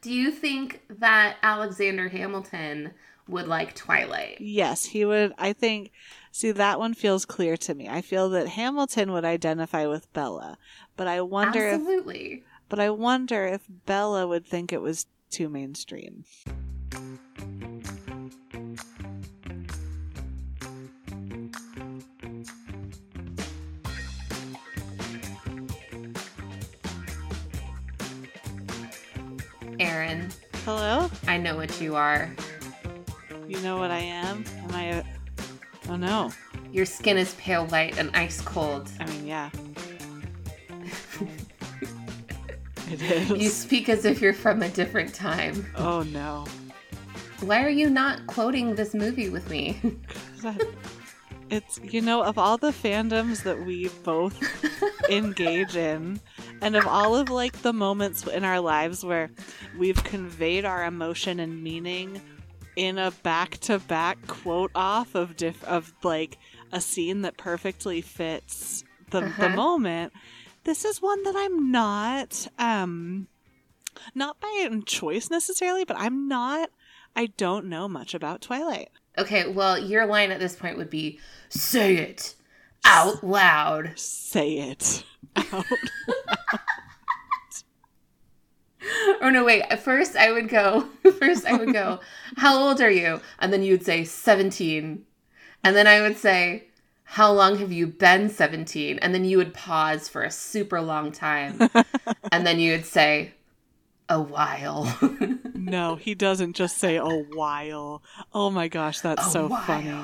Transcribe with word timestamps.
do 0.00 0.12
you 0.12 0.30
think 0.30 0.82
that 0.88 1.36
Alexander 1.42 2.08
Hamilton 2.08 2.92
would 3.28 3.46
like 3.46 3.74
Twilight? 3.74 4.40
Yes, 4.40 4.84
he 4.84 5.04
would. 5.04 5.32
I 5.38 5.52
think. 5.52 5.92
See, 6.32 6.52
that 6.52 6.78
one 6.78 6.94
feels 6.94 7.24
clear 7.24 7.56
to 7.58 7.74
me. 7.74 7.88
I 7.88 8.02
feel 8.02 8.30
that 8.30 8.48
Hamilton 8.48 9.12
would 9.12 9.24
identify 9.24 9.86
with 9.86 10.12
Bella, 10.12 10.58
but 10.96 11.06
I 11.06 11.20
wonder 11.20 11.66
if. 11.66 11.74
Absolutely. 11.74 12.44
But 12.68 12.78
I 12.78 12.90
wonder 12.90 13.46
if 13.46 13.62
Bella 13.86 14.26
would 14.26 14.46
think 14.46 14.72
it 14.72 14.80
was 14.80 15.06
too 15.30 15.48
mainstream. 15.48 16.24
Hello? 30.70 31.10
I 31.26 31.36
know 31.36 31.56
what 31.56 31.80
you 31.80 31.96
are. 31.96 32.30
You 33.48 33.60
know 33.60 33.76
what 33.76 33.90
I 33.90 33.98
am? 33.98 34.44
Am 34.62 34.70
I 34.70 34.82
a. 34.84 35.04
Oh 35.88 35.96
no. 35.96 36.30
Your 36.70 36.86
skin 36.86 37.18
is 37.18 37.34
pale 37.34 37.66
white 37.66 37.98
and 37.98 38.08
ice 38.14 38.40
cold. 38.40 38.88
I 39.00 39.06
mean, 39.06 39.26
yeah. 39.26 39.50
it 42.88 43.02
is. 43.02 43.30
You 43.30 43.48
speak 43.48 43.88
as 43.88 44.04
if 44.04 44.20
you're 44.20 44.32
from 44.32 44.62
a 44.62 44.68
different 44.68 45.12
time. 45.12 45.66
Oh 45.76 46.02
no. 46.02 46.46
Why 47.40 47.64
are 47.64 47.68
you 47.68 47.90
not 47.90 48.24
quoting 48.28 48.76
this 48.76 48.94
movie 48.94 49.28
with 49.28 49.50
me? 49.50 49.80
It's, 51.50 51.80
you 51.82 52.00
know, 52.00 52.22
of 52.22 52.38
all 52.38 52.58
the 52.58 52.70
fandoms 52.70 53.42
that 53.42 53.66
we 53.66 53.88
both 54.04 54.40
engage 55.10 55.74
in, 55.74 56.20
and 56.62 56.76
of 56.76 56.86
all 56.86 57.16
of 57.16 57.30
like 57.30 57.62
the 57.62 57.72
moments 57.72 58.26
in 58.26 58.44
our 58.44 58.60
lives 58.60 59.04
where 59.04 59.30
we've 59.76 60.02
conveyed 60.04 60.64
our 60.64 60.84
emotion 60.84 61.40
and 61.40 61.62
meaning 61.62 62.20
in 62.76 62.98
a 62.98 63.10
back-to-back 63.10 64.26
quote 64.26 64.70
off 64.74 65.14
of 65.14 65.36
diff- 65.36 65.64
of 65.64 65.92
like 66.02 66.38
a 66.72 66.80
scene 66.80 67.22
that 67.22 67.36
perfectly 67.36 68.00
fits 68.00 68.84
the 69.10 69.20
the 69.20 69.26
Uh-huh. 69.26 69.48
moment 69.48 70.12
this 70.64 70.84
is 70.84 71.02
one 71.02 71.22
that 71.24 71.34
I'm 71.36 71.70
not 71.70 72.46
um 72.58 73.26
not 74.14 74.38
by 74.40 74.68
choice 74.86 75.30
necessarily 75.30 75.84
but 75.84 75.98
I'm 75.98 76.28
not 76.28 76.70
I 77.16 77.26
don't 77.36 77.66
know 77.66 77.88
much 77.88 78.14
about 78.14 78.40
Twilight 78.40 78.90
okay, 79.18 79.48
well, 79.48 79.76
your 79.78 80.06
line 80.06 80.30
at 80.30 80.38
this 80.40 80.54
point 80.56 80.78
would 80.78 80.88
be 80.88 81.18
say 81.50 81.96
it 81.96 82.34
out 82.84 83.22
loud. 83.22 83.98
say 83.98 84.54
it 84.70 85.04
out 85.52 85.64
Or 89.20 89.26
oh, 89.26 89.30
no, 89.30 89.44
wait. 89.44 89.78
First, 89.80 90.16
I 90.16 90.32
would 90.32 90.48
go. 90.48 90.88
First, 91.18 91.44
I 91.44 91.52
would 91.56 91.72
go. 91.72 92.00
How 92.36 92.58
old 92.58 92.80
are 92.80 92.90
you? 92.90 93.20
And 93.38 93.52
then 93.52 93.62
you 93.62 93.72
would 93.74 93.84
say 93.84 94.04
seventeen. 94.04 95.04
And 95.62 95.76
then 95.76 95.86
I 95.86 96.00
would 96.00 96.16
say, 96.16 96.64
How 97.04 97.30
long 97.30 97.58
have 97.58 97.70
you 97.70 97.86
been 97.86 98.30
seventeen? 98.30 98.98
And 99.00 99.14
then 99.14 99.26
you 99.26 99.36
would 99.36 99.52
pause 99.52 100.08
for 100.08 100.22
a 100.22 100.30
super 100.30 100.80
long 100.80 101.12
time. 101.12 101.58
and 102.32 102.46
then 102.46 102.58
you 102.58 102.72
would 102.72 102.86
say, 102.86 103.34
A 104.08 104.20
while. 104.20 104.88
No, 105.54 105.96
he 105.96 106.14
doesn't 106.14 106.56
just 106.56 106.78
say 106.78 106.96
a 106.96 107.04
while. 107.04 108.02
Oh 108.32 108.50
my 108.50 108.68
gosh, 108.68 109.00
that's 109.00 109.26
A 109.26 109.30
so 109.30 109.46
while. 109.48 109.62
funny. 109.62 109.94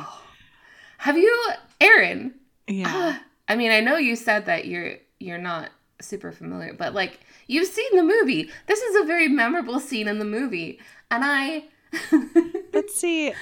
Have 0.99 1.17
you, 1.17 1.35
Erin? 1.81 2.35
Yeah. 2.67 3.19
I 3.48 3.55
mean, 3.56 3.70
I 3.70 3.81
know 3.81 3.97
you 3.97 4.17
said 4.17 4.47
that 4.47 4.67
you're 4.67 4.95
you're 5.20 5.39
not 5.39 5.70
super 6.00 6.33
familiar, 6.33 6.75
but 6.75 6.95
like 6.95 7.20
you've 7.47 7.69
seen 7.69 7.97
the 7.97 8.03
movie. 8.03 8.50
This 8.67 8.81
is 8.81 8.97
a 9.03 9.05
very 9.06 9.28
memorable 9.28 9.78
scene 9.81 10.08
in 10.08 10.19
the 10.19 10.25
movie, 10.25 10.81
and 11.11 11.23
I. 11.25 11.64
But 12.73 12.91
see, 12.91 13.33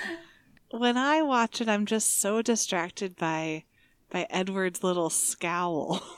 when 0.70 0.96
I 0.96 1.22
watch 1.22 1.60
it, 1.60 1.68
I'm 1.68 1.86
just 1.86 2.20
so 2.20 2.40
distracted 2.42 3.16
by 3.16 3.64
by 4.10 4.26
Edward's 4.30 4.84
little 4.84 5.10
scowl. 5.10 6.02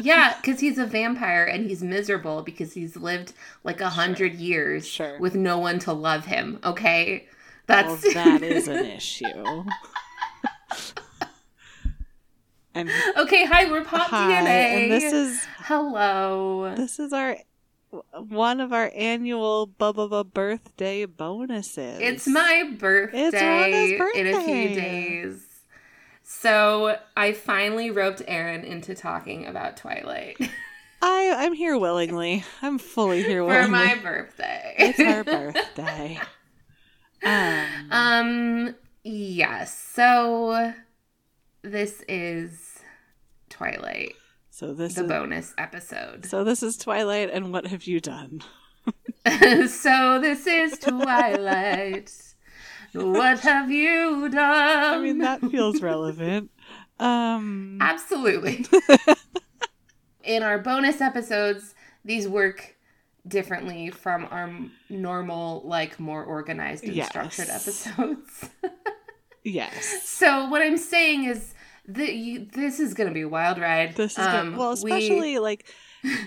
Yeah, 0.00 0.34
because 0.40 0.58
he's 0.58 0.78
a 0.78 0.86
vampire 0.86 1.44
and 1.44 1.68
he's 1.68 1.82
miserable 1.82 2.42
because 2.42 2.72
he's 2.72 2.96
lived 2.96 3.34
like 3.62 3.80
a 3.80 3.90
hundred 3.90 4.34
years 4.34 4.88
Sure. 4.88 5.18
with 5.20 5.34
no 5.36 5.58
one 5.58 5.78
to 5.80 5.92
love 5.92 6.24
him. 6.24 6.58
Okay, 6.64 7.26
that's 7.66 8.02
well, 8.02 8.14
that 8.14 8.42
is 8.42 8.68
an 8.68 8.84
issue. 8.98 9.64
And 12.76 12.90
okay. 13.16 13.46
Hi, 13.46 13.70
we're 13.70 13.84
Pop 13.84 14.10
hi, 14.10 14.32
DNA. 14.32 14.46
and 14.82 14.92
this 14.92 15.10
is 15.10 15.42
hello. 15.60 16.74
this 16.76 16.98
is 16.98 17.10
our 17.14 17.38
one 18.28 18.60
of 18.60 18.74
our 18.74 18.92
annual 18.94 19.66
Bubba 19.66 20.30
birthday 20.30 21.06
bonuses. 21.06 21.98
It's 22.02 22.26
my 22.26 22.70
birthday, 22.78 23.30
Rhonda's 23.98 24.14
in 24.18 24.26
a 24.26 24.30
few 24.44 24.68
birthday. 24.68 24.74
days. 24.74 25.46
So 26.22 26.98
I 27.16 27.32
finally 27.32 27.90
roped 27.90 28.20
Erin 28.28 28.62
into 28.64 28.94
talking 28.94 29.46
about 29.46 29.78
Twilight 29.78 30.36
I 31.02 31.34
I'm 31.38 31.54
here 31.54 31.78
willingly. 31.78 32.44
I'm 32.60 32.78
fully 32.78 33.22
here 33.22 33.42
willingly. 33.42 33.64
for 33.64 33.70
my 33.70 33.94
birthday. 34.02 34.74
it's 34.78 35.00
our 35.00 35.24
birthday. 35.24 36.20
Um, 37.24 37.64
Um, 37.90 38.74
yes. 39.02 39.74
So 39.94 40.74
this 41.66 42.02
is 42.08 42.78
Twilight, 43.48 44.14
so 44.50 44.72
this 44.72 44.90
is 44.90 44.96
the 44.96 45.04
is 45.04 45.08
bonus 45.08 45.54
episode. 45.58 46.26
so 46.26 46.44
this 46.44 46.62
is 46.62 46.76
Twilight, 46.76 47.30
and 47.32 47.52
what 47.52 47.66
have 47.66 47.84
you 47.84 48.00
done? 48.00 48.42
so 49.68 50.18
this 50.20 50.46
is 50.46 50.78
Twilight. 50.78 52.12
what 52.92 53.40
have 53.40 53.70
you 53.70 54.28
done? 54.28 54.94
I 54.94 54.98
mean, 54.98 55.18
that 55.18 55.40
feels 55.50 55.82
relevant. 55.82 56.50
Um, 56.98 57.78
Absolutely. 57.80 58.64
In 60.24 60.42
our 60.42 60.58
bonus 60.58 61.00
episodes, 61.00 61.74
these 62.04 62.26
work 62.28 62.76
differently 63.28 63.90
from 63.90 64.26
our 64.30 64.52
normal, 64.88 65.62
like 65.64 65.98
more 65.98 66.22
organized 66.24 66.84
and 66.84 66.94
Yes. 66.94 67.08
structured 67.08 67.48
episodes. 67.48 68.48
yes, 69.44 70.02
so 70.08 70.48
what 70.48 70.62
I'm 70.62 70.76
saying 70.76 71.24
is 71.24 71.54
that 71.88 72.14
you, 72.14 72.46
this 72.52 72.80
is 72.80 72.94
going 72.94 73.08
to 73.08 73.14
be 73.14 73.22
a 73.22 73.28
wild 73.28 73.58
ride. 73.58 73.94
this 73.96 74.12
is 74.12 74.18
Um, 74.26 74.50
good. 74.50 74.58
well, 74.58 74.68
we- 74.70 74.74
especially 74.74 75.38
like, 75.38 75.66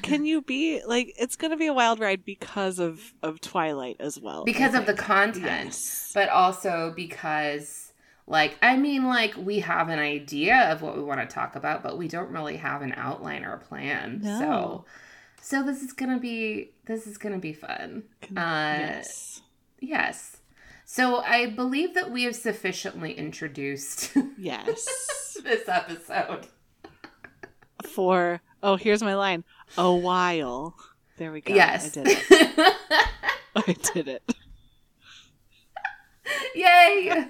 can 0.01 0.25
you 0.25 0.41
be 0.41 0.81
like? 0.85 1.13
It's 1.17 1.37
gonna 1.37 1.55
be 1.55 1.67
a 1.67 1.73
wild 1.73 1.99
ride 2.01 2.25
because 2.25 2.79
of 2.79 3.13
of 3.23 3.39
Twilight 3.39 3.95
as 4.01 4.19
well. 4.19 4.43
Because 4.43 4.73
of 4.73 4.85
the 4.85 4.93
content, 4.93 5.45
Yes. 5.45 6.11
but 6.13 6.27
also 6.29 6.91
because. 6.95 7.85
Like, 8.27 8.59
I 8.61 8.77
mean, 8.77 9.05
like, 9.07 9.33
we 9.37 9.57
have 9.61 9.89
an 9.89 9.97
idea 9.97 10.71
of 10.71 10.83
what 10.83 10.95
we 10.95 11.01
want 11.01 11.19
to 11.19 11.25
talk 11.25 11.55
about, 11.55 11.81
but 11.81 11.97
we 11.97 12.07
don't 12.07 12.29
really 12.29 12.57
have 12.57 12.83
an 12.83 12.93
outline 12.95 13.43
or 13.43 13.53
a 13.53 13.57
plan. 13.57 14.19
No. 14.21 14.39
So, 14.39 14.85
so 15.41 15.63
this 15.63 15.81
is 15.81 15.93
gonna 15.93 16.19
be 16.19 16.69
this 16.85 17.07
is 17.07 17.17
gonna 17.17 17.39
be 17.39 17.53
fun. 17.53 18.03
Uh, 18.37 18.77
yes, 18.99 19.41
Yes. 19.79 20.38
So 20.91 21.17
I 21.17 21.45
believe 21.45 21.93
that 21.93 22.09
we 22.09 22.23
have 22.23 22.35
sufficiently 22.35 23.13
introduced 23.13 24.11
yes. 24.39 25.37
this 25.43 25.69
episode. 25.69 26.47
For 27.83 28.41
oh, 28.63 28.75
here's 28.75 29.03
my 29.03 29.13
line. 29.13 29.43
A 29.77 29.93
while. 29.93 30.75
There 31.17 31.31
we 31.31 31.41
go. 31.41 31.53
yes. 31.53 31.95
I 31.95 32.01
did 32.01 32.07
it. 32.07 32.75
I 33.55 33.75
did 33.93 34.07
it. 34.07 34.35
Yay. 36.55 37.27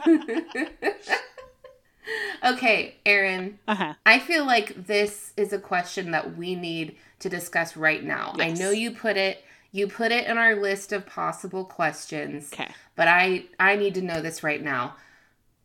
okay, 2.53 2.95
Erin. 3.05 3.59
Uh 3.67 3.75
huh. 3.75 3.93
I 4.05 4.19
feel 4.19 4.45
like 4.45 4.87
this 4.87 5.33
is 5.35 5.51
a 5.51 5.59
question 5.59 6.11
that 6.11 6.37
we 6.37 6.55
need 6.55 6.95
to 7.19 7.27
discuss 7.27 7.75
right 7.75 8.05
now. 8.05 8.35
I 8.39 8.51
know 8.51 8.71
you 8.71 8.91
put 8.91 9.17
it 9.17 9.43
you 9.71 9.87
put 9.87 10.11
it 10.11 10.27
in 10.27 10.37
our 10.37 10.55
list 10.55 10.91
of 10.91 11.05
possible 11.05 11.63
questions, 11.63 12.51
Okay. 12.53 12.71
But 12.99 13.07
I 13.07 13.45
I 13.57 13.77
need 13.77 13.93
to 13.95 14.01
know 14.01 14.21
this 14.21 14.43
right 14.43 14.61
now. 14.61 14.97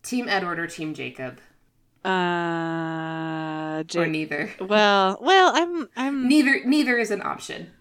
Team 0.05 0.29
Edward 0.29 0.61
or 0.61 0.69
Team 0.69 0.95
Jacob? 0.95 1.41
Uh, 2.05 3.83
Or 3.97 4.07
neither. 4.07 4.55
Well, 4.61 5.19
well, 5.21 5.51
I'm, 5.53 5.89
I'm, 5.97 6.29
Neither 6.29 6.65
neither 6.65 6.97
is 6.97 7.11
an 7.11 7.23
option. 7.23 7.73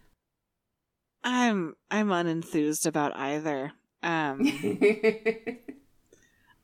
I'm, 1.24 1.76
I'm 1.92 2.08
unenthused 2.08 2.88
about 2.88 3.16
either. 3.16 3.74
Um, 4.02 4.40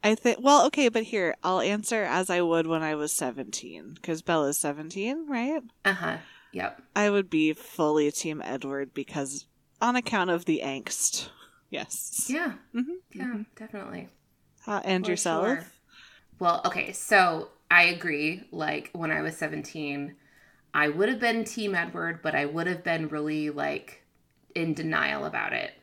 I 0.03 0.15
think. 0.15 0.39
Well, 0.41 0.65
okay, 0.67 0.89
but 0.89 1.03
here 1.03 1.35
I'll 1.43 1.61
answer 1.61 2.03
as 2.03 2.31
I 2.31 2.41
would 2.41 2.65
when 2.65 2.81
I 2.81 2.95
was 2.95 3.11
seventeen, 3.11 3.93
because 3.93 4.23
Bella's 4.23 4.57
seventeen, 4.57 5.27
right? 5.27 5.61
uh-huh. 5.85 6.17
Yep. 6.53 6.81
I 6.95 7.11
would 7.11 7.29
be 7.29 7.53
fully 7.53 8.11
Team 8.11 8.41
Edward 8.43 8.95
because 8.95 9.45
on 9.79 9.95
account 9.95 10.31
of 10.31 10.45
the 10.45 10.61
angst. 10.63 11.29
Yes. 11.69 12.23
Yeah. 12.27 12.53
Mhm, 12.73 12.99
Yeah, 13.13 13.35
mhm. 13.35 13.45
definitely. 13.55 14.09
Uh, 14.65 14.81
and 14.85 15.05
For 15.05 15.07
yourself? 15.07 15.59
sure. 15.59 15.73
Well, 16.39 16.61
okay, 16.65 16.93
so 16.93 17.49
I 17.71 17.85
agree. 17.85 18.45
Like 18.51 18.91
when 18.93 19.11
I 19.11 19.21
was 19.21 19.37
17, 19.37 20.17
I 20.73 20.89
would 20.89 21.09
have 21.09 21.19
been 21.19 21.45
Team 21.45 21.75
Edward, 21.75 22.21
but 22.23 22.35
I 22.35 22.45
would 22.45 22.67
have 22.67 22.83
been 22.83 23.09
really 23.09 23.49
like 23.51 24.03
in 24.55 24.73
denial 24.73 25.25
about 25.25 25.53
it. 25.53 25.73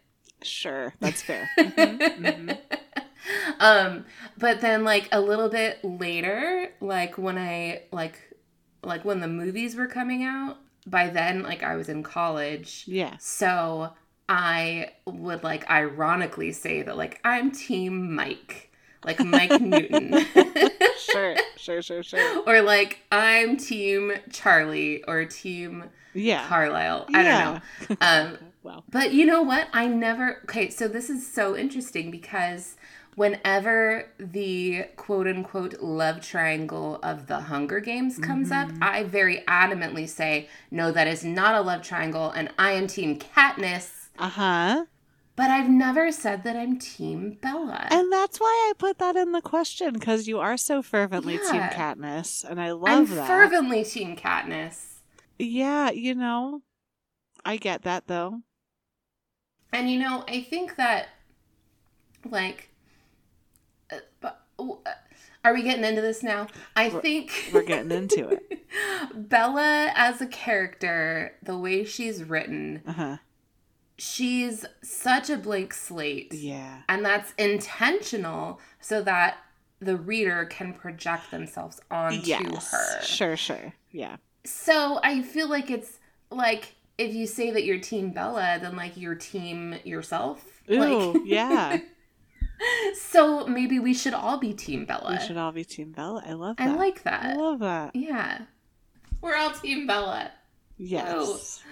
Sure, 0.42 0.94
that's 1.00 1.22
fair. 1.22 1.50
Mhm, 1.62 2.02
mhm. 2.16 2.58
um 3.60 4.04
but 4.38 4.60
then 4.60 4.84
like 4.84 5.08
a 5.12 5.20
little 5.20 5.48
bit 5.48 5.82
later 5.84 6.70
like 6.80 7.18
when 7.18 7.38
i 7.38 7.82
like 7.92 8.18
like 8.82 9.04
when 9.04 9.20
the 9.20 9.28
movies 9.28 9.74
were 9.76 9.86
coming 9.86 10.22
out 10.24 10.58
by 10.86 11.08
then 11.08 11.42
like 11.42 11.62
i 11.62 11.76
was 11.76 11.88
in 11.88 12.02
college 12.02 12.86
Yeah. 12.86 13.18
so 13.18 13.92
i 14.28 14.90
would 15.06 15.43
like 15.44 15.69
ironically 15.70 16.52
say 16.52 16.82
that 16.82 16.96
like 16.96 17.20
i'm 17.25 17.50
team 17.50 18.14
mike 18.14 18.70
like 19.05 19.20
mike 19.25 19.61
newton 19.61 20.25
Sure, 20.99 21.37
sure, 21.56 21.82
sure, 21.82 22.02
sure. 22.02 22.43
or 22.46 22.62
like 22.62 23.00
i'm 23.12 23.56
team 23.56 24.12
charlie 24.32 25.02
or 25.05 25.25
team 25.25 25.84
Yeah. 26.14 26.44
carlisle 26.46 27.06
i 27.14 27.23
don't 27.23 27.38
know 27.38 27.96
um 28.00 28.38
Wow. 28.67 28.82
but 28.90 29.12
you 29.12 29.25
know 29.26 29.43
what? 29.43 29.69
I 29.73 29.87
never. 29.87 30.40
Okay, 30.43 30.70
so 30.70 30.88
this 30.88 31.08
is 31.08 31.25
so 31.25 31.56
interesting 31.56 32.11
because 32.11 32.75
whenever 33.14 34.06
the 34.19 34.87
quote 34.96 35.29
unquote 35.29 35.81
love 35.81 36.20
triangle 36.20 36.99
of 37.00 37.29
the 37.29 37.43
Hunger 37.43 37.79
Games 37.79 38.19
comes 38.19 38.50
up, 38.50 38.69
I 38.82 39.05
very 39.05 39.44
adamantly 39.46 40.08
say, 40.08 40.49
no, 40.72 40.90
that 40.90 41.06
is 41.06 41.25
not 41.25 41.55
a 41.55 41.61
love 41.61 41.82
triangle, 41.82 42.31
and 42.32 42.50
I 42.58 42.72
am 42.72 42.88
Team 42.88 43.20
Katniss. 43.20 43.90
Uh 44.18 44.28
huh. 44.28 44.84
But 45.36 45.50
I've 45.50 45.68
never 45.68 46.10
said 46.12 46.44
that 46.44 46.56
I'm 46.56 46.78
Team 46.78 47.36
Bella. 47.42 47.88
And 47.90 48.10
that's 48.10 48.38
why 48.40 48.46
I 48.70 48.72
put 48.78 48.98
that 48.98 49.16
in 49.16 49.32
the 49.32 49.42
question 49.42 49.92
because 49.92 50.26
you 50.26 50.38
are 50.38 50.56
so 50.56 50.80
fervently 50.82 51.36
Team 51.36 51.56
Yeah. 51.56 51.72
Katniss, 51.72 52.42
and 52.48 52.58
I 52.60 52.70
love 52.72 53.10
I'm 53.10 53.16
that. 53.16 53.26
fervently 53.26 53.84
Team 53.84 54.16
Katniss. 54.16 54.94
Yeah, 55.38 55.90
you 55.90 56.14
know, 56.14 56.62
I 57.44 57.58
get 57.58 57.82
that 57.82 58.06
though. 58.06 58.40
And 59.72 59.90
you 59.90 59.98
know, 59.98 60.24
I 60.26 60.40
think 60.42 60.76
that, 60.76 61.08
like, 62.24 62.70
uh, 63.92 63.96
but, 64.20 64.40
uh, 64.58 64.64
are 65.44 65.52
we 65.52 65.62
getting 65.62 65.84
into 65.84 66.00
this 66.00 66.22
now? 66.22 66.46
I 66.74 66.88
We're- 66.88 67.02
think 67.02 67.50
We're 67.52 67.62
getting 67.62 67.92
into 67.92 68.28
it. 68.28 68.62
Bella 69.14 69.92
as 69.94 70.22
a 70.22 70.26
character, 70.26 71.34
the 71.42 71.58
way 71.58 71.84
she's 71.84 72.24
written, 72.24 72.82
Uh 72.86 72.92
huh. 72.92 73.16
She's 73.98 74.64
such 74.82 75.31
a 75.31 75.37
blank 75.37 75.75
slate. 75.75 76.32
Yeah. 76.32 76.82
And 76.88 77.04
that's 77.04 77.32
intentional 77.38 78.60
so 78.81 79.02
that 79.02 79.38
the 79.81 79.96
reader 79.96 80.44
can 80.46 80.72
project 80.72 81.31
themselves 81.31 81.81
onto 81.90 82.20
yes. 82.20 82.70
her. 82.70 83.02
Sure, 83.02 83.37
sure. 83.37 83.72
Yeah. 83.90 84.16
So 84.44 85.00
I 85.02 85.22
feel 85.22 85.48
like 85.48 85.70
it's 85.70 85.98
like 86.31 86.75
if 86.98 87.14
you 87.14 87.26
say 87.26 87.50
that 87.50 87.64
you're 87.64 87.78
team 87.78 88.10
Bella, 88.10 88.58
then 88.60 88.76
like 88.76 88.96
you're 88.96 89.14
team 89.14 89.76
yourself. 89.84 90.62
Ooh, 90.70 91.12
like, 91.12 91.22
yeah. 91.25 91.78
so 92.94 93.46
maybe 93.46 93.78
we 93.78 93.94
should 93.94 94.14
all 94.14 94.38
be 94.38 94.52
team 94.52 94.84
Bella. 94.84 95.19
We 95.20 95.26
should 95.26 95.37
all 95.37 95.52
be 95.52 95.64
Team 95.64 95.93
Bella. 95.93 96.22
I 96.26 96.32
love 96.32 96.56
that. 96.56 96.69
I 96.69 96.75
like 96.75 97.02
that. 97.04 97.25
I 97.25 97.34
love 97.34 97.58
that. 97.60 97.94
Yeah. 97.94 98.43
We're 99.20 99.37
all 99.37 99.52
team 99.52 99.87
Bella. 99.87 100.31
Yes. 100.78 101.62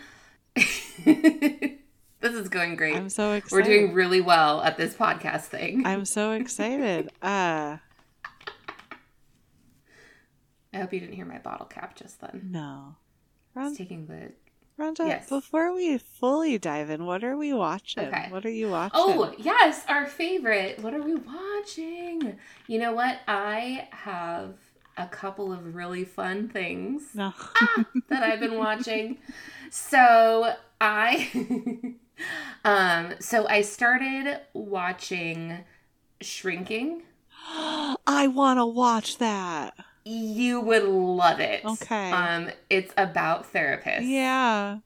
Oh. 0.57 0.63
this 2.25 2.35
is 2.35 2.49
going 2.49 2.75
great. 2.75 2.97
I'm 2.97 3.11
so 3.11 3.33
excited. 3.33 3.53
We're 3.55 3.63
doing 3.63 3.93
really 3.95 4.21
well 4.23 4.63
at 4.63 4.77
this 4.79 4.95
podcast 4.95 5.43
thing. 5.43 5.87
I'm 5.87 6.05
so 6.05 6.33
excited. 6.33 7.11
Uh 7.23 7.79
I 10.73 10.79
hope 10.79 10.93
you 10.93 10.99
didn't 11.01 11.15
hear 11.15 11.25
my 11.27 11.39
bottle 11.39 11.67
cap 11.67 11.95
just 11.97 12.21
then. 12.21 12.49
no. 12.51 12.97
It's 13.57 13.75
Rhonda, 13.75 13.77
taking 13.79 14.07
the 14.07 14.33
Rhonda 14.83 15.07
Yes. 15.07 15.29
before 15.29 15.73
we 15.73 15.99
fully 15.99 16.59
dive 16.59 16.91
in, 16.91 17.07
what 17.07 17.23
are 17.23 17.37
we 17.37 17.53
watching? 17.53 18.07
Okay. 18.09 18.27
What 18.31 18.45
are 18.45 18.51
you 18.51 18.71
watching? 18.71 19.01
Oh, 19.01 19.33
yes, 19.39 19.85
our 19.89 20.07
favorite. 20.07 20.81
What 20.83 20.93
are 20.95 21.03
we 21.03 21.15
watching? 21.15 22.37
You 22.67 22.79
know 22.81 22.93
what? 22.93 23.19
I 23.29 23.87
have 23.93 24.55
a 24.97 25.07
couple 25.07 25.53
of 25.53 25.77
really 25.77 26.05
fun 26.05 26.49
things 26.49 27.03
no. 27.15 27.33
that 28.09 28.25
I've 28.25 28.41
been 28.41 28.57
watching. 28.59 29.19
So 29.71 30.55
I 30.81 31.31
um 32.65 33.15
so 33.21 33.47
I 33.49 33.63
started 33.63 34.41
watching 34.53 35.59
Shrinking. 36.21 37.03
I 38.07 38.29
want 38.33 38.59
to 38.59 38.67
watch 38.67 39.19
that. 39.19 39.75
You 40.05 40.61
would 40.61 40.85
love 40.85 41.41
it. 41.41 41.65
Okay. 41.65 42.11
Um 42.11 42.51
it's 42.71 42.93
about 42.97 43.53
therapists. 43.53 44.09
Yeah. 44.09 44.79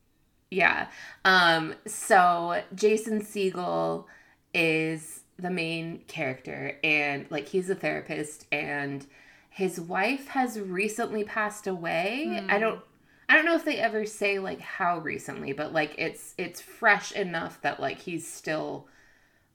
Yeah. 0.51 0.89
Um, 1.25 1.75
so 1.87 2.63
Jason 2.75 3.21
Segel 3.23 4.07
is 4.55 5.21
the 5.39 5.51
main 5.51 6.03
character 6.09 6.79
and 6.83 7.27
like 7.31 7.49
he's 7.49 7.71
a 7.71 7.75
therapist 7.75 8.47
and 8.51 9.07
his 9.51 9.81
wife 9.81 10.29
has 10.29 10.59
recently 10.59 11.25
passed 11.25 11.67
away. 11.67 12.41
Hmm. 12.41 12.51
I 12.51 12.59
don't 12.59 12.81
I 13.29 13.35
don't 13.35 13.45
know 13.45 13.57
if 13.57 13.65
they 13.65 13.79
ever 13.79 14.07
say 14.07 14.39
like 14.39 14.61
how 14.61 14.99
recently, 14.99 15.53
but 15.53 15.73
like 15.73 15.95
it's 15.99 16.35
it's 16.39 16.61
fresh 16.61 17.13
enough 17.13 17.61
that 17.63 17.81
like 17.81 17.99
he's 18.01 18.27
still 18.31 18.87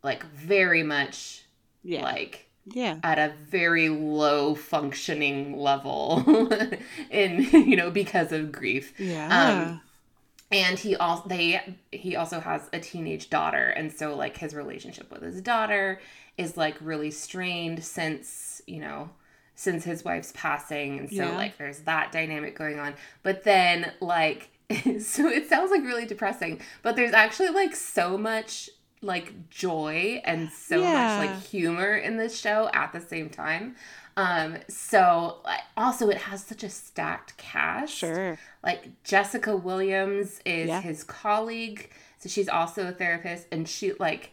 like 0.04 0.26
very 0.28 0.84
much 0.84 1.44
Yeah. 1.84 2.04
like 2.04 2.48
yeah. 2.66 3.00
at 3.04 3.20
a 3.20 3.34
very 3.50 3.90
low 3.90 4.56
functioning 4.56 5.58
level 5.58 6.24
in 7.10 7.44
you 7.52 7.76
know 7.76 7.92
because 7.92 8.32
of 8.32 8.52
grief 8.52 8.94
Yeah. 9.00 9.74
Um, 9.74 9.82
and 10.52 10.78
he 10.78 10.96
also 10.96 11.28
they 11.28 11.62
he 11.92 12.16
also 12.16 12.40
has 12.40 12.70
a 12.74 12.80
teenage 12.80 13.30
daughter 13.30 13.70
and 13.70 13.92
so 13.92 14.16
like 14.16 14.38
his 14.38 14.54
relationship 14.54 15.12
with 15.12 15.22
his 15.24 15.42
daughter 15.42 16.00
is 16.38 16.58
like 16.58 16.76
really 16.80 17.12
strained 17.12 17.84
since 17.84 18.62
you 18.68 18.80
know 18.80 19.10
since 19.56 19.84
his 19.84 20.04
wife's 20.04 20.32
passing 20.36 21.00
and 21.00 21.10
so 21.10 21.16
Yeah. 21.16 21.36
like 21.36 21.58
there's 21.58 21.80
that 21.82 22.12
dynamic 22.12 22.58
going 22.58 22.80
on 22.80 22.94
but 23.22 23.44
then 23.44 23.92
like 24.02 24.50
so 25.00 25.28
it 25.28 25.48
sounds 25.50 25.72
like 25.72 25.84
really 25.84 26.06
depressing 26.06 26.60
but 26.82 26.96
there's 26.96 27.14
actually 27.14 27.50
like 27.50 27.76
so 27.76 28.18
much 28.18 28.70
like 29.02 29.50
joy 29.50 30.22
and 30.26 30.50
so 30.52 30.82
Yeah. 30.82 30.94
much 30.94 31.28
like 31.28 31.44
humor 31.44 31.96
in 31.96 32.18
this 32.18 32.38
show 32.40 32.70
at 32.74 32.94
the 32.94 33.02
same 33.02 33.30
time 33.30 33.76
um 34.16 34.58
so 34.70 35.40
also 35.76 36.10
it 36.10 36.18
has 36.18 36.44
such 36.44 36.64
a 36.64 36.70
stacked 36.70 37.36
cast 37.38 37.94
sure. 37.94 38.38
like 38.64 39.04
Jessica 39.04 39.56
Williams 39.56 40.40
is 40.46 40.68
Yeah. 40.70 40.82
his 40.82 41.04
colleague, 41.04 41.90
so 42.20 42.30
she's 42.30 42.48
also 42.48 42.88
a 42.88 42.92
therapist, 42.92 43.48
and 43.52 43.68
she 43.68 43.94
like 43.94 44.33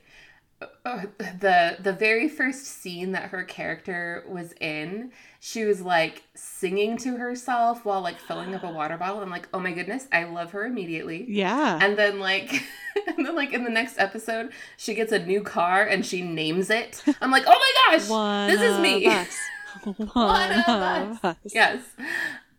uh, 0.85 1.05
the 1.41 1.77
the 1.81 1.93
very 1.93 2.29
first 2.29 2.67
scene 2.67 3.13
that 3.13 3.31
her 3.31 3.45
character 3.45 4.25
was 4.29 4.53
in, 4.61 5.11
she 5.41 5.65
was 5.65 5.81
like 5.81 6.23
singing 6.35 6.97
to 6.99 7.17
herself 7.17 7.85
while 7.85 8.01
like 8.03 8.19
filling 8.19 8.55
up 8.55 8.63
a 8.65 8.71
water 8.71 8.97
bottle. 8.99 9.21
I'm 9.21 9.31
like, 9.31 9.49
oh 9.55 9.61
my 9.61 9.73
goodness, 9.73 10.07
I 10.13 10.25
love 10.25 10.51
her 10.53 10.67
immediately. 10.67 11.25
Yeah. 11.29 11.79
And 11.81 11.97
then 11.97 12.19
like 12.21 12.63
and 13.17 13.25
then 13.27 13.35
like 13.35 13.53
in 13.53 13.65
the 13.65 13.71
next 13.71 13.99
episode, 13.99 14.51
she 14.77 14.95
gets 14.95 15.13
a 15.13 15.19
new 15.25 15.43
car 15.43 15.85
and 15.85 16.05
she 16.05 16.23
names 16.23 16.69
it. 16.71 17.03
I'm 17.21 17.31
like, 17.31 17.45
oh 17.47 17.51
my 17.91 17.97
gosh, 17.99 18.09
One 18.11 18.51
this 18.51 18.61
is 18.61 18.79
me. 18.81 19.07
of 19.07 19.13
us. 19.13 20.15
One, 20.15 20.53
of 20.53 20.69
of 20.69 21.25
us. 21.25 21.37
yes. 21.55 21.81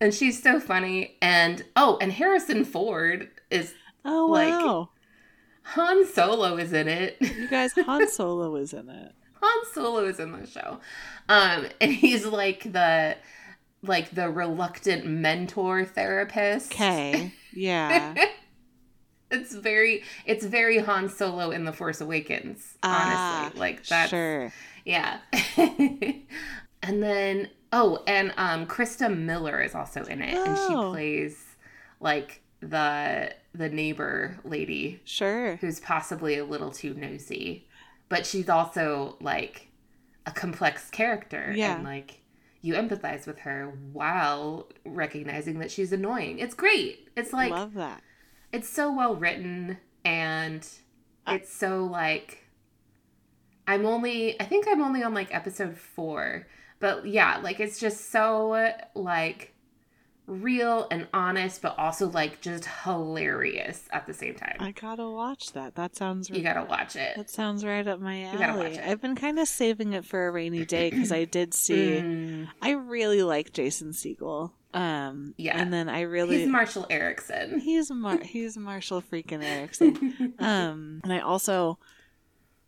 And 0.00 0.12
she's 0.12 0.42
so 0.42 0.58
funny. 0.58 1.16
And 1.22 1.64
oh, 1.76 1.98
and 2.00 2.10
Harrison 2.10 2.64
Ford 2.64 3.30
is 3.50 3.74
Oh 4.04 4.26
Like- 4.26 4.48
wow. 4.48 4.88
Han 5.62 6.06
Solo 6.06 6.56
is 6.56 6.72
in 6.72 6.88
it. 6.88 7.16
You 7.20 7.48
guys, 7.48 7.72
Han 7.74 8.08
Solo 8.10 8.56
is 8.56 8.72
in 8.72 8.88
it. 8.88 9.12
Han 9.40 9.64
Solo 9.72 10.04
is 10.04 10.18
in 10.20 10.32
the 10.32 10.46
show. 10.46 10.78
Um, 11.28 11.66
and 11.80 11.92
he's 11.92 12.24
like 12.26 12.72
the 12.72 13.16
like 13.82 14.10
the 14.10 14.30
reluctant 14.30 15.06
mentor 15.06 15.84
therapist. 15.84 16.72
Okay. 16.72 17.32
Yeah. 17.52 18.14
it's 19.30 19.54
very 19.54 20.04
it's 20.26 20.44
very 20.44 20.78
Han 20.78 21.08
Solo 21.08 21.50
in 21.50 21.64
The 21.64 21.72
Force 21.72 22.00
Awakens, 22.00 22.76
honestly. 22.82 23.14
Ah, 23.16 23.50
like 23.56 23.84
that. 23.86 24.08
Sure. 24.10 24.52
yeah. 24.84 25.18
and 25.56 27.02
then 27.02 27.48
oh, 27.72 28.02
and 28.06 28.32
um 28.36 28.66
Christa 28.66 29.16
Miller 29.16 29.60
is 29.60 29.74
also 29.74 30.04
in 30.04 30.22
it 30.22 30.34
and 30.36 30.56
she 30.56 30.74
Oh. 30.74 30.90
plays 30.92 31.42
like 32.00 32.40
the 32.60 33.32
the 33.54 33.68
neighbor 33.68 34.38
lady 34.44 35.00
Sure. 35.04 35.56
who's 35.56 35.78
possibly 35.80 36.38
a 36.38 36.44
little 36.44 36.70
too 36.70 36.94
nosy, 36.94 37.66
but 38.08 38.24
she's 38.26 38.48
also 38.48 39.16
like 39.20 39.68
a 40.26 40.30
complex 40.32 40.88
character 40.90 41.52
Yeah. 41.54 41.74
and 41.76 41.84
like 41.84 42.20
you 42.60 42.74
empathize 42.74 43.26
with 43.26 43.40
her 43.40 43.76
while 43.92 44.68
recognizing 44.84 45.58
that 45.58 45.70
she's 45.70 45.92
annoying. 45.92 46.38
It's 46.38 46.54
great. 46.54 47.08
It's 47.16 47.32
like 47.32 47.50
Love 47.50 47.74
that. 47.74 48.02
it's 48.52 48.68
so 48.68 48.90
well 48.92 49.16
written 49.16 49.78
and 50.04 50.66
it's 51.26 51.52
so 51.52 51.84
like 51.84 52.38
I'm 53.66 53.86
only 53.86 54.40
I 54.40 54.44
think 54.44 54.66
I'm 54.68 54.80
only 54.82 55.02
on 55.02 55.14
like 55.14 55.34
episode 55.34 55.76
4, 55.76 56.46
but 56.80 57.06
yeah, 57.06 57.38
like 57.42 57.60
it's 57.60 57.78
just 57.78 58.10
so 58.10 58.70
like 58.94 59.51
real 60.32 60.86
and 60.90 61.06
honest, 61.12 61.62
but 61.62 61.78
also 61.78 62.08
like 62.08 62.40
just 62.40 62.64
hilarious 62.84 63.84
at 63.92 64.06
the 64.06 64.14
same 64.14 64.34
time. 64.34 64.56
I 64.60 64.72
gotta 64.72 65.08
watch 65.08 65.52
that. 65.52 65.74
That 65.74 65.94
sounds 65.96 66.30
you 66.30 66.42
gotta 66.42 66.64
watch 66.64 66.96
it. 66.96 67.16
That 67.16 67.30
sounds 67.30 67.64
right 67.64 67.86
up 67.86 68.00
my 68.00 68.20
You 68.32 68.38
gotta 68.38 68.44
alley. 68.52 68.62
watch 68.70 68.78
it. 68.78 68.84
I've 68.84 69.00
been 69.00 69.16
kind 69.16 69.38
of 69.38 69.48
saving 69.48 69.92
it 69.92 70.04
for 70.04 70.26
a 70.26 70.30
rainy 70.30 70.64
day 70.64 70.90
because 70.90 71.12
I 71.12 71.24
did 71.24 71.54
see. 71.54 71.74
Mm, 72.00 72.48
I 72.60 72.70
really 72.72 73.22
like 73.22 73.52
Jason 73.52 73.90
Segel. 73.92 74.52
Um, 74.74 75.34
Yeah. 75.36 75.60
and 75.60 75.70
then 75.72 75.88
I 75.90 76.00
really 76.02 76.38
he's 76.40 76.48
Marshall 76.48 76.86
Erickson. 76.88 77.60
he's 77.60 77.90
Mar- 77.90 78.20
he's 78.24 78.56
Marshall 78.56 79.02
freaking 79.02 79.42
Erickson. 79.44 80.34
um, 80.38 81.00
and 81.04 81.12
I 81.12 81.18
also, 81.20 81.78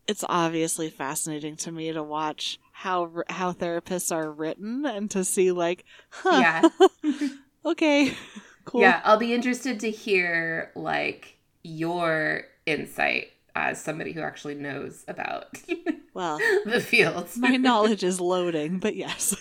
it's 0.07 0.23
obviously 0.29 0.91
fascinating 0.91 1.57
to 1.57 1.73
me 1.73 1.91
to 1.93 2.03
watch 2.03 2.59
how 2.73 3.11
how 3.31 3.53
therapists 3.53 4.15
are 4.15 4.31
written 4.31 4.85
and 4.85 5.11
to 5.13 5.25
see 5.25 5.51
like, 5.53 5.85
huh, 6.11 6.69
yeah. 7.03 7.19
okay, 7.65 8.15
cool. 8.65 8.81
Yeah, 8.81 9.01
I'll 9.05 9.19
be 9.19 9.33
interested 9.35 9.81
to 9.81 9.91
hear 9.91 10.71
like 10.75 11.37
your 11.63 12.43
insight 12.67 13.29
as 13.57 13.81
somebody 13.83 14.13
who 14.13 14.21
actually 14.21 14.55
knows 14.57 15.05
about 15.07 15.59
Well, 16.15 16.39
the 16.65 16.81
fields. 16.81 17.37
my 17.37 17.57
knowledge 17.57 18.03
is 18.05 18.21
loading, 18.21 18.79
but 18.79 18.95
yes, 18.97 19.35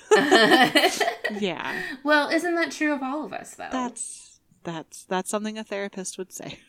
yeah, 1.39 1.81
well, 2.03 2.29
isn't 2.29 2.55
that 2.55 2.71
true 2.71 2.93
of 2.93 3.03
all 3.03 3.25
of 3.25 3.33
us 3.33 3.55
though? 3.55 3.67
that's 3.71 4.39
that's 4.63 5.03
that's 5.05 5.29
something 5.29 5.57
a 5.57 5.63
therapist 5.63 6.17
would 6.17 6.31
say. 6.31 6.59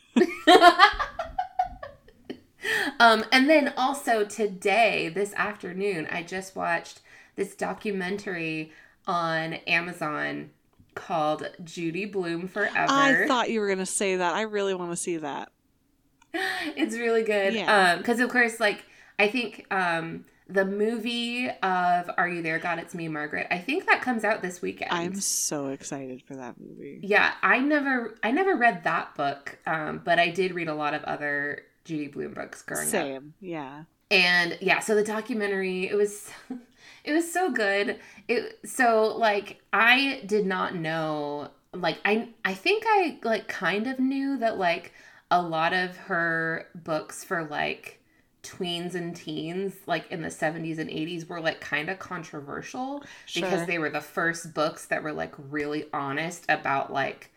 um, 3.00 3.24
and 3.32 3.48
then 3.48 3.72
also 3.76 4.24
today, 4.24 5.08
this 5.08 5.32
afternoon, 5.34 6.06
I 6.10 6.22
just 6.22 6.54
watched 6.56 7.00
this 7.36 7.54
documentary 7.54 8.72
on 9.06 9.54
Amazon 9.66 10.50
called 10.94 11.48
Judy 11.62 12.04
Blume 12.04 12.48
Forever. 12.48 12.86
I 12.88 13.26
thought 13.26 13.50
you 13.50 13.60
were 13.60 13.68
gonna 13.68 13.86
say 13.86 14.16
that. 14.16 14.34
I 14.34 14.42
really 14.42 14.74
want 14.74 14.90
to 14.90 14.96
see 14.96 15.18
that. 15.18 15.50
it's 16.76 16.96
really 16.96 17.22
good. 17.22 17.54
Yeah. 17.54 17.92
Um, 17.92 17.98
because 17.98 18.20
of 18.20 18.30
course, 18.30 18.60
like 18.60 18.84
I 19.18 19.28
think 19.28 19.66
um 19.70 20.24
the 20.48 20.64
movie 20.64 21.48
of 21.48 22.10
Are 22.18 22.28
You 22.28 22.42
There, 22.42 22.58
God 22.58 22.78
It's 22.78 22.94
Me, 22.94 23.08
Margaret. 23.08 23.46
I 23.50 23.58
think 23.58 23.86
that 23.86 24.02
comes 24.02 24.24
out 24.24 24.42
this 24.42 24.60
weekend. 24.60 24.92
I'm 24.92 25.14
so 25.14 25.68
excited 25.68 26.22
for 26.22 26.36
that 26.36 26.60
movie. 26.60 27.00
yeah, 27.02 27.32
I 27.42 27.60
never 27.60 28.16
I 28.22 28.30
never 28.30 28.56
read 28.56 28.84
that 28.84 29.14
book, 29.14 29.58
um, 29.66 30.02
but 30.04 30.18
I 30.18 30.28
did 30.30 30.54
read 30.54 30.68
a 30.68 30.74
lot 30.74 30.94
of 30.94 31.02
other 31.04 31.62
Judy 31.84 32.08
Blume 32.08 32.34
books 32.34 32.62
growing 32.62 32.84
up. 32.86 32.90
Same, 32.90 33.34
yeah. 33.40 33.84
And 34.10 34.58
yeah, 34.60 34.80
so 34.80 34.94
the 34.94 35.02
documentary, 35.02 35.88
it 35.88 35.96
was 35.96 36.30
it 37.04 37.12
was 37.12 37.30
so 37.32 37.50
good. 37.50 37.98
It 38.28 38.58
so 38.64 39.14
like 39.16 39.60
I 39.72 40.22
did 40.26 40.46
not 40.46 40.74
know 40.74 41.50
like 41.72 41.98
I 42.04 42.28
I 42.44 42.54
think 42.54 42.84
I 42.86 43.18
like 43.22 43.48
kind 43.48 43.86
of 43.86 43.98
knew 43.98 44.38
that 44.38 44.58
like 44.58 44.92
a 45.30 45.40
lot 45.42 45.72
of 45.72 45.96
her 45.96 46.68
books 46.74 47.24
for 47.24 47.44
like 47.44 48.00
tweens 48.42 48.94
and 48.94 49.16
teens 49.16 49.72
like 49.86 50.10
in 50.10 50.20
the 50.20 50.28
70s 50.28 50.78
and 50.78 50.90
80s 50.90 51.26
were 51.28 51.40
like 51.40 51.60
kind 51.62 51.88
of 51.88 51.98
controversial 51.98 53.02
because 53.34 53.66
they 53.66 53.78
were 53.78 53.88
the 53.88 54.02
first 54.02 54.52
books 54.52 54.84
that 54.86 55.02
were 55.02 55.12
like 55.14 55.34
really 55.50 55.86
honest 55.94 56.44
about 56.50 56.92
like 56.92 57.30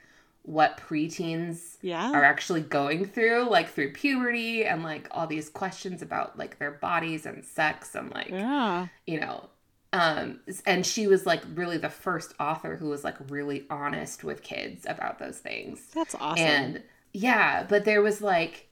what 0.43 0.77
preteens 0.77 1.77
Yeah. 1.81 2.12
are 2.12 2.24
actually 2.24 2.62
going 2.62 3.05
through 3.05 3.50
like 3.50 3.69
through 3.69 3.93
puberty 3.93 4.65
and 4.65 4.83
like 4.83 5.07
all 5.12 5.27
these 5.27 5.50
questions 5.50 6.01
about 6.01 6.38
like 6.38 6.59
their 6.59 6.71
bodies 6.71 7.25
and 7.25 7.43
sex 7.43 7.95
and 7.95 8.13
like 8.13 8.29
Yeah. 8.29 8.88
you 9.05 9.19
know 9.19 9.50
um 9.94 10.39
and 10.65 10.86
she 10.86 11.08
was 11.08 11.25
like 11.25 11.41
really 11.56 11.77
the 11.77 11.89
first 11.89 12.34
author 12.39 12.75
who 12.75 12.89
was 12.89 13.03
like 13.03 13.15
really 13.29 13.65
honest 13.70 14.24
with 14.24 14.44
kids 14.44 14.86
about 14.88 15.17
those 15.20 15.39
things 15.39 15.82
That's 15.94 16.15
awesome. 16.15 16.44
and 16.46 16.84
yeah 17.13 17.63
but 17.67 17.86
there 17.86 18.01
was 18.01 18.22
like 18.22 18.67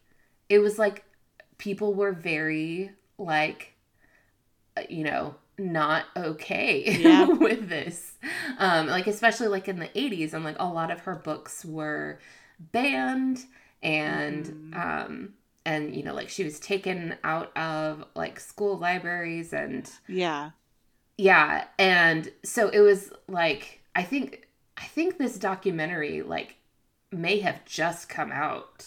it 0.49 0.59
was 0.59 0.77
like 0.77 1.05
people 1.57 1.93
were 1.93 2.11
very 2.11 2.91
like 3.17 3.73
uh, 4.77 4.81
you 4.89 5.03
know 5.03 5.35
not 5.57 6.05
okay 6.17 6.97
Yeah. 6.99 7.25
with 7.39 7.69
this 7.69 8.13
um 8.57 8.87
like 8.87 9.07
especially 9.07 9.47
like 9.47 9.67
in 9.69 9.79
the 9.79 9.89
80s 9.97 10.33
and 10.33 10.43
like 10.43 10.57
a 10.59 10.65
lot 10.65 10.91
of 10.91 11.01
her 11.01 11.15
books 11.15 11.63
were 11.63 12.19
banned 12.59 13.45
and 13.81 14.45
Mhm. 14.73 14.75
um 14.77 15.33
and 15.65 15.95
you 15.95 16.03
know 16.03 16.13
like 16.13 16.29
she 16.29 16.43
was 16.43 16.59
taken 16.59 17.15
out 17.23 17.55
of 17.57 18.03
like 18.15 18.39
school 18.39 18.77
libraries 18.77 19.53
and 19.53 19.89
yeah. 20.07 20.51
Yeah 21.17 21.65
and 21.79 22.31
so 22.43 22.69
it 22.69 22.79
was 22.79 23.11
like 23.27 23.81
i 23.95 24.03
think 24.03 24.47
i 24.77 24.83
think 24.83 25.17
this 25.17 25.37
documentary 25.37 26.21
like 26.21 26.57
may 27.11 27.39
have 27.39 27.63
just 27.65 28.09
come 28.09 28.31
out 28.31 28.85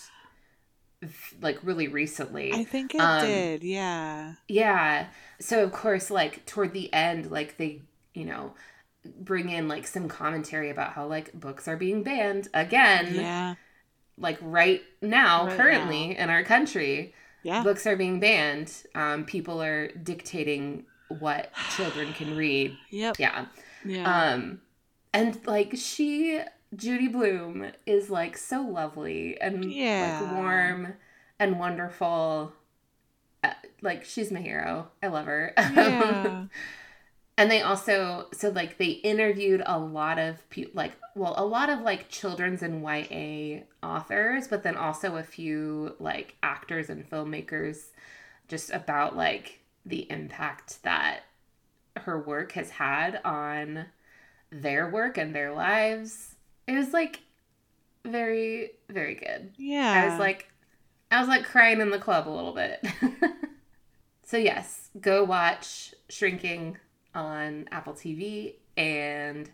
like 1.41 1.59
really 1.63 1.87
recently 1.87 2.53
I 2.53 2.65
think 2.65 2.95
it 2.95 3.01
Um, 3.01 3.25
did. 3.25 3.63
Yeah. 3.63 4.35
yeah 4.49 5.07
so 5.41 5.63
of 5.63 5.73
course 5.73 6.11
like 6.11 6.45
toward 6.45 6.73
the 6.73 6.93
end 6.93 7.31
like 7.31 7.57
they 7.57 7.83
you 8.15 8.25
know 8.25 8.55
bring 9.05 9.49
in 9.49 9.69
like 9.69 9.87
some 9.87 10.09
commentary 10.09 10.71
about 10.71 10.93
how 10.95 11.07
like 11.07 11.33
books 11.33 11.69
are 11.69 11.77
being 11.77 12.03
banned 12.03 12.49
again 12.53 13.15
Yeah. 13.15 13.55
like 14.19 14.39
right 14.43 14.83
now 15.01 15.47
Right 15.47 15.57
currently 15.57 16.17
in 16.19 16.31
our 16.31 16.43
country 16.43 17.15
Yeah. 17.45 17.63
books 17.63 17.87
are 17.87 17.97
being 17.97 18.19
banned 18.19 18.73
um 18.97 19.25
people 19.25 19.63
are 19.63 19.93
dictating 19.93 20.85
what 21.09 21.51
children 21.77 22.13
can 22.13 22.37
read 22.37 22.77
Yep. 22.91 23.17
yeah 23.19 23.47
Yeah. 23.85 24.31
um 24.33 24.61
and 25.13 25.39
like 25.47 25.73
she 25.77 26.41
judy 26.77 27.09
blume 27.09 27.73
is 27.87 28.11
like 28.11 28.37
so 28.37 28.63
lovely 28.63 29.41
and 29.41 29.65
Yeah. 29.65 30.21
like 30.21 30.33
warm 30.35 30.95
and 31.39 31.59
wonderful 31.59 32.53
Uh, 33.45 33.53
like 33.83 34.05
she's 34.05 34.31
my 34.33 34.41
hero 34.41 34.89
i 35.03 35.07
love 35.07 35.27
her 35.27 35.53
yeah. 35.59 36.45
and 37.37 37.51
they 37.51 37.63
also 37.63 38.27
so 38.33 38.49
like 38.51 38.79
they 38.79 38.87
interviewed 38.87 39.63
a 39.65 39.79
lot 39.79 40.19
of 40.19 40.49
people 40.51 40.73
like 40.75 40.93
well 41.15 41.35
a 41.37 41.45
lot 41.45 41.71
of 41.71 41.81
like 41.83 42.09
children's 42.09 42.63
and 42.63 42.83
ya 42.83 43.61
authors 43.83 44.49
but 44.49 44.63
then 44.65 44.77
also 44.77 45.17
a 45.17 45.23
few 45.23 45.95
like 46.01 46.37
actors 46.43 46.91
and 46.91 47.09
filmmakers 47.09 47.91
just 48.49 48.71
about 48.71 49.17
like 49.17 49.61
the 49.89 50.11
impact 50.11 50.83
that 50.85 51.21
her 51.97 52.21
work 52.21 52.53
has 52.53 52.71
had 52.71 53.21
on 53.25 53.87
their 54.51 54.89
work 54.89 55.19
and 55.19 55.35
their 55.35 55.53
lives 55.53 56.37
it 56.67 56.73
was 56.75 56.93
like 56.93 57.21
very 58.05 58.71
very 58.89 59.15
good 59.15 59.51
Yeah. 59.57 60.05
I 60.05 60.09
was 60.11 60.19
like, 60.19 60.49
I 61.11 61.19
was 61.21 61.29
like 61.29 61.45
crying 61.45 61.81
in 61.81 61.91
the 61.91 61.99
club 61.99 62.29
a 62.29 62.31
little 62.31 62.53
bit. 62.55 62.85
so 64.25 64.37
yes, 64.37 64.91
go 65.01 65.25
watch 65.25 65.95
Shrinking 66.09 66.77
on 67.15 67.67
Apple 67.73 67.95
TV 67.95 68.55
and 68.77 69.51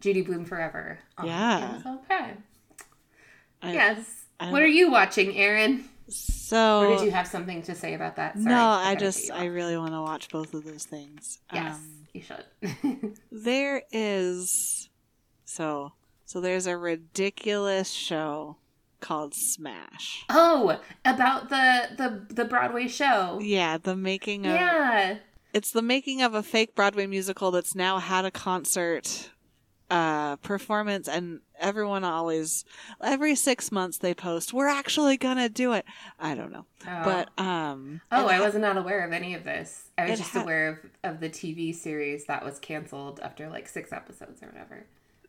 Judy 0.00 0.22
Blume 0.22 0.44
Forever 0.44 0.98
on 1.16 1.26
Yeah. 1.26 1.58
Amazon 1.70 1.98
Prime. 2.06 2.44
I- 3.62 3.72
yes. 3.72 4.26
I- 4.38 4.52
what 4.52 4.62
are 4.62 4.66
you 4.68 4.90
watching, 4.90 5.36
Erin? 5.36 5.88
So. 6.08 6.80
or 6.80 6.96
did 6.96 7.04
you 7.04 7.10
have 7.10 7.26
something 7.26 7.62
to 7.62 7.74
say 7.74 7.94
about 7.94 8.16
that? 8.16 8.34
Sorry, 8.34 8.44
no, 8.46 8.56
I 8.66 8.94
gotta 8.94 9.06
just 9.06 9.30
I 9.30 9.46
really 9.46 9.76
want 9.76 9.92
to 9.92 10.00
watch 10.00 10.28
both 10.30 10.54
of 10.54 10.64
those 10.64 10.84
things. 10.84 11.38
yes, 11.52 11.76
Um, 11.76 12.06
you 12.14 12.22
should. 12.22 13.14
there 13.32 13.82
is 13.92 14.88
so 15.44 15.92
so 16.24 16.40
there's 16.40 16.66
a 16.66 16.76
ridiculous 16.76 17.90
show 17.90 18.56
called 19.00 19.34
Smash. 19.34 20.24
oh, 20.30 20.80
about 21.04 21.48
the 21.50 21.88
the 21.96 22.34
the 22.34 22.44
Broadway 22.44 22.88
show. 22.88 23.38
Yeah, 23.42 23.78
the 23.78 23.94
making 23.96 24.46
of 24.46 24.52
Yeah. 24.52 25.18
it's 25.54 25.70
the 25.70 25.82
making 25.82 26.22
of 26.22 26.34
a 26.34 26.42
fake 26.42 26.74
Broadway 26.74 27.06
musical 27.06 27.50
that's 27.50 27.74
now 27.74 27.98
had 27.98 28.24
a 28.24 28.30
concert 28.30 29.30
uh 29.90 30.36
performance 30.36 31.08
and 31.08 31.40
everyone 31.58 32.04
always 32.04 32.64
every 33.02 33.34
6 33.34 33.72
months 33.72 33.98
they 33.98 34.12
post 34.14 34.52
we're 34.52 34.68
actually 34.68 35.16
to 35.38 35.48
do 35.48 35.72
it. 35.72 35.84
I 36.20 36.34
don't 36.34 36.52
know. 36.52 36.66
Oh. 36.86 37.02
But 37.04 37.30
um 37.42 38.00
Oh, 38.12 38.26
I 38.26 38.34
ha- 38.36 38.44
was 38.44 38.54
not 38.54 38.76
aware 38.76 39.04
of 39.06 39.12
any 39.12 39.34
of 39.34 39.44
this. 39.44 39.88
I 39.96 40.10
was 40.10 40.18
just 40.18 40.32
ha- 40.32 40.42
aware 40.42 40.68
of, 40.68 40.78
of 41.14 41.20
the 41.20 41.30
TV 41.30 41.74
series 41.74 42.26
that 42.26 42.44
was 42.44 42.58
canceled 42.58 43.20
after 43.20 43.48
like 43.48 43.66
six 43.68 43.92
episodes 43.92 44.42
or 44.42 44.48
whatever. 44.48 44.86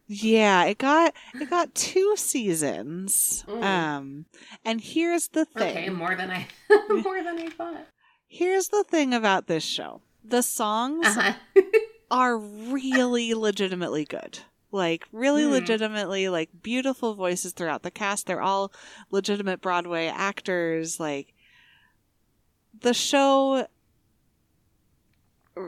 Yeah, 0.08 0.66
it 0.66 0.78
got 0.78 1.13
it 1.36 1.50
got 1.50 1.74
two 1.75 2.16
seasons. 2.18 3.46
Mm. 3.48 3.63
Um 3.63 4.25
and 4.66 4.82
here's 4.82 5.30
the 5.30 5.46
thing. 5.46 5.70
Okay, 5.78 5.89
more 5.89 6.16
than 6.16 6.32
I 6.32 6.48
more 6.89 7.24
than 7.24 7.39
I 7.39 7.48
thought. 7.50 7.86
Here's 8.28 8.68
the 8.68 8.84
thing 8.84 9.13
about 9.13 9.48
this 9.48 9.63
show. 9.63 10.01
The 10.24 10.42
songs 10.44 11.08
Uh-huh. 11.08 11.34
are 12.12 12.38
really 12.38 13.34
legitimately 13.34 14.04
good. 14.06 14.39
Like 14.71 15.07
really 15.11 15.45
Hmm. 15.45 15.51
legitimately 15.51 16.29
like 16.29 16.49
beautiful 16.61 17.15
voices 17.15 17.53
throughout 17.53 17.83
the 17.83 17.91
cast. 17.91 18.27
They're 18.27 18.41
all 18.41 18.71
legitimate 19.09 19.61
Broadway 19.61 20.07
actors 20.07 20.99
like 20.99 21.33
the 22.79 22.93
show 22.93 23.67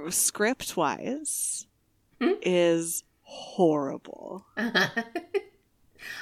script 0.10 0.78
wise 0.78 1.68
Hmm. 2.20 2.34
is 2.42 3.04
horrible. 3.24 4.46
okay. 4.58 5.22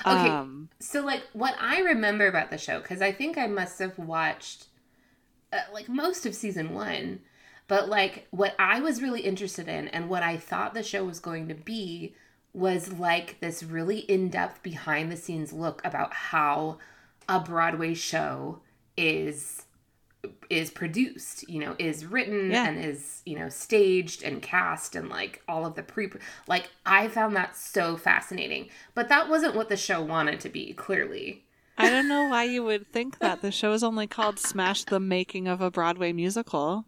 Um, 0.06 0.70
So, 0.80 1.02
like, 1.02 1.24
what 1.34 1.56
I 1.60 1.82
remember 1.82 2.28
about 2.28 2.52
the 2.52 2.58
show, 2.58 2.80
because 2.80 3.02
I 3.02 3.12
think 3.12 3.38
I 3.38 3.48
must 3.48 3.80
have 3.80 3.98
watched 4.00 4.68
uh, 5.52 5.60
like 5.74 5.90
most 5.90 6.26
of 6.26 6.34
season 6.36 6.74
one, 6.74 7.20
but 7.68 7.90
like 7.90 8.28
what 8.32 8.56
I 8.60 8.80
was 8.80 9.02
really 9.02 9.22
interested 9.22 9.68
in 9.68 9.88
and 9.90 10.10
what 10.10 10.24
I 10.24 10.38
thought 10.38 10.74
the 10.74 10.84
show 10.84 11.04
was 11.04 11.20
going 11.20 11.48
to 11.50 11.56
be 11.56 12.16
was 12.54 12.92
like 12.94 13.40
this 13.40 13.64
really 13.64 14.00
in 14.00 14.30
depth 14.30 14.64
behind 14.64 15.12
the 15.12 15.18
scenes 15.18 15.54
look 15.54 15.82
about 15.86 16.14
how 16.14 16.78
a 17.28 17.40
Broadway 17.40 17.94
show 17.94 18.60
is 18.98 19.66
is 20.50 20.70
produced 20.70 21.48
you 21.50 21.60
know 21.60 21.76
is 21.80 22.06
written 22.06 22.52
Yeah. 22.52 22.68
and 22.68 22.84
is 22.84 23.22
you 23.26 23.40
know 23.40 23.48
staged 23.48 24.22
and 24.24 24.42
cast 24.42 24.96
and 24.96 25.08
like 25.08 25.42
all 25.48 25.66
of 25.66 25.76
the 25.76 25.84
pre 25.84 26.10
like 26.46 26.70
i 26.86 27.08
found 27.08 27.38
that 27.38 27.56
so 27.56 27.96
fascinating 27.96 28.68
but 28.96 29.08
that 29.08 29.30
wasn't 29.30 29.56
what 29.56 29.70
the 29.70 29.78
show 29.78 30.02
wanted 30.02 30.42
to 30.42 30.50
be 30.50 30.74
clearly 30.74 31.46
I 31.78 31.90
don't 31.90 32.10
know 32.10 32.28
why 32.28 32.44
you 32.44 32.62
would 32.66 32.92
think 32.92 33.20
that. 33.20 33.42
The 33.42 33.52
show 33.54 33.72
is 33.72 33.86
only 33.86 34.06
called 34.06 34.38
Smash 34.38 34.84
the 34.84 35.00
Making 35.00 35.48
of 35.48 35.62
a 35.62 35.72
Broadway 35.72 36.12
Musical. 36.12 36.84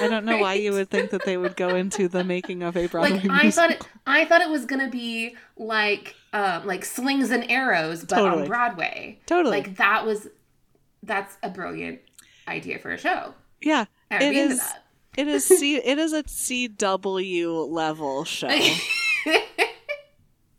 I 0.00 0.08
don't 0.08 0.24
know 0.24 0.38
why 0.38 0.54
you 0.54 0.72
would 0.72 0.88
think 0.90 1.10
that 1.10 1.24
they 1.24 1.36
would 1.36 1.56
go 1.56 1.74
into 1.76 2.08
the 2.08 2.24
making 2.24 2.62
of 2.62 2.76
a 2.76 2.86
Broadway 2.86 3.10
like 3.18 3.24
musical. 3.24 3.46
i 3.46 3.50
thought 3.50 3.70
it 3.70 3.86
i 4.06 4.24
thought 4.24 4.40
it 4.40 4.48
was 4.48 4.64
gonna 4.64 4.88
be 4.88 5.36
like 5.56 6.14
um 6.32 6.66
like 6.66 6.84
slings 6.84 7.30
and 7.30 7.50
arrows 7.50 8.00
but 8.04 8.16
Totally. 8.16 8.42
on 8.42 8.48
broadway 8.48 9.18
totally. 9.26 9.50
like 9.56 9.76
that 9.76 10.06
was 10.06 10.28
that's 11.02 11.36
a 11.42 11.50
brilliant 11.50 12.00
idea 12.48 12.78
for 12.78 12.92
a 12.92 12.98
show 12.98 13.34
yeah, 13.60 13.84
It 14.10 14.30
be 14.30 14.38
is- 14.38 14.62
it 15.16 15.28
is 15.28 15.44
C 15.46 15.76
it 15.84 15.98
is 15.98 16.12
a 16.12 16.22
CW 16.24 17.68
level 17.70 18.24
show. 18.24 18.48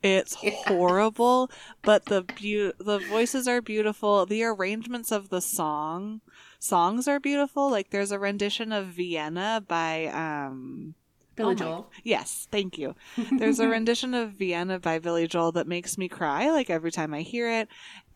It's 0.04 0.38
Yeah. 0.44 0.52
horrible, 0.68 1.50
but 1.82 2.06
the 2.06 2.22
beau- 2.22 2.74
the 2.84 3.00
voices 3.10 3.48
are 3.48 3.60
beautiful. 3.60 4.26
The 4.28 4.44
arrangements 4.44 5.12
of 5.12 5.30
the 5.30 5.42
song 5.42 6.22
songs 6.60 7.08
are 7.08 7.20
beautiful. 7.20 7.70
Like 7.70 7.90
there's 7.90 8.12
a 8.12 8.20
rendition 8.20 8.72
of 8.72 8.88
Vienna 8.88 9.64
by 9.68 10.06
um 10.08 10.96
billy 11.36 11.56
Oh 11.62 11.78
my- 11.90 11.98
yes, 12.04 12.48
thank 12.52 12.78
you. 12.78 12.96
There's 13.38 13.60
a 13.60 13.68
rendition 13.68 14.14
of 14.14 14.32
Vienna 14.32 14.80
by 14.80 15.00
Billy 15.00 15.28
Joel 15.28 15.52
that 15.54 15.68
makes 15.68 15.98
me 15.98 16.08
cry 16.08 16.50
like 16.50 16.70
every 16.70 16.92
time 16.92 17.14
I 17.14 17.22
hear 17.22 17.50
it. 17.52 17.68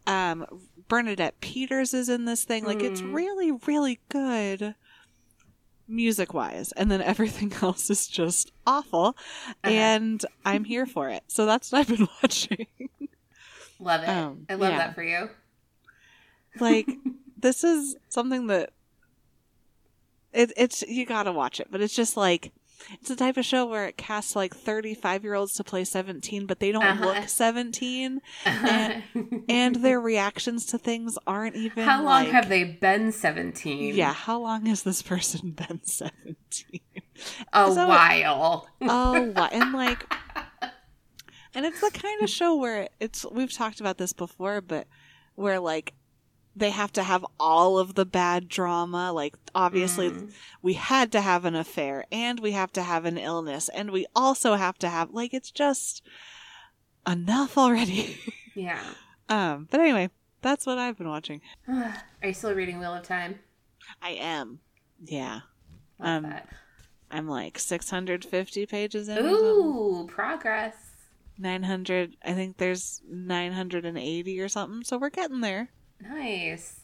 Um 0.08 0.46
Bernadette 0.88 1.39
Peters 1.41 1.93
is 1.93 2.10
in 2.10 2.25
this 2.25 2.43
thing. 2.46 2.63
Like 2.65 2.81
it's 2.81 3.01
Mm. 3.01 3.13
really 3.13 3.51
really 3.51 4.00
good 4.10 4.75
music 5.88 6.34
wise 6.36 6.72
and 6.74 6.91
then 6.91 7.01
everything 7.01 7.51
else 7.62 7.89
is 7.89 8.08
just 8.08 8.51
awful 8.67 9.15
Uh-huh. 9.63 9.69
and 9.72 10.24
I'm 10.46 10.63
here 10.63 10.86
for 10.86 11.10
it. 11.10 11.24
So 11.27 11.46
that's 11.46 11.72
what 11.72 11.79
I've 11.79 11.88
been 11.98 12.08
watching. 12.24 12.67
love 13.79 14.03
it 14.03 14.10
Um, 14.10 14.46
i 14.50 14.55
love 14.55 14.72
yeah. 14.72 14.77
that 14.77 14.96
for 14.96 15.03
you 15.03 15.29
like 16.60 16.89
this 17.41 17.63
is 17.63 17.96
something 18.10 18.48
that 18.48 18.72
it, 20.34 20.51
it's 20.58 20.81
you 20.84 21.05
gotta 21.05 21.31
watch 21.31 21.60
it 21.60 21.67
but 21.72 21.81
it's 21.81 21.96
just 21.96 22.15
like 22.15 22.51
it's 22.93 23.10
the 23.10 23.15
type 23.15 23.36
of 23.36 23.43
show 23.43 23.65
where 23.65 23.88
it 23.88 23.98
casts 23.98 24.36
like 24.38 24.55
35 24.55 25.24
year 25.24 25.34
olds 25.34 25.53
to 25.55 25.63
play 25.63 25.84
17 25.84 26.46
but 26.46 26.60
they 26.60 26.72
don't 26.72 26.84
Uh-huh. 26.84 27.05
look 27.08 27.27
17 27.29 28.22
And- 28.46 29.03
and 29.50 29.75
their 29.77 30.00
reactions 30.00 30.65
to 30.67 30.77
things 30.77 31.17
aren't 31.27 31.55
even 31.55 31.84
how 31.84 31.98
long 31.98 32.24
like- 32.24 32.29
have 32.29 32.48
they 32.48 32.63
been 32.63 33.12
17 33.12 33.96
yeah 33.96 34.13
how 34.13 34.39
long 34.39 34.65
has 34.67 34.84
this 34.84 35.01
person 35.01 35.51
been 35.58 35.81
17 35.84 36.36
a 37.51 37.72
So- 37.74 37.88
while. 37.88 38.67
oh 38.81 39.15
and 39.51 39.74
like 39.74 40.05
and 41.55 41.65
it's 41.65 41.81
the 41.81 41.91
kind 41.91 42.22
of 42.22 42.29
show 42.29 42.55
where 42.55 42.88
it's 43.00 43.25
we've 43.31 43.51
talked 43.51 43.79
about 43.81 43.98
this 43.98 44.13
before 44.13 44.62
but 44.62 44.88
where 45.36 45.60
like 45.60 45.93
they 46.60 46.70
have 46.70 46.92
to 46.94 47.04
have 47.04 47.25
all 47.39 47.78
of 47.80 47.96
the 47.96 48.06
bad 48.06 48.48
drama 48.48 49.12
like 49.12 49.36
obviously 49.56 50.10
Mm. 50.12 50.32
we 50.62 50.74
had 50.74 51.12
to 51.13 51.22
have 51.22 51.46
an 51.46 51.56
affair 51.56 52.06
and 52.12 52.39
we 52.39 52.51
have 52.51 52.72
to 52.74 52.84
have 52.84 53.06
an 53.06 53.18
illness 53.18 53.69
and 53.69 53.91
we 53.91 54.06
also 54.15 54.56
have 54.56 54.78
to 54.80 54.89
have 54.89 55.12
like 55.12 55.34
it's 55.34 55.52
just 55.52 56.02
enough 57.08 57.58
already 57.58 58.17
yeah 58.56 58.82
um 59.30 59.67
but 59.72 59.80
anyway 59.80 60.10
that's 60.41 60.65
what 60.65 60.78
i've 60.78 60.98
been 60.98 61.08
watching 61.10 61.41
are 61.67 61.93
you 62.24 62.34
still 62.34 62.54
reading 62.54 62.80
wheel 62.80 62.93
of 62.93 63.04
time 63.04 63.39
i 64.02 64.12
am 64.12 64.60
yeah 65.04 65.41
Love 66.00 66.24
Um, 66.26 66.30
that. 66.30 66.48
i'm 67.12 67.28
like 67.28 67.58
650 67.60 68.65
pages 68.65 69.08
in. 69.10 69.17
Ooh, 69.26 70.08
progress. 70.10 70.76
900 71.38 72.15
i 72.26 72.34
think 72.34 72.58
there's 72.58 73.02
980 73.10 74.39
or 74.41 74.50
something 74.50 74.84
so 74.84 74.98
we're 74.98 75.10
getting 75.10 75.41
there 75.41 75.69
Nice. 76.01 76.81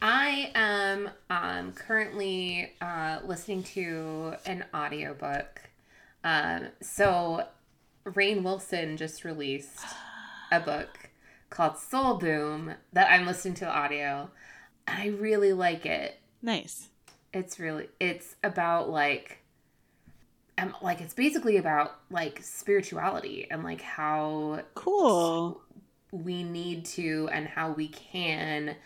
I 0.00 0.50
am 0.54 1.10
um, 1.30 1.72
currently 1.72 2.72
uh, 2.80 3.20
listening 3.24 3.62
to 3.64 4.34
an 4.46 4.64
audiobook. 4.74 5.60
Um, 6.24 6.68
so, 6.80 7.46
Rainn 8.04 8.42
Wilson 8.42 8.96
just 8.96 9.24
released 9.24 9.78
a 10.50 10.60
book 10.60 11.10
called 11.50 11.78
Soul 11.78 12.14
Boom 12.14 12.74
that 12.92 13.10
I'm 13.10 13.26
listening 13.26 13.54
to 13.54 13.68
audio. 13.68 14.30
And 14.88 14.98
I 15.00 15.06
really 15.08 15.52
like 15.52 15.86
it. 15.86 16.18
nice 16.42 16.88
It's 17.32 17.60
really, 17.60 17.88
it's 18.00 18.34
about 18.42 18.90
like, 18.90 19.38
um, 20.58 20.74
like 20.82 21.00
it's 21.00 21.14
basically 21.14 21.56
about 21.56 21.94
like 22.10 22.40
spirituality 22.42 23.46
and 23.50 23.62
like 23.62 23.80
how 23.80 24.62
cool 24.74 25.62
we 26.12 26.44
need 26.44 26.84
to 26.84 27.28
and 27.32 27.48
how 27.48 27.72
we 27.72 27.88
can 27.88 28.76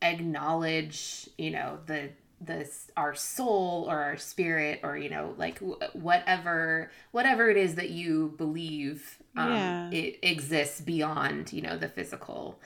acknowledge 0.00 1.28
you 1.36 1.50
know 1.50 1.78
the 1.86 2.10
this 2.40 2.88
our 2.96 3.14
soul 3.16 3.86
or 3.88 3.96
our 4.00 4.16
spirit 4.16 4.80
or 4.84 4.96
you 4.96 5.10
know 5.10 5.34
like 5.36 5.58
wh- 5.58 5.94
whatever 5.96 6.90
whatever 7.10 7.50
it 7.50 7.56
is 7.56 7.74
that 7.74 7.90
you 7.90 8.32
believe 8.38 9.18
um, 9.36 9.48
Yeah. 9.50 9.90
it 9.90 10.18
exists 10.22 10.80
beyond 10.80 11.52
you 11.52 11.62
know 11.62 11.76
the 11.76 11.88
physical 11.88 12.60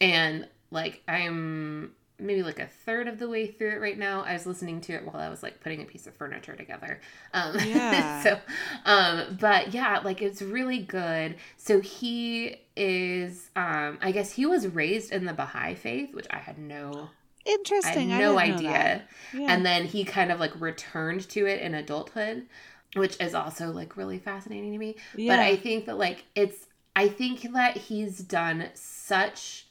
and 0.00 0.48
like 0.72 1.02
i'm 1.06 1.92
maybe 2.22 2.42
like 2.42 2.58
a 2.58 2.66
third 2.66 3.08
of 3.08 3.18
the 3.18 3.28
way 3.28 3.46
through 3.46 3.72
it 3.72 3.80
right 3.80 3.98
now. 3.98 4.22
I 4.22 4.32
was 4.32 4.46
listening 4.46 4.80
to 4.82 4.92
it 4.94 5.04
while 5.04 5.16
i 5.22 5.28
was 5.28 5.42
like 5.42 5.60
putting 5.60 5.82
a 5.82 5.84
piece 5.84 6.06
of 6.06 6.14
furniture 6.14 6.54
together. 6.56 7.00
Um 7.34 7.56
Yeah. 7.66 8.22
so 8.22 8.38
um 8.84 9.36
but 9.40 9.74
yeah 9.74 10.00
like 10.04 10.22
it's 10.22 10.40
really 10.42 10.78
good. 10.78 11.36
So 11.56 11.80
he 11.80 12.56
is 12.74 13.50
um 13.54 13.98
i 14.00 14.10
guess 14.12 14.32
he 14.32 14.46
was 14.46 14.66
raised 14.68 15.12
in 15.12 15.26
the 15.26 15.32
baha'i 15.34 15.74
faith 15.74 16.14
which 16.14 16.26
i 16.30 16.38
had 16.38 16.56
no 16.58 17.10
i 17.46 17.50
interesting. 17.50 18.08
Had 18.08 18.20
no 18.20 18.38
didn't 18.38 18.54
idea. 18.54 19.02
yeah. 19.34 19.46
and 19.52 19.66
then 19.66 19.84
he 19.84 20.04
kind 20.04 20.32
of 20.32 20.40
like 20.40 20.58
returned 20.58 21.28
to 21.30 21.44
it 21.46 21.60
in 21.60 21.74
adulthood 21.74 22.46
which 22.94 23.20
is 23.20 23.34
also 23.34 23.70
like 23.72 23.96
really 23.96 24.18
fascinating 24.18 24.72
to 24.72 24.78
me. 24.78 24.96
Yeah. 25.16 25.36
but 25.36 25.40
i 25.42 25.56
think 25.56 25.84
that 25.86 25.98
like 25.98 26.24
it's 26.34 26.66
i 26.96 27.08
think 27.08 27.52
that 27.52 27.76
he's 27.76 28.18
done 28.20 28.68
such 28.74 29.66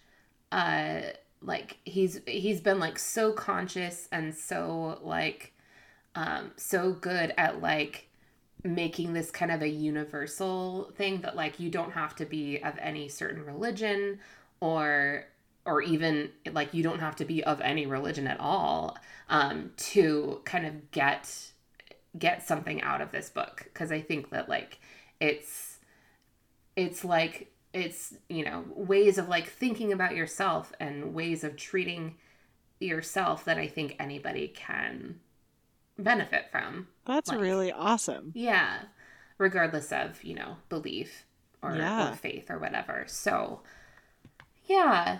uh 0.51 1.01
like 1.41 1.77
he's 1.84 2.21
he's 2.27 2.62
been 2.62 2.80
like 2.80 2.99
so 2.99 3.32
conscious 3.34 4.08
and 4.12 4.34
so 4.34 4.99
like 5.01 5.54
um 6.15 6.51
so 6.56 6.93
good 6.93 7.34
at 7.38 7.62
like 7.62 8.08
making 8.63 9.13
this 9.13 9.32
kind 9.32 9.51
of 9.51 9.62
a 9.62 9.67
universal 9.67 10.91
thing 10.95 11.21
that 11.21 11.36
like 11.36 11.60
you 11.60 11.69
don't 11.69 11.93
have 11.93 12.15
to 12.15 12.25
be 12.25 12.62
of 12.62 12.77
any 12.80 13.08
certain 13.10 13.43
religion 13.43 14.19
or 14.60 15.25
or 15.65 15.82
even 15.82 16.30
like 16.51 16.73
you 16.73 16.84
don't 16.84 16.99
have 16.99 17.15
to 17.15 17.25
be 17.25 17.43
of 17.43 17.60
any 17.62 17.86
religion 17.86 18.27
at 18.27 18.39
all 18.39 18.97
um 19.30 19.71
to 19.77 20.41
kind 20.45 20.65
of 20.65 20.91
get 20.91 21.51
get 22.17 22.45
something 22.45 22.82
out 22.82 23.01
of 23.01 23.12
this 23.12 23.30
book. 23.30 23.63
Because 23.63 23.91
i 23.91 23.99
think 23.99 24.30
that 24.30 24.47
like 24.47 24.80
it's 25.19 25.80
it's 26.75 27.04
like 27.04 27.50
it's 27.73 28.13
you 28.29 28.43
know 28.43 28.65
ways 28.75 29.17
of 29.17 29.29
like 29.29 29.47
thinking 29.47 29.93
about 29.93 30.15
yourself 30.15 30.73
and 30.79 31.13
ways 31.13 31.43
of 31.43 31.55
treating 31.55 32.15
yourself 32.79 33.45
that 33.45 33.57
i 33.57 33.67
think 33.67 33.95
anybody 33.99 34.47
can 34.47 35.19
benefit 35.97 36.45
from. 36.51 36.88
That's 37.05 37.29
like- 37.29 37.39
really 37.39 37.71
awesome. 37.71 38.31
Yeah 38.36 38.79
regardless 39.38 39.91
of 39.91 40.23
you 40.23 40.36
know 40.36 40.57
belief 40.69 41.25
or, 41.63 41.75
Yeah. 41.75 42.12
or 42.12 42.15
faith 42.15 42.49
or 42.51 42.60
whatever. 42.60 43.05
So 43.07 43.62
yeah 44.67 45.19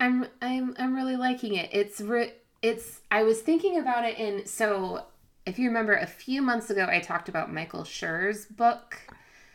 i'm 0.00 0.26
i'm 0.42 0.74
i'm 0.78 0.94
really 0.94 1.16
liking 1.16 1.54
it. 1.54 1.70
It's 1.72 2.00
re- 2.00 2.34
it's 2.62 3.00
i 3.10 3.22
was 3.22 3.40
thinking 3.40 3.78
about 3.78 4.04
it 4.04 4.18
in 4.18 4.46
so 4.46 5.04
if 5.44 5.58
you 5.58 5.68
remember 5.68 5.94
a 5.94 6.06
few 6.06 6.40
months 6.42 6.70
ago 6.70 6.86
i 6.90 6.98
talked 7.00 7.28
about 7.28 7.52
michael 7.52 7.84
schur's 7.84 8.46
book 8.46 8.96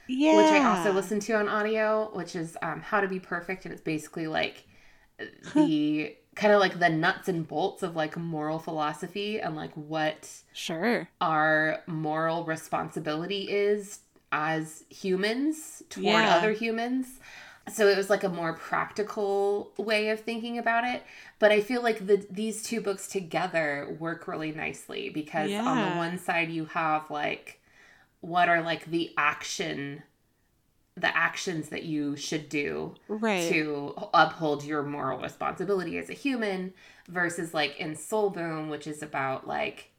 yeah 0.08 0.32
which 0.32 0.52
I 0.52 0.62
also 0.62 0.94
listen 0.94 1.20
to 1.22 1.34
on 1.34 1.50
audio, 1.50 2.10
which 2.14 2.36
is 2.36 2.58
um, 2.62 2.82
How 2.82 3.02
to 3.02 3.08
Be 3.08 3.20
Perfect, 3.20 3.66
and 3.66 3.74
it's 3.74 3.82
basically 3.82 4.28
like 4.28 4.66
the 5.54 6.16
kind 6.36 6.54
of 6.54 6.60
like 6.60 6.80
the 6.80 6.90
nuts 6.90 7.28
and 7.28 7.48
bolts 7.48 7.84
of 7.84 7.96
like 7.96 8.18
moral 8.18 8.60
philosophy 8.60 9.40
and 9.40 9.56
like 9.56 9.74
what 9.74 10.30
sure 10.54 11.10
our 11.22 11.84
moral 11.88 12.46
responsibility 12.46 13.50
is 13.52 14.00
as 14.32 14.86
humans 14.90 15.84
toward 15.90 16.26
Yeah. 16.26 16.36
other 16.38 16.54
humans. 16.54 17.20
So 17.72 17.88
it 17.88 17.98
was 17.98 18.10
like 18.10 18.24
a 18.24 18.30
more 18.30 18.54
practical 18.54 19.72
way 19.78 20.10
of 20.10 20.22
thinking 20.22 20.58
about 20.58 20.84
it. 20.84 21.04
But 21.40 21.52
I 21.52 21.62
feel 21.62 21.84
like 21.84 22.08
the 22.08 22.26
these 22.30 22.64
two 22.64 22.82
books 22.82 23.08
together 23.08 23.96
work 24.00 24.28
really 24.28 24.52
nicely 24.52 25.10
because 25.10 25.60
on 25.66 25.82
the 25.82 25.90
one 25.90 26.18
side 26.18 26.50
you 26.50 26.66
have 26.66 27.10
like 27.12 27.61
what 28.22 28.48
are 28.50 28.62
like 28.62 28.86
the 28.86 29.14
action 29.18 30.04
the 30.96 31.16
actions 31.16 31.70
that 31.70 31.84
you 31.84 32.16
should 32.18 32.50
do 32.50 32.94
Right. 33.08 33.50
to 33.50 33.94
uphold 34.14 34.64
your 34.66 34.84
moral 34.84 35.20
responsibility 35.20 35.98
as 35.98 36.10
a 36.10 36.14
human 36.14 36.74
versus 37.08 37.54
like 37.54 37.78
in 37.80 37.96
Soul 37.96 38.30
Boom, 38.30 38.70
which 38.70 38.88
is 38.88 39.02
about 39.02 39.48
like 39.48 39.90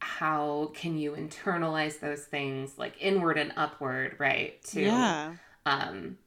how 0.00 0.72
can 0.74 0.98
you 0.98 1.12
internalize 1.12 2.00
those 2.00 2.24
things 2.24 2.76
like 2.76 2.94
inward 3.00 3.38
and 3.38 3.52
upward, 3.56 4.16
right? 4.18 4.60
To 4.64 4.80
yeah. 4.82 5.32
um 5.64 6.18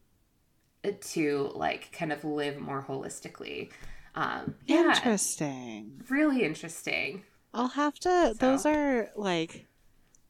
to 1.02 1.52
like 1.56 1.92
kind 1.92 2.14
of 2.14 2.24
live 2.24 2.58
more 2.60 2.86
holistically. 2.88 3.72
Um 4.16 4.56
yeah, 4.66 4.90
Interesting. 4.96 6.02
really 6.10 6.44
interesting. 6.44 7.24
I'll 7.54 7.68
have 7.70 7.96
to. 8.00 8.36
Those 8.40 8.66
are 8.66 9.10
like 9.16 9.66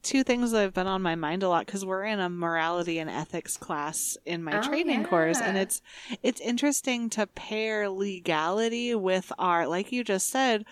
two 0.06 0.24
things 0.24 0.52
that 0.52 0.62
have 0.62 0.74
been 0.74 0.88
on 0.88 1.02
my 1.02 1.16
mind 1.16 1.44
a 1.44 1.50
lot 1.50 1.66
because 1.66 1.86
we're 1.86 2.06
in 2.06 2.20
a 2.20 2.30
morality 2.30 3.00
and 3.00 3.10
ethics 3.10 3.58
class 3.58 4.18
in 4.26 4.44
my 4.44 4.54
Oh, 4.54 4.60
training 4.60 5.04
course, 5.04 5.42
and 5.42 5.58
it's 5.58 5.82
it's 6.24 6.40
interesting 6.42 7.10
to 7.12 7.28
pair 7.28 7.90
legality 7.90 8.96
with 8.96 9.32
our, 9.40 9.68
like 9.68 9.92
you 9.92 10.04
just 10.04 10.30
said, 10.30 10.66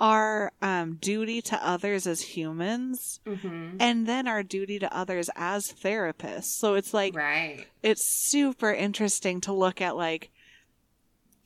our 0.00 0.52
um, 0.62 0.96
duty 0.96 1.42
to 1.42 1.66
others 1.66 2.06
as 2.06 2.20
humans, 2.22 3.20
hmm 3.26 3.78
and 3.80 4.06
then 4.08 4.28
our 4.28 4.42
duty 4.42 4.78
to 4.80 4.96
others 4.96 5.30
as 5.36 5.72
therapists. 5.72 6.44
So 6.44 6.74
it's 6.74 6.94
like 6.94 7.14
Right. 7.14 7.66
it's 7.82 8.04
super 8.06 8.72
interesting 8.72 9.40
to 9.42 9.52
look 9.52 9.80
at 9.80 9.96
like 9.96 10.30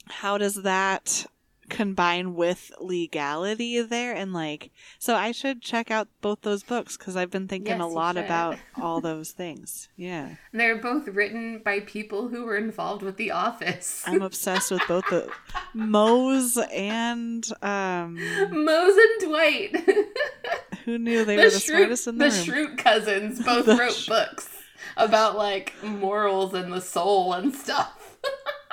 how 0.07 0.38
does 0.38 0.62
that 0.62 1.26
combine 1.72 2.35
with 2.35 2.70
legality 2.80 3.80
there 3.80 4.14
and 4.14 4.32
like 4.35 4.70
so 4.98 5.14
i 5.16 5.32
should 5.32 5.62
check 5.62 5.90
out 5.90 6.06
both 6.20 6.42
those 6.42 6.62
books 6.62 6.96
because 6.98 7.16
i've 7.16 7.30
been 7.30 7.48
thinking 7.48 7.78
Yes, 7.78 7.82
a 7.82 7.87
lot 7.87 8.16
about 8.18 8.58
all 8.80 9.00
those 9.00 9.30
things 9.30 9.88
yeah 9.96 10.26
And 10.52 10.61
they're 10.61 10.76
both 10.76 11.08
written 11.08 11.62
by 11.64 11.80
people 11.80 12.28
who 12.28 12.44
were 12.44 12.56
involved 12.58 13.02
with 13.02 13.16
The 13.16 13.30
Office. 13.30 14.02
i'm 14.06 14.20
obsessed 14.30 14.70
with 14.70 14.82
both 14.87 15.04
the 15.08 15.30
mose 15.74 16.58
and 16.72 17.46
um 17.62 18.14
Mose 18.50 18.96
and 18.96 19.28
Dwight. 19.30 19.90
who 20.85 20.98
knew 20.98 21.24
they 21.24 21.37
were 21.37 21.44
the 21.44 21.50
smartest 21.52 22.06
in 22.06 22.18
the, 22.18 22.28
the 22.28 22.52
room 22.52 22.76
cousins 22.76 23.42
both 23.42 23.64
The 23.66 23.76
wrote 23.76 23.92
Sch- 23.94 24.08
books 24.08 24.48
about 24.96 25.37
like 25.38 25.72
morals 25.82 26.52
and 26.54 26.70
the 26.72 26.80
soul 26.82 27.32
and 27.32 27.54
stuff. 27.54 28.18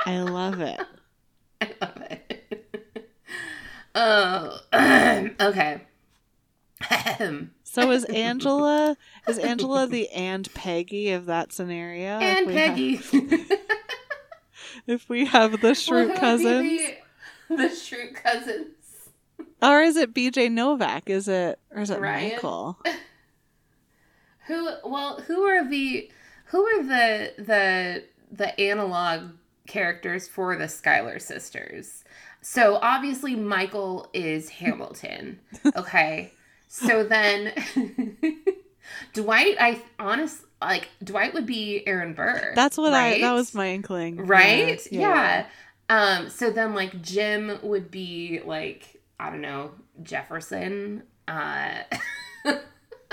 i 0.05 0.19
love 0.19 0.59
it 0.59 0.81
I 1.61 1.73
love 1.81 2.01
it. 2.09 2.28
Oh, 3.95 4.59
okay. 5.41 5.81
so 7.63 7.91
is 7.91 8.03
angela 8.05 8.95
is 9.27 9.37
angela 9.39 9.85
the 9.87 10.09
and 10.11 10.51
peggy 10.53 11.11
of 11.11 11.25
that 11.25 11.51
scenario 11.51 12.19
and 12.19 12.47
we 12.47 12.53
have- 12.55 12.75
Peggy. 12.75 12.99
if 14.87 15.09
we 15.09 15.25
have 15.25 15.51
the 15.53 15.57
Well, 15.61 15.73
Schrute 15.73 16.01
who 16.01 16.07
would 16.07 16.13
be 16.15 16.19
cousins 16.19 16.81
The, 17.49 17.55
the 17.57 18.13
cousins. 18.13 18.67
Or 19.61 19.81
is 19.81 19.97
it 19.97 20.13
BJ 20.13 20.49
Novak? 20.51 21.09
Is 21.09 21.27
it 21.27 21.59
or 21.71 21.81
is 21.81 21.89
it 21.89 21.99
Ryan? 21.99 22.31
Michael? 22.31 22.77
Who? 24.47 24.69
Well, 24.85 25.21
who 25.27 25.41
are 25.43 25.67
the 25.67 26.09
who 26.45 26.65
are 26.65 26.83
the 26.83 27.33
the 27.37 28.03
the 28.31 28.59
analog 28.59 29.31
characters 29.69 30.27
for 30.27 30.57
the 30.57 30.67
Schuyler 30.67 31.19
sisters? 31.19 32.03
So 32.41 32.79
obviously 32.81 33.35
Michael 33.35 34.09
is 34.13 34.49
Hamilton. 34.59 35.39
Okay. 35.75 36.33
so 36.67 37.03
then 37.03 37.53
Dwight, 39.13 39.55
I 39.59 39.81
honest 39.97 40.43
like 40.61 40.89
Dwight 41.03 41.33
would 41.33 41.45
be 41.45 41.87
Aaron 41.87 42.13
Burr. 42.13 42.51
That's 42.55 42.77
what 42.77 42.93
I 42.93 43.21
that 43.21 43.31
was 43.33 43.53
my 43.55 43.69
inkling. 43.69 44.25
right. 44.25 44.85
Yeah. 44.91 45.45
Yeah. 45.89 46.17
Um. 46.19 46.29
So 46.29 46.51
then 46.51 46.73
like 46.75 47.01
Jim 47.01 47.59
would 47.63 47.89
be 47.91 48.41
like 48.45 49.01
I 49.19 49.29
don't 49.29 49.41
know 49.41 49.71
Jefferson. 50.03 51.03
Uh. 51.27 51.83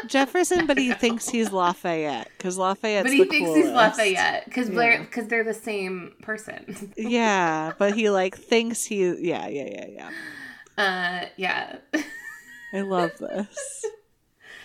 Jefferson, 0.06 0.66
but 0.66 0.76
he 0.78 0.92
thinks 0.92 1.28
he's 1.28 1.50
Lafayette 1.52 2.28
because 2.36 2.58
Lafayette's 2.58 3.04
but 3.10 3.12
he 3.12 3.24
thinks 3.24 3.48
coolest. 3.48 3.66
he's 3.66 3.72
Lafayette 3.74 4.44
because 4.44 4.68
Yeah. 4.68 4.74
they're 4.76 4.98
because 5.00 5.28
they're 5.28 5.44
the 5.44 5.54
same 5.54 6.12
person. 6.22 6.92
Yeah, 6.96 7.72
but 7.78 7.94
he 7.94 8.10
like 8.10 8.36
thinks 8.36 8.84
he. 8.84 9.04
Yeah, 9.26 9.48
yeah, 9.48 9.68
yeah, 9.70 9.86
yeah. 9.88 10.10
Uh, 11.24 11.28
yeah. 11.36 11.76
I 12.74 12.80
love 12.82 13.12
this. 13.20 13.84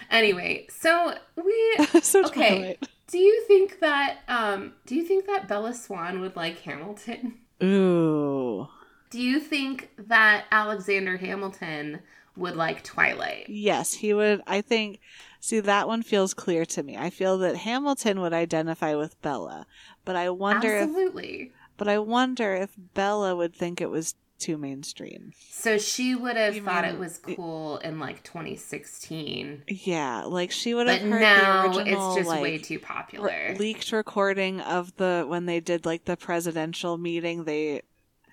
anyway, 0.09 0.67
so 0.69 1.13
we 1.37 1.75
so 2.01 2.25
Okay. 2.25 2.57
Twilight. 2.57 2.87
do 3.07 3.17
you 3.17 3.43
think 3.47 3.79
that 3.79 4.17
um 4.27 4.73
do 4.85 4.95
you 4.95 5.03
think 5.05 5.25
that 5.27 5.47
Bella 5.47 5.73
Swan 5.73 6.19
would 6.19 6.35
like 6.35 6.59
Hamilton? 6.59 7.35
Ooh. 7.63 8.67
Do 9.11 9.21
you 9.21 9.39
think 9.39 9.89
that 9.97 10.45
Alexander 10.51 11.17
Hamilton 11.17 11.99
would 12.35 12.55
like 12.55 12.83
Twilight? 12.83 13.45
Yes, 13.49 13.93
he 13.95 14.13
would. 14.13 14.41
I 14.47 14.61
think. 14.61 14.99
See, 15.39 15.59
that 15.59 15.87
one 15.87 16.03
feels 16.03 16.33
clear 16.35 16.65
to 16.67 16.83
me. 16.83 16.95
I 16.97 17.09
feel 17.09 17.37
that 17.39 17.55
Hamilton 17.57 18.21
would 18.21 18.33
identify 18.33 18.93
with 18.95 19.19
Bella, 19.21 19.65
but 20.05 20.15
I 20.15 20.29
wonder 20.29 20.75
if. 20.75 20.83
Absolutely. 20.83 21.51
But 21.77 21.87
I 21.87 21.97
wonder 21.97 22.53
if 22.53 22.75
Bella 22.93 23.35
would 23.35 23.55
think 23.55 23.81
it 23.81 23.89
was 23.89 24.13
too 24.37 24.57
mainstream. 24.57 25.33
So 25.51 25.77
she 25.79 26.13
would 26.15 26.35
have 26.35 26.55
You 26.55 26.61
thought 26.63 26.85
mean- 26.85 26.95
it 26.95 26.99
was 26.99 27.17
cool 27.17 27.77
in 27.79 27.99
like 27.99 28.23
2016, 28.23 29.63
Yeah, 29.67 30.23
like 30.25 30.51
she 30.51 30.73
would 30.73 30.87
have 30.87 31.01
but 31.01 31.09
heard 31.09 31.21
now 31.21 31.61
the 31.73 31.77
original 31.79 32.09
it's 32.11 32.15
just 32.17 32.27
like 32.29 32.41
way 32.43 32.57
too 32.57 32.75
re- 32.75 32.79
popular. 32.79 33.55
leaked 33.57 33.91
recording 33.91 34.59
of 34.61 34.95
the 34.97 35.25
when 35.27 35.45
they 35.45 35.59
did 35.59 35.85
like 35.85 36.05
the 36.05 36.17
presidential 36.17 36.97
meeting. 36.97 37.43
They 37.45 37.81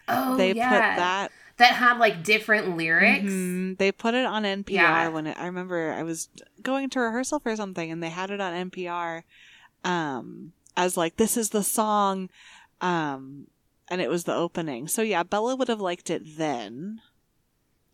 oh 0.09 0.37
they 0.37 0.53
yeah, 0.53 0.69
put 0.71 0.97
that 0.99 1.33
that 1.59 1.75
had 1.75 1.99
like 1.99 2.23
different 2.25 2.77
lyrics. 2.77 3.25
Mhm. 3.31 3.79
They 3.79 3.93
put 3.93 4.15
it 4.15 4.25
on 4.25 4.45
NPR 4.45 4.73
Yeah. 4.73 5.09
when 5.09 5.27
it, 5.27 5.37
I 5.39 5.47
remember 5.47 5.93
I 5.93 6.03
was 6.03 6.29
going 6.63 6.89
to 6.91 7.01
rehearsal 7.01 7.39
for 7.41 7.55
something 7.57 7.91
and 7.91 8.03
they 8.03 8.11
had 8.11 8.31
it 8.31 8.41
on 8.41 8.71
NPR 8.71 9.23
um 9.85 10.53
as 10.77 10.97
like 10.97 11.17
this 11.17 11.37
is 11.37 11.51
the 11.51 11.63
song 11.63 12.29
um 12.81 13.47
and 13.91 14.01
it 14.01 14.09
was 14.11 14.25
the 14.25 14.35
opening. 14.35 14.89
So 14.89 15.03
yeah, 15.03 15.23
Bella 15.23 15.57
would 15.57 15.69
have 15.69 15.81
liked 15.81 16.11
it 16.11 16.23
then 16.37 17.01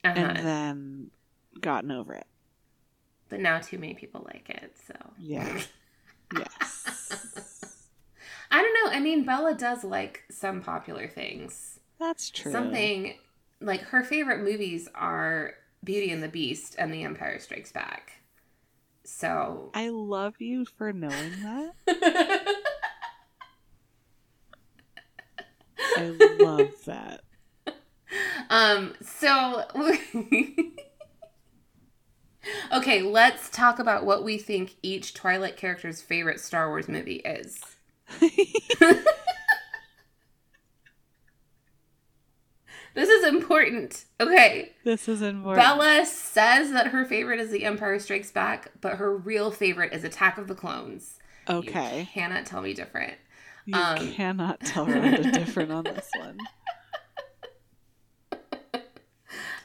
Uh-huh. 0.04 0.14
and 0.18 0.38
then 0.46 1.10
gotten 1.60 1.90
over 1.90 2.14
it. 2.14 2.26
but 3.28 3.40
now 3.40 3.58
too 3.58 3.78
many 3.78 3.94
people 3.94 4.22
like 4.32 4.48
it. 4.50 4.76
So 4.86 4.94
Yeah. 5.18 5.60
yes. 6.38 7.88
I 8.50 8.62
don't 8.62 8.74
know. 8.84 8.96
I 8.96 9.00
mean, 9.00 9.24
Bella 9.24 9.54
does 9.54 9.82
like 9.84 10.22
some 10.30 10.60
popular 10.62 11.08
things. 11.08 11.80
That's 11.98 12.30
true. 12.30 12.52
Something 12.52 13.14
like 13.64 13.80
her 13.82 14.02
favorite 14.02 14.42
movies 14.42 14.88
are 14.94 15.54
Beauty 15.82 16.10
and 16.10 16.22
the 16.22 16.28
Beast 16.28 16.76
and 16.78 16.92
The 16.92 17.02
Empire 17.02 17.38
Strikes 17.38 17.72
Back. 17.72 18.12
So 19.04 19.70
I 19.74 19.88
love 19.90 20.34
you 20.40 20.64
for 20.64 20.92
knowing 20.92 21.32
that. 21.42 21.74
I 25.96 26.06
love 26.40 26.72
that. 26.86 27.20
um 28.50 28.94
so 29.02 29.64
Okay, 32.72 33.02
let's 33.02 33.48
talk 33.50 33.78
about 33.78 34.04
what 34.04 34.24
we 34.24 34.38
think 34.38 34.74
each 34.82 35.14
Twilight 35.14 35.56
character's 35.56 36.02
favorite 36.02 36.40
Star 36.40 36.68
Wars 36.68 36.88
movie 36.88 37.22
is. 37.24 37.58
This 42.94 43.08
is 43.08 43.24
important. 43.24 44.04
Okay. 44.20 44.72
This 44.84 45.08
is 45.08 45.20
important. 45.20 45.56
Bella 45.64 46.06
says 46.06 46.70
that 46.72 46.88
her 46.88 47.04
favorite 47.04 47.40
is 47.40 47.50
The 47.50 47.64
Empire 47.64 47.98
Strikes 47.98 48.30
Back, 48.30 48.70
but 48.80 48.94
her 48.96 49.16
real 49.16 49.50
favorite 49.50 49.92
is 49.92 50.04
Attack 50.04 50.38
of 50.38 50.46
the 50.48 50.54
Clones. 50.54 51.18
You 51.48 51.56
Okay. 51.56 52.08
cannot 52.12 52.46
tell 52.46 52.62
me 52.62 52.72
different. 52.72 53.14
You 53.66 53.74
um, 53.76 54.12
cannot 54.12 54.60
tell 54.60 54.86
Rhonda 54.86 55.32
different 55.32 55.72
on 55.72 55.84
this 55.84 56.08
one. 56.18 56.38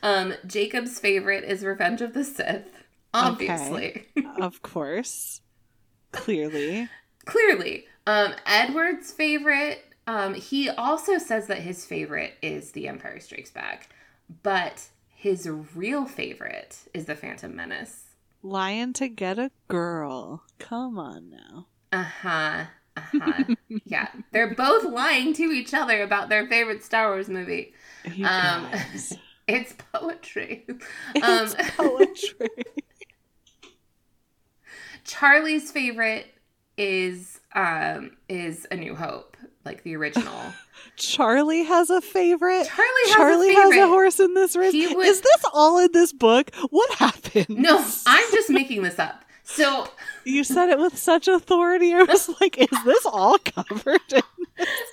Um, 0.02 0.34
Jacob's 0.48 0.98
favorite 1.00 1.44
is 1.44 1.64
Revenge 1.64 2.02
of 2.02 2.14
the 2.14 2.24
Sith. 2.24 2.72
Obviously. 3.14 4.08
Of 4.40 4.62
course. 4.62 5.42
Clearly. 6.12 6.88
Clearly. 7.26 7.86
Um, 8.08 8.34
Edward's 8.46 9.12
favorite, 9.12 9.84
um, 10.10 10.34
he 10.34 10.70
also 10.70 11.18
says 11.18 11.48
that 11.48 11.60
his 11.60 11.86
favorite 11.86 12.34
is 12.42 12.72
The 12.72 12.88
Empire 12.88 13.20
Strikes 13.20 13.52
Back, 13.52 13.90
but 14.44 14.88
his 15.14 15.48
real 15.76 16.06
favorite 16.06 16.78
is 16.94 17.06
The 17.06 17.16
Phantom 17.16 17.56
Menace. 17.56 18.06
Lying 18.42 18.94
to 18.94 19.08
get 19.08 19.38
a 19.38 19.52
girl. 19.68 20.44
Come 20.58 20.98
on 20.98 21.30
now. 21.30 21.68
Uh-huh. 21.92 22.66
Uh-huh. 22.98 23.44
yeah. 23.86 24.08
They're 24.32 24.56
both 24.56 24.84
lying 24.86 25.34
to 25.34 25.44
each 25.44 25.74
other 25.74 26.02
about 26.02 26.30
their 26.30 26.48
favorite 26.48 26.84
Star 26.84 27.10
Wars 27.10 27.30
movie. 27.30 27.74
You 28.06 28.26
Um, 28.26 28.70
guys. 28.72 29.18
It's 29.48 29.74
poetry. 29.92 30.68
it's 31.16 31.56
um, 31.56 31.66
poetry. 31.76 32.50
Charlie's 35.04 35.72
favorite 35.72 36.28
is 36.78 37.40
um 37.56 38.12
is 38.30 38.68
A 38.72 38.76
New 38.76 38.96
Hope, 38.96 39.29
like 39.70 39.84
the 39.84 39.96
original. 39.96 40.34
Charlie 40.96 41.64
has 41.64 41.90
a 41.90 42.02
favorite. 42.02 42.66
Charlie 42.68 42.92
has 43.06 43.16
Charlie 43.16 43.52
a 43.52 43.56
favorite. 43.56 43.76
has 43.78 43.84
a 43.86 43.88
horse 43.88 44.20
in 44.20 44.34
this 44.34 44.56
race. 44.56 44.74
Is 44.74 45.22
this 45.22 45.46
all 45.54 45.78
in 45.80 45.92
this 45.94 46.12
book? 46.12 46.52
What 46.72 46.92
happened? 46.96 47.50
No, 47.50 47.78
I'm 48.06 48.32
just 48.32 48.50
making 48.50 48.82
this 48.84 49.00
up. 49.00 49.24
So 49.44 49.88
You 50.26 50.44
said 50.44 50.70
it 50.70 50.78
with 50.80 50.98
such 50.98 51.28
authority. 51.28 51.94
I 51.94 52.04
was 52.04 52.30
like, 52.42 52.58
is 52.58 52.84
this 52.86 53.06
all 53.06 53.38
covered? 53.38 54.02
in- 54.12 54.22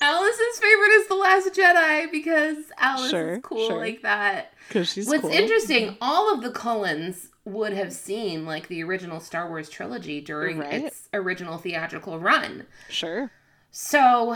Alice's 0.01 0.59
favorite 0.61 0.91
is 0.93 1.09
The 1.09 1.15
Last 1.15 1.49
Jedi 1.55 2.11
because 2.13 2.57
Alice 2.79 3.11
Sure, 3.11 3.35
is 3.35 3.41
cool 3.43 3.67
sure. 3.69 3.79
like 3.79 4.03
that. 4.03 4.53
Because 4.69 4.93
she's 4.93 5.09
What's 5.09 5.23
cool. 5.23 5.31
interesting, 5.31 5.97
all 6.01 6.33
of 6.33 6.43
the 6.43 6.51
Cullens 6.51 7.29
would 7.45 7.73
have 7.73 7.93
seen 7.93 8.45
like 8.47 8.69
the 8.69 8.83
original 8.85 9.19
Star 9.21 9.49
Wars 9.49 9.69
trilogy 9.69 10.21
during 10.21 10.59
Right. 10.59 10.85
its 10.85 11.09
original 11.13 11.59
theatrical 11.59 12.19
run. 12.21 12.67
Sure. 12.89 13.31
So 13.79 14.35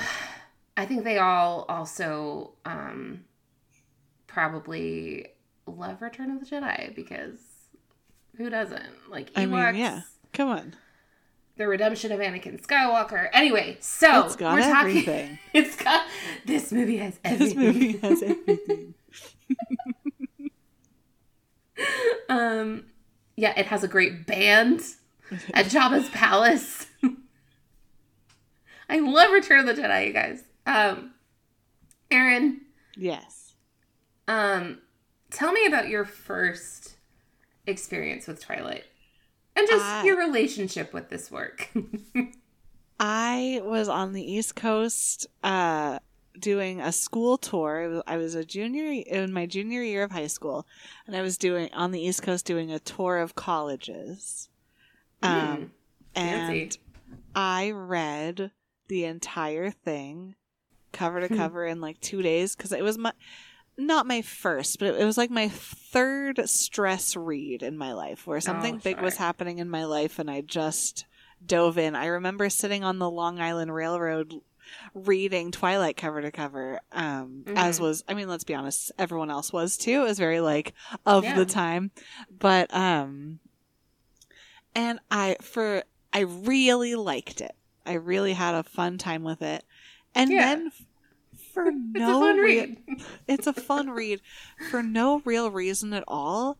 I 0.76 0.84
think 0.84 1.02
they 1.02 1.16
all 1.16 1.64
also 1.66 2.52
um 2.66 3.24
probably 4.26 5.28
love 5.66 6.02
Return 6.02 6.30
of 6.30 6.40
the 6.40 6.44
Jedi 6.46 6.94
because 6.94 7.38
who 8.36 8.50
doesn't? 8.50 9.08
Like 9.08 9.30
I 9.34 9.46
mean, 9.46 9.76
yeah. 9.76 10.02
Come 10.34 10.50
on. 10.50 10.76
the 11.56 11.66
redemption 11.66 12.12
of 12.12 12.20
Anakin 12.20 12.60
Skywalker. 12.60 13.30
Anyway, 13.32 13.78
so 13.80 14.26
it's 14.26 14.36
got 14.36 14.58
we're 14.58 14.60
talking 14.60 14.90
everything. 14.90 15.38
It's 15.54 15.74
got 15.74 16.04
this 16.44 16.70
movie 16.70 16.98
has 16.98 17.18
everything. 17.24 17.56
this 17.56 17.74
movie 17.74 17.96
has 17.96 18.22
everything. 18.22 18.94
um 22.28 22.84
yeah, 23.36 23.58
it 23.58 23.64
has 23.68 23.82
a 23.82 23.88
great 23.88 24.26
band 24.26 24.82
at 25.54 25.64
Jabba's 25.64 26.10
palace. 26.10 26.88
I 28.90 28.98
love 28.98 29.30
Return 29.32 29.66
of 29.66 29.74
the 29.74 29.80
Jedi, 29.80 30.06
you 30.08 30.12
guys. 30.12 30.42
Um 30.66 31.12
Erin, 32.10 32.62
yes. 32.96 33.54
um 34.28 34.78
tell 35.30 35.52
me 35.52 35.64
about 35.66 35.88
your 35.88 36.04
first 36.04 36.96
experience 37.66 38.26
with 38.26 38.40
Twilight. 38.44 38.84
And 39.56 39.66
just 39.68 39.84
I- 39.84 40.04
your 40.04 40.16
relationship 40.18 40.92
with 40.92 41.08
this 41.08 41.30
work. 41.30 41.70
I 43.00 43.60
was 43.64 43.88
on 43.88 44.12
the 44.12 44.22
East 44.22 44.56
Coast 44.56 45.26
uh, 45.42 46.00
doing 46.38 46.80
a 46.82 46.92
school 46.92 47.38
tour. 47.38 48.02
I 48.06 48.18
was 48.18 48.34
a 48.34 48.44
junior 48.44 49.02
in 49.06 49.32
my 49.32 49.46
junior 49.46 49.82
year 49.82 50.02
of 50.02 50.10
high 50.12 50.26
school, 50.26 50.66
and 51.06 51.16
I 51.16 51.22
was 51.22 51.38
doing 51.38 51.70
on 51.72 51.92
the 51.92 52.00
East 52.00 52.22
Coast 52.22 52.44
doing 52.44 52.70
a 52.70 52.78
tour 52.78 53.18
of 53.18 53.34
colleges. 53.34 54.48
Um, 55.22 55.30
Mm, 55.32 55.70
and 56.16 56.78
I 57.34 57.70
read 57.70 58.50
the 58.90 59.04
entire 59.04 59.70
thing, 59.70 60.34
cover 60.92 61.20
to 61.20 61.28
Hmm. 61.28 61.36
cover, 61.36 61.64
in 61.64 61.80
like 61.80 62.00
two 62.00 62.20
days 62.20 62.54
because 62.56 62.72
it 62.72 62.82
was 62.82 62.98
my 62.98 63.12
not 63.78 64.06
my 64.06 64.20
first, 64.20 64.78
but 64.78 64.88
it, 64.88 65.00
it 65.00 65.04
was 65.06 65.16
like 65.16 65.30
my 65.30 65.48
third 65.48 66.46
stress 66.50 67.16
read 67.16 67.62
in 67.62 67.78
my 67.78 67.94
life, 67.94 68.26
where 68.26 68.40
something 68.40 68.74
Oh, 68.74 68.80
big 68.82 69.00
was 69.00 69.16
happening 69.16 69.58
in 69.58 69.70
my 69.70 69.84
life, 69.84 70.18
and 70.18 70.30
I 70.30 70.42
just 70.42 71.06
dove 71.46 71.78
in. 71.78 71.94
I 71.94 72.06
remember 72.06 72.50
sitting 72.50 72.84
on 72.84 72.98
the 72.98 73.08
Long 73.10 73.40
Island 73.40 73.72
Railroad 73.72 74.34
reading 74.92 75.50
Twilight 75.50 75.96
cover 75.96 76.20
to 76.20 76.30
cover. 76.32 76.80
Um, 76.92 77.44
as 77.56 77.78
Mhm. 77.78 77.82
was, 77.82 78.04
I 78.08 78.14
mean, 78.14 78.28
let's 78.28 78.44
be 78.44 78.54
honest, 78.54 78.92
everyone 78.98 79.30
else 79.30 79.52
was 79.52 79.78
too. 79.78 80.02
It 80.02 80.08
was 80.08 80.18
very 80.18 80.40
like 80.40 80.74
of 81.06 81.22
Yeah. 81.24 81.36
the 81.36 81.46
time, 81.46 81.92
but 82.38 82.74
um, 82.74 83.38
and 84.74 84.98
I 85.10 85.36
for 85.40 85.84
I 86.12 86.20
really 86.20 86.96
liked 86.96 87.40
it. 87.40 87.54
I 87.90 87.94
really 87.94 88.32
had 88.32 88.54
a 88.54 88.62
fun 88.62 88.98
time 88.98 89.22
with 89.24 89.42
it, 89.42 89.64
and 90.14 90.30
Yeah. 90.30 90.38
then 90.56 90.72
for 91.52 91.66
It's 91.94 91.98
no 91.98 92.22
a 92.22 92.26
fun 92.26 92.36
rea- 92.38 92.60
read. 92.60 92.78
it's 93.28 93.46
a 93.46 93.52
fun 93.52 93.90
read 93.90 94.20
for 94.70 94.82
no 94.82 95.20
real 95.24 95.50
reason 95.50 95.92
at 95.92 96.04
all. 96.06 96.56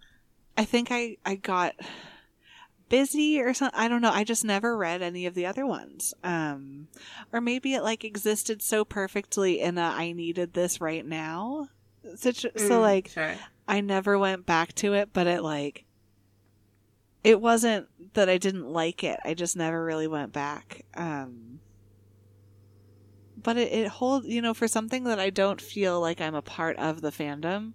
I 0.57 0.65
think 0.65 0.89
I 0.91 1.17
I 1.25 1.37
got 1.37 1.75
busy 2.89 3.41
or 3.41 3.55
something. 3.55 3.79
I 3.79 3.89
don't 3.89 4.03
know. 4.03 4.11
I 4.11 4.25
just 4.25 4.45
never 4.45 4.77
read 4.77 5.01
any 5.03 5.27
of 5.27 5.35
the 5.35 5.47
other 5.47 5.65
ones. 5.65 6.13
Um, 6.25 6.89
or 7.33 7.41
maybe 7.41 7.75
it 7.75 7.83
like 7.83 8.05
existed 8.05 8.63
so 8.63 8.85
perfectly 8.85 9.61
in 9.61 9.79
a 9.79 9.83
I 9.83 10.13
needed 10.13 10.53
this 10.55 10.81
right 10.81 11.07
now. 11.07 11.69
Situ- 12.17 12.51
so 12.57 12.79
Mm, 12.79 12.83
like 12.83 13.09
sure. 13.09 13.35
I 13.69 13.81
never 13.81 14.19
went 14.19 14.45
back 14.47 14.75
to 14.77 14.95
it, 14.95 15.11
but 15.13 15.27
it 15.29 15.43
like 15.43 15.85
it 17.23 17.41
wasn't 17.41 17.87
that 18.15 18.29
I 18.29 18.39
didn't 18.39 18.69
like 18.69 19.05
it. 19.05 19.19
I 19.25 19.35
just 19.35 19.57
never 19.57 19.85
really 19.85 20.07
went 20.09 20.33
back. 20.33 20.85
Um 20.95 21.61
but 23.43 23.57
it, 23.57 23.73
it 23.73 23.89
hold 23.89 24.25
you 24.25 24.43
know, 24.43 24.55
for 24.55 24.69
something 24.69 25.05
that 25.05 25.19
I 25.19 25.31
don't 25.31 25.61
feel 25.61 26.01
like 26.01 26.21
I'm 26.21 26.35
a 26.35 26.43
part 26.43 26.77
of 26.77 27.01
the 27.01 27.11
fandom, 27.11 27.73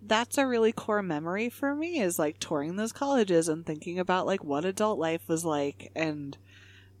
that's 0.00 0.38
a 0.38 0.46
really 0.46 0.70
core 0.72 1.02
memory 1.02 1.48
for 1.50 1.74
me 1.74 1.98
is 2.00 2.18
like 2.18 2.38
touring 2.38 2.76
those 2.76 2.92
colleges 2.92 3.48
and 3.48 3.66
thinking 3.66 3.98
about 3.98 4.26
like 4.26 4.44
what 4.44 4.64
adult 4.64 4.98
life 4.98 5.22
was 5.28 5.44
like 5.44 5.90
and 5.96 6.38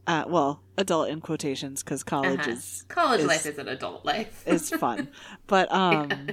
uh 0.06 0.24
well, 0.26 0.64
adult 0.76 1.08
in 1.10 1.20
quotations 1.20 1.82
because 1.84 2.02
college 2.02 2.40
Uh-huh. 2.40 2.50
is 2.52 2.84
College 2.88 3.20
is- 3.20 3.26
life 3.26 3.46
is 3.46 3.58
an 3.58 3.68
adult 3.68 4.04
life. 4.04 4.42
is 4.46 4.70
fun. 4.70 5.08
But 5.46 5.70
um 5.82 6.28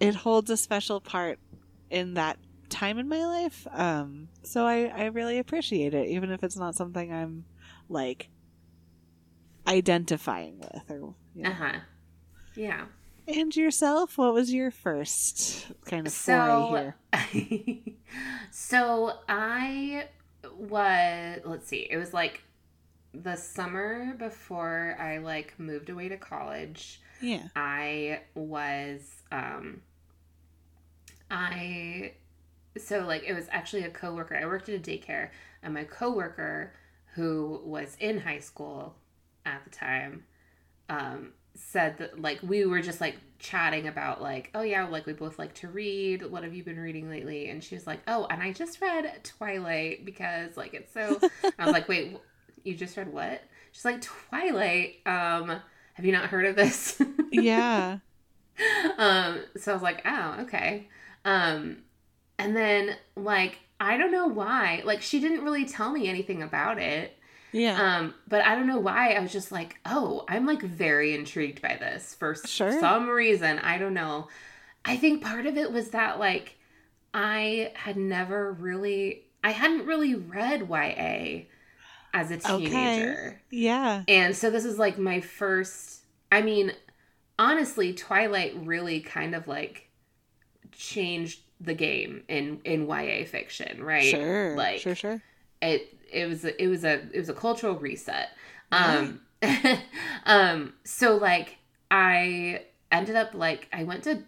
it 0.00 0.14
holds 0.16 0.50
a 0.50 0.56
special 0.56 1.00
part 1.00 1.38
in 1.90 2.14
that 2.14 2.38
time 2.70 2.98
in 2.98 3.08
my 3.08 3.24
life. 3.24 3.66
Um, 3.72 4.28
so 4.42 4.64
I, 4.64 4.84
I 4.86 5.04
really 5.06 5.38
appreciate 5.38 5.94
it, 5.94 6.08
even 6.08 6.30
if 6.30 6.42
it's 6.42 6.56
not 6.56 6.74
something 6.74 7.12
I'm 7.12 7.44
like 7.88 8.28
identifying 9.66 10.58
with 10.58 10.90
or 10.90 11.14
you 11.34 11.42
know. 11.42 11.50
Uh-huh. 11.50 11.80
Yeah. 12.54 12.86
And 13.28 13.54
yourself, 13.54 14.18
what 14.18 14.34
was 14.34 14.52
your 14.52 14.70
first 14.70 15.66
kind 15.84 16.06
of 16.06 16.12
foray 16.12 16.94
here? 17.32 17.76
so 18.50 19.12
I 19.28 20.08
was 20.58 21.38
let's 21.44 21.68
see, 21.68 21.86
it 21.90 21.96
was 21.96 22.12
like 22.12 22.42
the 23.12 23.36
summer 23.36 24.14
before 24.18 24.96
I 24.98 25.18
like 25.18 25.54
moved 25.58 25.90
away 25.90 26.08
to 26.08 26.16
college. 26.16 27.00
Yeah. 27.20 27.48
I 27.54 28.20
was 28.34 29.22
um 29.30 29.82
I 31.30 32.14
so 32.78 33.00
like 33.00 33.24
it 33.26 33.34
was 33.34 33.46
actually 33.50 33.84
a 33.84 33.90
coworker. 33.90 34.36
I 34.36 34.46
worked 34.46 34.68
at 34.68 34.74
a 34.74 34.78
daycare 34.78 35.30
and 35.62 35.74
my 35.74 35.84
coworker 35.84 36.72
who 37.14 37.60
was 37.64 37.96
in 38.00 38.20
high 38.20 38.38
school 38.38 38.94
at 39.46 39.64
the 39.64 39.70
time 39.70 40.24
um 40.88 41.32
said 41.54 41.98
that 41.98 42.20
like 42.20 42.38
we 42.42 42.64
were 42.64 42.80
just 42.80 43.00
like 43.00 43.16
chatting 43.38 43.88
about 43.88 44.22
like 44.22 44.50
oh 44.54 44.62
yeah 44.62 44.86
like 44.86 45.06
we 45.06 45.12
both 45.12 45.38
like 45.38 45.54
to 45.54 45.68
read. 45.68 46.24
What 46.30 46.44
have 46.44 46.54
you 46.54 46.62
been 46.62 46.78
reading 46.78 47.10
lately? 47.10 47.48
And 47.50 47.62
she 47.62 47.74
was 47.74 47.86
like 47.86 48.00
oh 48.06 48.26
and 48.30 48.42
i 48.42 48.52
just 48.52 48.80
read 48.80 49.20
twilight 49.24 50.04
because 50.04 50.56
like 50.56 50.74
it's 50.74 50.92
so 50.92 51.18
i 51.58 51.64
was 51.64 51.72
like 51.72 51.88
wait 51.88 52.16
you 52.62 52.74
just 52.74 52.96
read 52.96 53.12
what? 53.12 53.42
She's 53.72 53.84
like 53.84 54.00
twilight 54.00 54.96
um 55.06 55.60
have 55.94 56.06
you 56.06 56.12
not 56.12 56.26
heard 56.26 56.46
of 56.46 56.56
this? 56.56 57.00
Yeah. 57.32 57.98
um 58.98 59.40
so 59.56 59.70
i 59.72 59.74
was 59.74 59.82
like 59.82 60.02
oh 60.04 60.36
okay. 60.40 60.88
Um 61.24 61.78
and 62.44 62.56
then 62.56 62.96
like 63.16 63.58
i 63.78 63.96
don't 63.96 64.12
know 64.12 64.26
why 64.26 64.82
like 64.84 65.02
she 65.02 65.20
didn't 65.20 65.42
really 65.44 65.64
tell 65.64 65.90
me 65.92 66.08
anything 66.08 66.42
about 66.42 66.78
it 66.78 67.16
Yeah. 67.52 67.98
um 67.98 68.14
but 68.28 68.44
i 68.44 68.54
don't 68.54 68.66
know 68.66 68.78
why 68.80 69.12
i 69.12 69.20
was 69.20 69.32
just 69.32 69.52
like 69.52 69.76
oh 69.86 70.24
i'm 70.28 70.46
like 70.46 70.62
very 70.62 71.14
intrigued 71.14 71.60
by 71.62 71.76
this 71.78 72.14
for 72.14 72.34
Sure. 72.34 72.78
some 72.80 73.08
reason 73.08 73.58
i 73.60 73.78
don't 73.78 73.94
know 73.94 74.28
i 74.84 74.96
think 74.96 75.22
part 75.22 75.46
of 75.46 75.56
it 75.56 75.72
was 75.72 75.90
that 75.90 76.18
like 76.18 76.56
i 77.14 77.72
had 77.74 77.96
never 77.96 78.52
really 78.52 79.24
i 79.44 79.50
hadn't 79.50 79.86
really 79.86 80.14
read 80.14 80.68
ya 80.68 81.46
as 82.12 82.30
a 82.32 82.36
teenager 82.38 83.40
yeah. 83.50 84.02
and 84.08 84.36
so 84.36 84.50
this 84.50 84.64
is 84.64 84.78
like 84.78 84.98
my 84.98 85.20
first 85.20 85.98
I 86.32 86.42
mean, 86.42 86.72
honestly, 87.40 87.92
Twilight 87.92 88.54
really 88.64 89.00
kind 89.00 89.34
of 89.34 89.48
like 89.48 89.88
changed 90.72 91.40
the 91.60 91.74
game 91.74 92.22
in 92.28 92.60
in 92.64 92.88
YA 92.88 93.24
fiction, 93.26 93.82
right? 93.82 94.04
Sure. 94.04 94.56
Like 94.56 94.80
sure, 94.80 94.94
sure. 94.94 95.22
it 95.60 95.96
it 96.10 96.26
was 96.26 96.44
it 96.44 96.66
was 96.66 96.84
a 96.84 97.00
it 97.12 97.18
was 97.18 97.28
a 97.28 97.34
cultural 97.34 97.76
reset. 97.76 98.30
Um 98.72 99.20
um 100.26 100.74
so 100.84 101.16
like 101.16 101.58
I 101.90 102.64
ended 102.90 103.16
up 103.16 103.34
like 103.34 103.68
I 103.72 103.84
went 103.84 104.04
to 104.04 104.22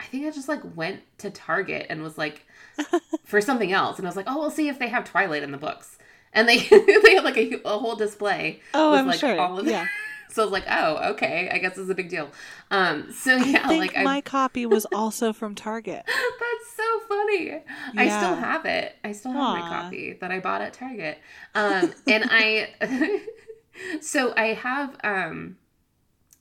I 0.00 0.04
think 0.04 0.26
I 0.26 0.30
just 0.30 0.48
like 0.48 0.62
went 0.76 1.00
to 1.18 1.30
Target 1.30 1.86
and 1.88 2.02
was 2.02 2.18
like 2.18 2.46
for 3.24 3.40
something 3.40 3.72
else 3.72 3.98
and 3.98 4.06
I 4.06 4.08
was 4.08 4.16
like, 4.16 4.26
"Oh, 4.28 4.38
we'll 4.38 4.50
see 4.50 4.68
if 4.68 4.78
they 4.78 4.88
have 4.88 5.04
Twilight 5.04 5.42
in 5.42 5.52
the 5.52 5.58
books." 5.58 5.98
and 6.34 6.48
they 6.48 6.58
they 6.68 7.14
had 7.14 7.24
like 7.24 7.36
a, 7.36 7.60
a 7.64 7.78
whole 7.78 7.96
display. 7.96 8.60
Oh, 8.74 8.90
with, 8.90 9.00
I'm 9.00 9.06
like, 9.06 9.20
sure. 9.20 9.38
all 9.40 9.58
of 9.58 9.66
yeah. 9.66 9.86
So 10.34 10.42
I 10.42 10.46
was 10.46 10.52
like, 10.52 10.64
oh, 10.68 11.12
okay, 11.12 11.48
I 11.52 11.58
guess 11.58 11.78
it's 11.78 11.88
a 11.88 11.94
big 11.94 12.08
deal. 12.08 12.28
Um, 12.72 13.12
so 13.12 13.36
yeah, 13.36 13.68
I 13.68 13.78
like 13.78 13.96
I, 13.96 14.02
my 14.02 14.20
copy 14.20 14.66
was 14.66 14.84
also 14.92 15.32
from 15.32 15.54
Target. 15.54 16.02
that's 16.06 16.76
so 16.76 17.00
funny. 17.08 17.62
I 17.96 18.08
still 18.08 18.34
have 18.34 18.66
it. 18.66 18.96
I 19.04 19.12
still 19.12 19.30
have 19.30 19.40
my 19.40 19.60
copy 19.60 20.14
that 20.14 20.32
I 20.32 20.40
bought 20.40 20.60
at 20.60 20.72
Target. 20.72 21.18
Um, 21.54 21.94
and 22.08 22.24
I, 22.28 23.20
so 24.00 24.34
I 24.36 24.54
have, 24.54 24.96
um, 25.04 25.56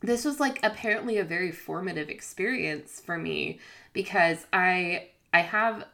this 0.02 0.26
was 0.26 0.40
like 0.40 0.60
apparently 0.64 1.20
a 1.20 1.24
very 1.24 1.52
formative 1.52 2.10
experience 2.10 3.00
for 3.00 3.20
me 3.20 3.60
because 3.94 4.48
I, 4.52 5.10
I 5.32 5.42
have 5.42 5.86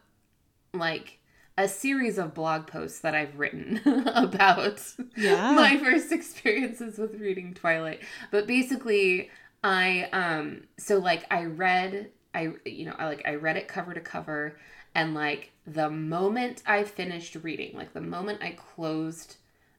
like 0.72 1.19
a 1.58 1.68
series 1.68 2.18
of 2.18 2.34
blog 2.34 2.66
posts 2.66 3.00
that 3.00 3.14
I've 3.14 3.38
written 3.38 3.80
about 4.14 4.80
Yeah. 5.14 5.50
my 5.50 5.76
first 5.78 6.12
experiences 6.12 6.98
with 6.98 7.14
reading 7.20 7.54
Twilight. 7.54 8.00
But 8.30 8.46
basically, 8.46 9.30
I 9.62 10.08
um 10.12 10.62
so 10.78 10.98
like 10.98 11.26
I 11.30 11.44
read 11.44 12.10
I 12.34 12.52
you 12.64 12.86
know, 12.86 12.94
I 12.98 13.06
like 13.06 13.22
I 13.26 13.34
read 13.34 13.56
it 13.56 13.68
cover 13.68 13.94
to 13.94 14.00
cover 14.00 14.58
and 14.94 15.14
like 15.14 15.52
the 15.66 15.90
moment 15.90 16.62
I 16.66 16.84
finished 16.84 17.36
reading, 17.36 17.76
like 17.76 17.92
the 17.92 18.00
moment 18.00 18.42
I 18.42 18.52
closed 18.52 19.36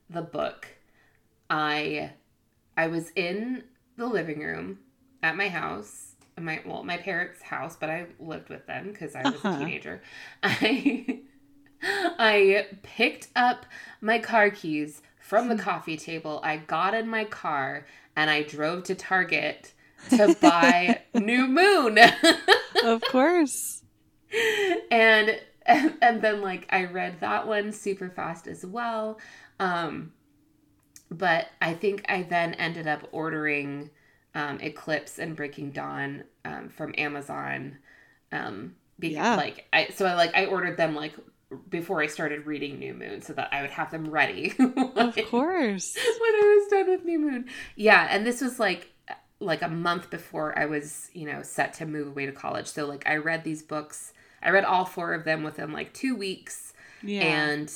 the 0.10 0.22
book, 0.22 0.68
I 1.50 2.12
I 2.78 2.88
was 2.88 3.12
in 3.16 3.64
the 3.98 4.08
living 4.08 4.42
room 4.42 4.80
at 5.24 5.38
my 5.38 5.50
house, 5.50 6.16
my 6.40 6.62
well, 6.66 6.84
my 6.84 6.98
parents' 6.98 7.42
house, 7.44 7.78
but 7.78 7.90
I 7.90 8.08
lived 8.20 8.50
with 8.50 8.68
them 8.68 8.90
because 8.92 9.16
I 9.16 9.28
was 9.28 9.44
Uh-huh. 9.44 9.46
a 9.46 9.50
teenager. 9.50 10.02
I 10.44 11.22
I 11.84 12.67
picked 12.84 13.30
up 13.36 13.65
my 14.02 14.20
car 14.20 14.50
keys 14.50 15.02
from 15.20 15.48
the 15.50 15.56
coffee 15.56 15.98
table. 15.98 16.39
I 16.44 16.58
got 16.58 16.94
in 16.94 17.08
my 17.08 17.26
car 17.26 17.86
and 18.15 18.30
I 18.30 18.44
drove 18.44 18.84
to 18.86 18.96
Target 18.96 19.74
to 20.10 20.36
buy 20.41 21.02
New 21.13 21.48
Moon. 21.48 21.98
of 22.82 23.06
course. 23.08 23.84
and 24.91 25.39
and, 25.65 25.94
and 26.02 26.22
then 26.22 26.41
like 26.41 26.67
I 26.70 26.86
read 26.86 27.20
that 27.20 27.48
one 27.48 27.72
super 27.72 28.10
fast 28.10 28.48
as 28.48 28.65
well. 28.65 29.20
Um 29.60 30.13
but 31.10 31.48
I 31.62 31.74
think 31.74 32.06
I 32.10 32.24
then 32.24 32.54
ended 32.56 32.88
up 32.88 33.08
ordering 33.12 33.89
um 34.36 34.60
Eclipse 34.62 35.20
and 35.20 35.36
Breaking 35.36 35.72
Dawn 35.72 36.24
um 36.46 36.70
from 36.70 36.94
Amazon 36.98 37.78
um 38.32 38.76
because 39.00 39.15
Yeah. 39.15 39.36
like 39.36 39.67
I 39.74 39.89
so 39.89 40.06
I 40.06 40.13
like 40.15 40.36
I 40.36 40.46
ordered 40.46 40.78
them 40.78 40.96
like 40.96 41.13
before 41.70 42.02
I 42.02 42.08
started 42.08 42.46
reading 42.46 42.80
New 42.80 42.94
Moon 42.94 43.22
so 43.22 43.34
that 43.34 43.50
I 43.52 43.62
would 43.62 43.72
have 43.72 43.92
them 43.92 44.10
ready. 44.10 44.54
Of 44.60 45.16
course. 45.30 45.96
when 46.20 46.36
I 46.36 46.60
was 46.62 46.70
done 46.70 46.90
with 46.90 47.04
New 47.06 47.20
Moon. 47.20 47.46
Yeah, 47.76 48.08
and 48.10 48.26
this 48.26 48.42
was 48.42 48.60
like 48.60 48.92
like 49.40 49.62
a 49.64 49.68
month 49.68 50.10
before 50.12 50.58
I 50.58 50.66
was, 50.66 51.10
you 51.14 51.26
know, 51.26 51.42
set 51.42 51.74
to 51.76 51.86
move 51.86 52.08
away 52.10 52.28
to 52.28 52.32
college. 52.32 52.68
So 52.68 52.86
like 52.86 53.08
I 53.08 53.16
read 53.18 53.44
these 53.44 53.64
books. 53.64 54.14
I 54.44 54.50
read 54.52 54.66
all 54.66 54.86
four 54.86 55.14
of 55.14 55.24
them 55.26 55.44
within 55.44 55.72
like 55.74 55.94
2 55.94 56.16
weeks 56.16 56.74
Yeah. 57.04 57.22
and 57.24 57.72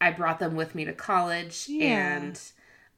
I 0.00 0.10
brought 0.10 0.38
them 0.40 0.54
with 0.56 0.74
me 0.74 0.84
to 0.84 0.92
college 0.92 1.66
Yeah. 1.68 2.16
and 2.16 2.40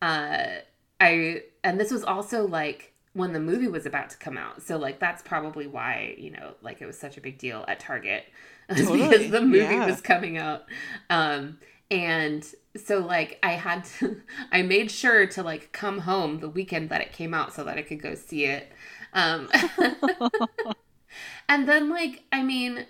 uh 0.03 0.61
I 1.01 1.43
and 1.63 1.79
this 1.79 1.91
was 1.91 2.05
also 2.05 2.47
like 2.47 2.93
when 3.13 3.33
the 3.33 3.41
movie 3.41 3.69
was 3.69 3.87
about 3.87 4.11
to 4.11 4.17
come 4.19 4.37
out. 4.39 4.63
So 4.63 4.77
like 4.79 4.99
that's 4.99 5.23
probably 5.23 5.67
why, 5.67 6.15
you 6.19 6.31
know, 6.31 6.55
like 6.63 6.81
it 6.83 6.87
was 6.87 6.99
such 6.99 7.17
a 7.17 7.21
big 7.21 7.39
deal 7.39 7.65
at 7.69 7.81
Target. 7.81 8.25
Totally, 8.77 9.09
because 9.09 9.31
the 9.31 9.41
movie 9.41 9.59
yeah. 9.59 9.87
was 9.87 10.01
coming 10.01 10.39
out. 10.39 10.65
Um 11.11 11.59
and 11.91 12.45
so 12.77 12.99
like 12.99 13.39
I 13.43 13.53
had 13.53 13.85
to 13.99 14.21
I 14.53 14.63
made 14.63 14.91
sure 14.91 15.27
to 15.27 15.43
like 15.43 15.73
come 15.73 16.01
home 16.01 16.41
the 16.41 16.49
weekend 16.49 16.91
that 16.91 17.01
it 17.01 17.13
came 17.13 17.35
out 17.35 17.55
so 17.55 17.65
that 17.65 17.79
I 17.79 17.83
could 17.83 18.03
go 18.03 18.15
see 18.15 18.45
it. 18.45 18.73
Um 19.13 19.49
and 21.49 21.69
then 21.69 21.91
like 21.91 22.25
I 22.33 22.43
mean 22.43 22.87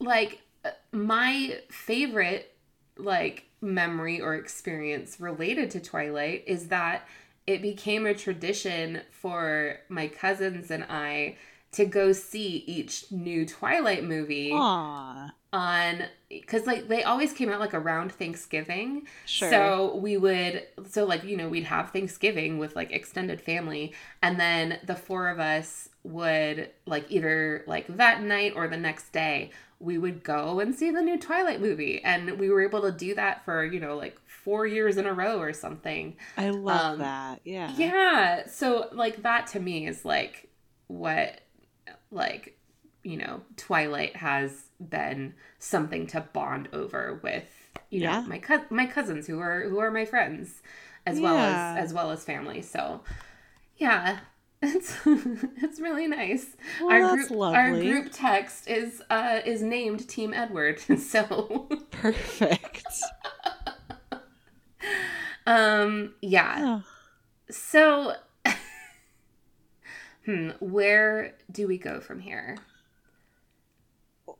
like 0.00 0.40
my 0.92 1.60
favorite 1.70 2.54
like 2.98 3.44
memory 3.60 4.20
or 4.20 4.34
experience 4.34 5.20
related 5.20 5.70
to 5.72 5.80
Twilight 5.80 6.44
is 6.46 6.68
that 6.68 7.06
it 7.46 7.62
became 7.62 8.06
a 8.06 8.14
tradition 8.14 9.02
for 9.10 9.78
my 9.88 10.08
cousins 10.08 10.70
and 10.70 10.84
I 10.88 11.36
to 11.76 11.84
go 11.84 12.10
see 12.12 12.64
each 12.66 13.04
new 13.12 13.44
Twilight 13.44 14.02
movie 14.02 14.50
Aw. 14.50 15.30
on 15.52 16.04
because 16.30 16.66
like 16.66 16.88
they 16.88 17.02
always 17.02 17.34
came 17.34 17.50
out 17.50 17.60
like 17.60 17.74
around 17.74 18.12
Thanksgiving. 18.12 19.06
Sure. 19.26 19.50
So 19.50 19.96
we 19.96 20.16
would 20.16 20.66
so 20.88 21.04
like 21.04 21.22
you 21.24 21.36
know 21.36 21.50
we'd 21.50 21.64
have 21.64 21.90
Thanksgiving 21.90 22.56
with 22.56 22.74
like 22.74 22.92
extended 22.92 23.42
family 23.42 23.92
and 24.22 24.40
then 24.40 24.78
the 24.86 24.94
four 24.94 25.28
of 25.28 25.38
us 25.38 25.90
would 26.02 26.70
like 26.86 27.04
either 27.10 27.62
like 27.66 27.94
that 27.98 28.22
night 28.22 28.54
or 28.56 28.68
the 28.68 28.78
next 28.78 29.12
day 29.12 29.50
we 29.78 29.98
would 29.98 30.24
go 30.24 30.60
and 30.60 30.74
see 30.74 30.90
the 30.90 31.02
new 31.02 31.18
Twilight 31.18 31.60
movie 31.60 32.02
and 32.02 32.38
we 32.38 32.48
were 32.48 32.62
able 32.62 32.80
to 32.80 32.90
do 32.90 33.14
that 33.14 33.44
for 33.44 33.66
you 33.66 33.80
know 33.80 33.96
like 33.96 34.18
4 34.26 34.66
years 34.66 34.96
in 34.96 35.06
a 35.06 35.12
row 35.12 35.40
or 35.40 35.52
something. 35.52 36.16
I 36.38 36.50
love 36.50 36.92
um, 36.92 36.98
that. 37.00 37.40
Yeah. 37.44 37.74
Yeah. 37.76 38.46
So 38.46 38.88
like 38.92 39.22
that 39.24 39.48
to 39.48 39.60
me 39.60 39.86
is 39.86 40.06
like 40.06 40.48
what 40.86 41.40
like 42.10 42.58
you 43.02 43.16
know 43.16 43.42
Twilight 43.56 44.16
has 44.16 44.64
been 44.80 45.34
something 45.58 46.06
to 46.08 46.20
bond 46.32 46.68
over 46.72 47.20
with 47.22 47.44
you 47.90 48.00
Yeah. 48.02 48.20
know 48.20 48.26
my 48.26 48.38
co- 48.38 48.64
my 48.70 48.86
cousins 48.86 49.26
who 49.26 49.38
are 49.40 49.68
who 49.68 49.78
are 49.78 49.90
my 49.90 50.04
friends 50.04 50.62
as 51.06 51.20
well 51.20 51.36
as 51.38 51.84
as 51.84 51.92
well 51.94 52.10
as 52.10 52.24
family. 52.24 52.62
So 52.62 53.02
yeah. 53.76 54.20
It's 54.62 54.96
it's 55.06 55.80
really 55.80 56.06
nice. 56.06 56.56
Well, 56.80 56.90
our 56.90 57.14
group 57.14 57.30
our 57.54 57.70
group 57.72 58.08
text 58.10 58.68
is 58.68 59.02
uh 59.10 59.40
is 59.44 59.60
named 59.62 60.08
Team 60.08 60.32
Edward. 60.32 60.80
So 60.98 61.68
Perfect. 61.90 62.86
um 65.46 66.14
yeah. 66.22 66.56
Oh, 66.58 66.84
So, 67.50 68.14
hmm, 70.26 70.50
where 70.60 71.34
do 71.50 71.66
we 71.66 71.78
go 71.78 72.00
from 72.00 72.20
here? 72.20 72.58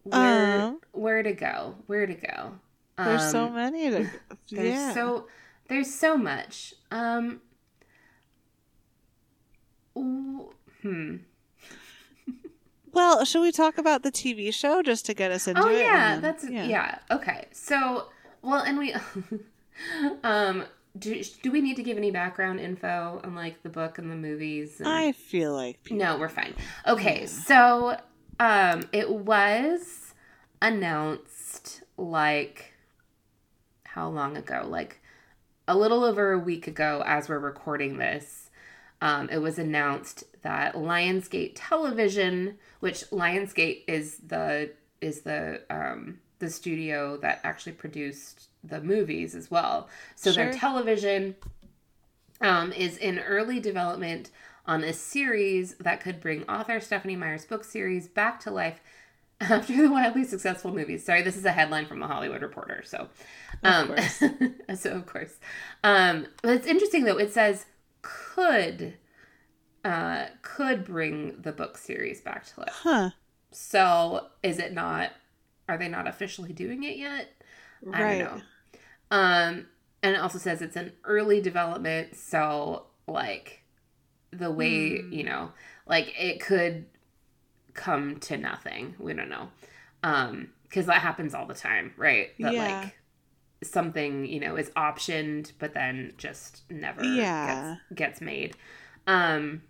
Where, 0.03 0.61
Um, 0.63 0.81
where 0.93 1.23
to 1.23 1.33
go? 1.33 1.77
Where 1.87 2.07
to 2.07 2.15
go? 2.15 2.59
there's 2.99 3.31
so 3.31 3.47
Um, 3.47 3.55
many 3.55 3.91
to. 3.91 4.11
There's 4.51 4.69
yeah. 4.75 4.93
so 4.95 5.27
there's 5.69 5.93
so 5.93 6.17
much. 6.17 6.75
Um. 6.91 7.41
ooh, 9.97 10.51
Hmm. 10.83 11.17
Well, 12.93 13.25
should 13.27 13.43
we 13.43 13.53
talk 13.53 13.77
about 13.77 14.03
the 14.03 14.11
TV 14.11 14.53
show 14.55 14.83
just 14.83 15.05
to 15.07 15.15
get 15.15 15.31
us 15.31 15.47
into 15.47 15.63
Oh 15.63 15.69
it? 15.69 15.81
yeah, 15.81 16.13
then- 16.15 16.23
that's 16.23 16.49
yeah. 16.49 16.99
Okay, 17.11 17.47
so 17.53 18.07
well, 18.43 18.63
and 18.63 18.79
we, 18.79 18.95
um, 20.25 20.65
do 20.99 21.23
do 21.43 21.51
we 21.51 21.61
need 21.61 21.77
to 21.77 21.83
give 21.83 21.97
any 21.97 22.11
background 22.11 22.61
info 22.61 23.21
on 23.25 23.35
like 23.35 23.63
the 23.63 23.69
book 23.69 23.99
and 23.99 24.11
the 24.11 24.17
movies? 24.17 24.81
And... 24.81 24.89
I 24.89 25.13
feel 25.13 25.55
like 25.55 25.83
people, 25.85 26.05
No, 26.05 26.19
we're 26.19 26.29
fine. 26.29 26.55
Okay, 26.87 27.21
Yeah. 27.21 27.27
so 27.27 28.01
um 28.41 28.89
it 28.93 29.11
was 29.11 30.15
announced 30.63 31.83
like 31.97 32.75
how 33.85 34.09
long 34.09 34.37
ago? 34.37 34.67
Like 34.69 35.01
a 35.69 35.77
little 35.77 36.05
over 36.05 36.33
a 36.33 36.39
week 36.39 36.67
ago 36.67 37.03
as 37.07 37.29
we're 37.29 37.39
recording 37.39 37.99
this. 37.99 38.51
Um 39.01 39.29
it 39.31 39.39
was 39.39 39.59
announced 39.59 40.25
that 40.43 40.75
Lionsgate 40.75 41.53
Television, 41.55 42.59
which 42.81 43.01
Lionsgate 43.11 43.83
is 43.89 44.19
the 44.19 44.73
is 45.01 45.23
the 45.23 45.63
um 45.71 46.21
the 46.39 46.51
studio 46.51 47.17
that 47.19 47.41
actually 47.45 47.73
produced 47.73 48.49
the 48.63 48.81
movies 48.81 49.35
as 49.35 49.51
well. 49.51 49.89
So 50.15 50.33
their 50.33 50.53
television 50.53 51.37
um, 52.41 52.73
is 52.73 52.97
in 52.97 53.19
early 53.21 53.61
development 53.61 54.31
on 54.67 54.83
a 54.83 54.93
series 54.93 55.75
that 55.77 56.01
could 56.01 56.21
bring 56.21 56.43
author 56.49 56.81
Stephenie 56.81 57.17
Meyer's 57.17 57.45
book 57.45 57.65
series 57.65 58.09
back 58.09 58.41
to 58.41 58.51
life 58.51 58.81
after 59.41 59.77
the 59.77 59.91
wildly 59.91 60.25
successful 60.25 60.73
movies. 60.73 61.05
Sorry, 61.05 61.23
this 61.23 61.37
is 61.37 61.45
a 61.45 61.53
headline 61.53 61.87
from 61.87 62.01
the 62.01 62.07
Hollywood 62.07 62.43
Reporter. 62.43 62.83
So, 62.85 63.09
um, 63.63 63.89
course. 63.89 64.23
so 64.81 64.93
of 64.93 65.07
course, 65.07 65.39
um, 65.85 66.27
but 66.43 66.53
it's 66.53 66.67
interesting 66.67 67.05
though. 67.05 67.19
It 67.19 67.33
says 67.33 67.67
could 68.03 68.95
uh, 69.85 70.27
could 70.43 70.85
bring 70.85 71.41
the 71.41 71.53
book 71.53 71.77
series 71.79 72.21
back 72.21 72.45
to 72.47 72.61
life. 72.61 72.73
huh? 72.73 73.11
So, 73.53 74.29
is 74.43 74.59
it 74.59 74.73
not? 74.73 75.13
Are 75.69 75.79
they 75.79 75.89
not 75.89 76.07
officially 76.09 76.53
doing 76.53 76.85
it 76.85 76.97
yet? 76.97 77.29
I 77.93 77.99
Right. 77.99 78.07
don't 78.07 78.19
know. 78.19 78.43
Um, 79.11 79.67
and 80.03 80.15
it 80.17 80.21
also 80.21 80.39
says 80.39 80.63
it's 80.63 80.77
an 80.77 80.93
early 81.05 81.41
development, 81.41 82.17
so 82.17 82.87
like 83.09 83.63
the 84.33 84.51
way 84.51 85.07
Hmm. 85.07 85.11
you 85.11 85.25
know, 85.25 85.53
like 85.87 86.15
it 86.19 86.41
could 86.41 86.87
come 87.75 88.19
to 88.21 88.37
nothing. 88.37 88.95
We 88.99 89.15
don't 89.15 89.29
know, 89.29 89.49
um, 90.03 90.49
because 90.65 90.87
that 90.87 91.03
happens 91.03 91.35
all 91.35 91.47
the 91.47 91.55
time, 91.55 91.93
right? 91.97 92.31
That 92.41 92.57
Yeah. 92.57 92.59
like 92.59 92.97
something 93.63 94.27
you 94.27 94.41
know 94.41 94.57
is 94.57 94.71
optioned 94.71 95.53
but 95.59 95.75
then 95.75 96.13
just 96.19 96.63
never 96.71 97.03
Yeah. 97.05 97.77
gets, 97.95 97.95
gets 97.95 98.21
made 98.21 98.55
um 99.07 99.63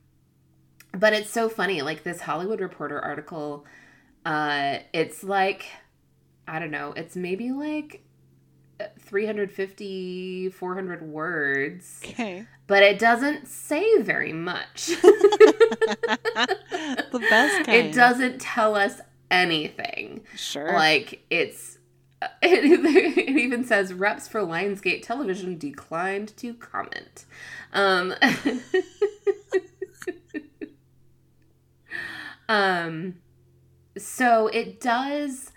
but 0.92 1.12
it's 1.12 1.30
so 1.30 1.49
funny 1.49 1.82
like 1.82 2.03
this 2.03 2.20
hollywood 2.22 2.61
reporter 2.61 3.01
article 3.01 3.64
uh 4.26 4.78
it's 4.92 5.24
like 5.24 5.66
i 6.49 6.59
don't 6.59 6.70
know 6.70 6.92
it's 6.97 7.14
maybe 7.16 7.51
like 7.53 8.03
350 9.01 10.51
400 10.51 11.03
words 11.03 12.01
Okay. 12.05 12.44
but 12.66 12.82
it 12.82 12.99
doesn't 12.99 13.47
say 13.49 14.01
very 14.03 14.32
much 14.34 14.86
the 14.97 14.97
best 17.30 17.64
kind. 17.64 17.86
it 17.86 17.94
doesn't 17.94 18.38
tell 18.40 18.74
us 18.74 19.01
anything 19.30 20.20
Sure. 20.36 20.72
like 20.74 21.24
it's 21.30 21.78
it, 22.42 23.18
it 23.18 23.38
even 23.38 23.64
says 23.64 23.92
reps 23.94 24.28
for 24.28 24.40
lionsgate 24.40 25.03
television 25.03 25.57
declined 25.59 26.36
to 26.36 26.53
comment 26.55 27.24
um 27.72 28.14
um 32.49 33.14
so 33.99 34.47
it 34.49 34.80
does 34.80 35.53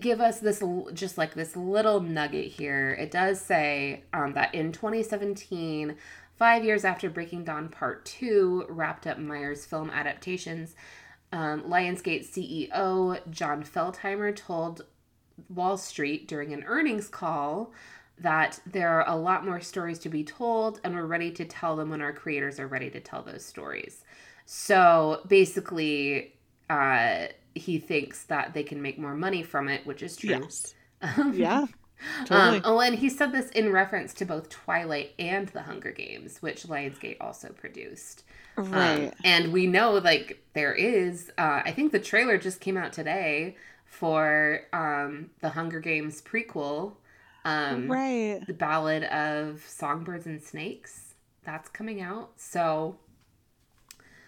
give 0.00 0.20
us 0.20 0.40
this 0.40 0.62
just 0.94 1.18
like 1.18 1.34
this 1.34 1.56
little 1.56 2.00
nugget 2.00 2.46
here. 2.46 2.96
It 2.98 3.10
does 3.10 3.40
say 3.40 4.04
um, 4.12 4.32
that 4.34 4.54
in 4.54 4.72
2017 4.72 5.96
five 6.36 6.64
years 6.64 6.84
after 6.84 7.08
breaking 7.08 7.44
dawn 7.44 7.68
part 7.68 8.04
two 8.04 8.64
wrapped 8.68 9.06
up 9.06 9.18
meyer's 9.18 9.64
film 9.64 9.90
adaptations 9.90 10.74
um, 11.30 11.62
lionsgate 11.62 12.26
ceo 12.26 13.20
jon 13.30 13.62
feltheimer 13.62 14.34
told 14.34 14.84
wall 15.48 15.76
street 15.76 16.26
during 16.26 16.52
an 16.52 16.64
earnings 16.66 17.06
call 17.06 17.72
that 18.18 18.60
there 18.66 18.88
are 18.88 19.08
a 19.08 19.16
lot 19.16 19.44
more 19.44 19.60
stories 19.60 19.98
to 19.98 20.08
be 20.08 20.24
told 20.24 20.80
and 20.84 20.94
we're 20.94 21.04
ready 21.04 21.30
to 21.30 21.44
tell 21.44 21.76
them 21.76 21.90
when 21.90 22.00
our 22.00 22.12
creators 22.12 22.58
are 22.60 22.66
ready 22.66 22.90
to 22.90 23.00
tell 23.00 23.22
those 23.22 23.44
stories. 23.44 24.04
So 24.46 25.20
basically 25.26 26.34
uh, 26.70 27.26
he 27.54 27.78
thinks 27.78 28.24
that 28.24 28.54
they 28.54 28.62
can 28.62 28.80
make 28.82 28.98
more 28.98 29.14
money 29.14 29.42
from 29.42 29.68
it 29.68 29.86
which 29.86 30.02
is 30.02 30.16
true 30.16 30.50
yes. 30.50 30.74
Um, 31.02 31.34
Yeah. 31.36 31.66
Totally. 32.24 32.58
um, 32.58 32.62
oh, 32.64 32.80
and 32.80 32.96
he 32.96 33.08
said 33.08 33.32
this 33.32 33.50
in 33.50 33.70
reference 33.72 34.12
to 34.14 34.24
both 34.24 34.48
Twilight 34.48 35.14
and 35.18 35.48
The 35.48 35.62
Hunger 35.62 35.92
Games, 35.92 36.42
which 36.42 36.64
Lionsgate 36.64 37.16
also 37.20 37.50
produced. 37.50 38.24
Um, 38.72 38.72
right. 38.72 39.14
and 39.24 39.52
we 39.52 39.66
know, 39.68 39.92
like, 39.92 40.42
there 40.54 40.74
is, 40.74 41.30
uh, 41.38 41.62
I 41.64 41.72
think 41.72 41.92
the 41.92 42.00
trailer 42.00 42.38
just 42.38 42.60
came 42.60 42.76
out 42.76 42.92
today 42.92 43.56
for 43.84 44.62
um, 44.72 45.30
The 45.40 45.50
Hunger 45.50 45.80
Games 45.80 46.20
prequel, 46.22 46.94
um, 47.44 47.88
right. 47.90 48.40
The 48.46 48.54
Ballad 48.54 49.04
of 49.04 49.62
Songbirds 49.66 50.26
and 50.26 50.42
Snakes. 50.42 51.14
That's 51.44 51.68
coming 51.68 52.00
out. 52.00 52.32
So, 52.40 52.98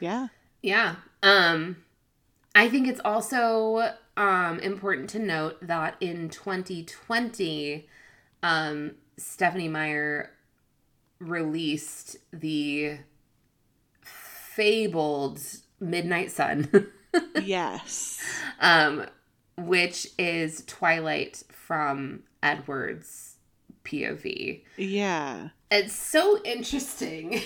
Yeah. 0.00 0.28
yeah. 0.62 0.96
Um 1.22 1.83
I 2.54 2.68
think 2.68 2.86
it's 2.88 3.00
also 3.04 3.92
um 4.16 4.60
important 4.60 5.10
to 5.10 5.18
note 5.18 5.56
that 5.66 5.96
in 6.00 6.28
2020 6.28 7.88
um 8.42 8.92
Stephenie 9.16 9.68
Meyer 9.68 10.30
released 11.18 12.16
the 12.32 12.98
fabled 14.02 15.40
Midnight 15.80 16.30
Sun 16.30 16.68
Yes. 17.42 18.20
um 18.60 19.06
which 19.56 20.08
is 20.18 20.64
Twilight 20.66 21.44
from 21.48 22.24
Edward's 22.42 23.36
POV. 23.84 24.62
Yeah. 24.76 25.50
It's 25.70 25.94
so 25.94 26.40
interesting. 26.44 27.40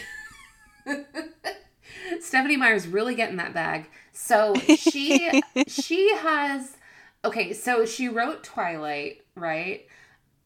Stephenie 2.20 2.56
Meyer's 2.56 2.86
really 2.86 3.14
getting 3.14 3.36
that 3.36 3.52
bag. 3.52 3.90
So 4.18 4.52
she 4.56 5.42
she 5.68 6.14
has 6.16 6.76
okay, 7.24 7.52
so 7.52 7.86
she 7.86 8.08
wrote 8.08 8.42
Twilight, 8.42 9.24
right? 9.36 9.86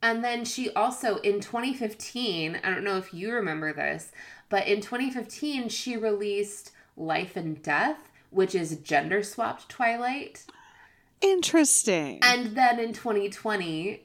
And 0.03 0.23
then 0.23 0.45
she 0.45 0.71
also 0.75 1.17
in 1.19 1.41
2015, 1.41 2.61
I 2.63 2.71
don't 2.71 2.85
know 2.85 2.99
if 2.99 3.15
you 3.15 3.33
remember 3.33 3.73
this, 3.73 4.13
but 4.51 4.67
in 4.67 4.83
2015 4.83 5.71
she 5.71 5.97
released 5.97 6.73
Life 6.97 7.35
and 7.35 7.63
Death, 7.63 8.11
which 8.31 8.55
is 8.55 8.77
gender 8.77 9.23
swapped 9.23 9.69
Twilight. 9.71 10.45
Interesting. 11.23 12.19
And 12.23 12.55
then 12.55 12.79
in 12.79 12.93
2020, 12.93 14.03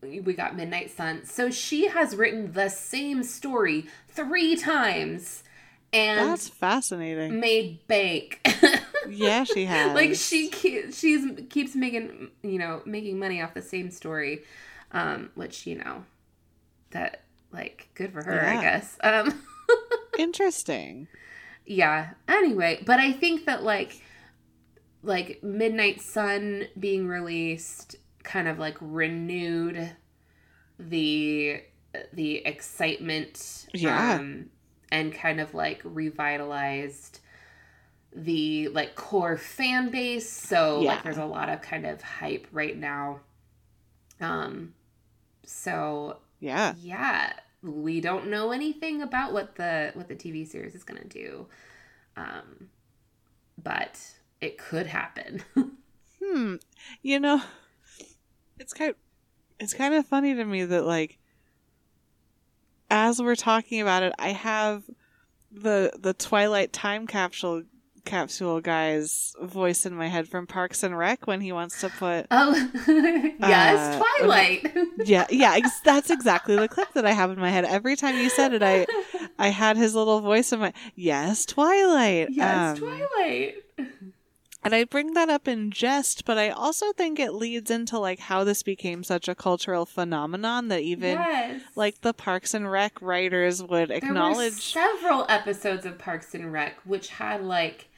we 0.00 0.32
got 0.34 0.54
Midnight 0.54 0.90
Sun. 0.90 1.24
So 1.24 1.50
she 1.50 1.88
has 1.88 2.14
written 2.14 2.52
the 2.52 2.68
same 2.68 3.24
story 3.24 3.86
three 4.08 4.54
times 4.54 5.42
and 5.92 6.30
That's 6.30 6.48
fascinating. 6.48 7.40
made 7.40 7.86
bank. 7.86 8.46
Yeah, 9.10 9.44
she 9.44 9.64
has. 9.74 9.94
like 9.94 10.14
she 10.14 10.48
ke- 10.48 10.92
she's 10.92 11.24
keeps 11.50 11.74
making 11.74 12.30
you 12.42 12.58
know 12.58 12.82
making 12.86 13.18
money 13.18 13.42
off 13.42 13.54
the 13.54 13.62
same 13.62 13.90
story, 13.90 14.42
um, 14.92 15.30
which 15.34 15.66
you 15.66 15.76
know 15.76 16.04
that 16.90 17.22
like 17.52 17.88
good 17.94 18.12
for 18.12 18.22
her, 18.22 18.34
Yeah. 18.34 18.58
I 18.58 18.62
guess. 18.62 18.98
Um, 19.02 19.42
Interesting. 20.18 21.06
yeah 21.66 22.10
anyway 22.26 22.82
but 22.86 22.98
i 22.98 23.12
think 23.12 23.44
that 23.44 23.62
like 23.62 24.02
like 25.02 25.42
midnight 25.42 26.00
sun 26.00 26.64
being 26.78 27.06
released 27.06 27.94
kind 28.24 28.48
of 28.48 28.58
like 28.58 28.76
renewed 28.80 29.90
the 30.78 31.60
the 32.12 32.36
excitement 32.46 33.66
Yeah. 33.74 34.14
um 34.14 34.46
and 34.90 35.12
kind 35.12 35.40
of 35.40 35.52
like 35.54 35.80
revitalized 35.84 37.20
the 38.14 38.68
like 38.68 38.94
core 38.94 39.36
fan 39.36 39.90
base 39.90 40.28
so 40.30 40.80
Yeah. 40.80 40.94
like 40.94 41.02
there's 41.04 41.18
a 41.18 41.24
lot 41.24 41.48
of 41.48 41.60
kind 41.62 41.84
of 41.86 42.00
hype 42.02 42.46
right 42.52 42.76
now 42.76 43.20
um 44.20 44.74
so 45.44 46.16
Yeah. 46.40 46.74
yeah 46.78 47.32
we 47.62 48.00
don't 48.00 48.28
know 48.28 48.50
anything 48.52 49.02
about 49.02 49.32
what 49.32 49.56
the 49.56 49.90
what 49.94 50.08
the 50.08 50.14
tv 50.16 50.46
series 50.46 50.74
is 50.74 50.84
going 50.84 51.00
to 51.02 51.08
do 51.08 51.46
um 52.16 52.68
but 53.62 54.00
it 54.40 54.56
could 54.58 54.86
happen 54.86 55.42
Hmm. 56.22 56.56
You 57.02 57.20
know, 57.20 57.40
it's 58.58 58.72
kind 58.72 58.94
it's 59.60 59.72
kind 59.72 59.94
of 59.94 60.06
funny 60.06 60.34
to 60.34 60.44
me 60.44 60.64
that 60.64 60.84
like 60.84 61.18
as 62.90 63.20
we're 63.22 63.36
talking 63.36 63.80
about 63.80 64.02
it, 64.02 64.12
I 64.18 64.30
have 64.30 64.82
the 65.52 65.92
the 65.98 66.14
Twilight 66.14 66.72
time 66.72 67.06
capsule 67.06 67.62
capsule 68.08 68.60
guy's 68.60 69.34
voice 69.42 69.84
in 69.86 69.94
my 69.94 70.08
head 70.08 70.26
from 70.28 70.46
Parks 70.46 70.82
and 70.82 70.96
Rec 70.96 71.26
when 71.26 71.40
he 71.40 71.52
wants 71.52 71.80
to 71.80 71.88
put 71.90 72.26
oh 72.30 72.54
yes 73.40 73.96
Uh, 73.96 73.98
twilight. 74.18 74.72
yeah 75.04 75.26
yeah 75.30 75.54
ex- 75.56 75.80
that's 75.80 76.10
exactly 76.10 76.56
the 76.56 76.68
clip 76.68 76.92
that 76.94 77.06
I 77.06 77.12
have 77.12 77.30
in 77.30 77.38
my 77.38 77.50
head. 77.50 77.64
Every 77.64 77.96
time 77.96 78.16
you 78.16 78.30
said 78.30 78.52
it 78.54 78.62
I 78.62 78.86
I 79.38 79.48
had 79.48 79.76
his 79.76 79.94
little 79.94 80.20
voice 80.20 80.52
in 80.52 80.60
my 80.60 80.72
yes 80.94 81.44
Twilight 81.46 82.28
yes 82.30 82.78
Um, 82.80 82.88
twilight. 82.88 83.54
And 84.64 84.74
I 84.74 84.84
bring 84.84 85.14
that 85.14 85.28
up 85.30 85.46
in 85.46 85.70
jest, 85.70 86.24
but 86.24 86.36
I 86.36 86.50
also 86.50 86.92
think 86.92 87.20
it 87.20 87.32
leads 87.32 87.70
into 87.70 87.96
like 87.98 88.18
how 88.18 88.42
this 88.42 88.64
became 88.64 89.04
such 89.04 89.28
a 89.28 89.34
cultural 89.34 89.86
phenomenon 89.86 90.66
that 90.68 90.80
even 90.80 91.12
yes. 91.12 91.62
like 91.76 92.00
the 92.00 92.12
Parks 92.12 92.54
and 92.54 92.70
Rec 92.70 93.00
writers 93.00 93.62
would 93.62 93.88
there 93.88 94.00
were 94.00 94.06
acknowledge. 94.08 94.54
several 94.72 95.24
episodes 95.28 95.86
of 95.86 95.96
parks 95.98 96.34
and 96.34 96.52
rec 96.52 96.74
which 96.84 97.08
had 97.08 97.44
like 97.44 97.88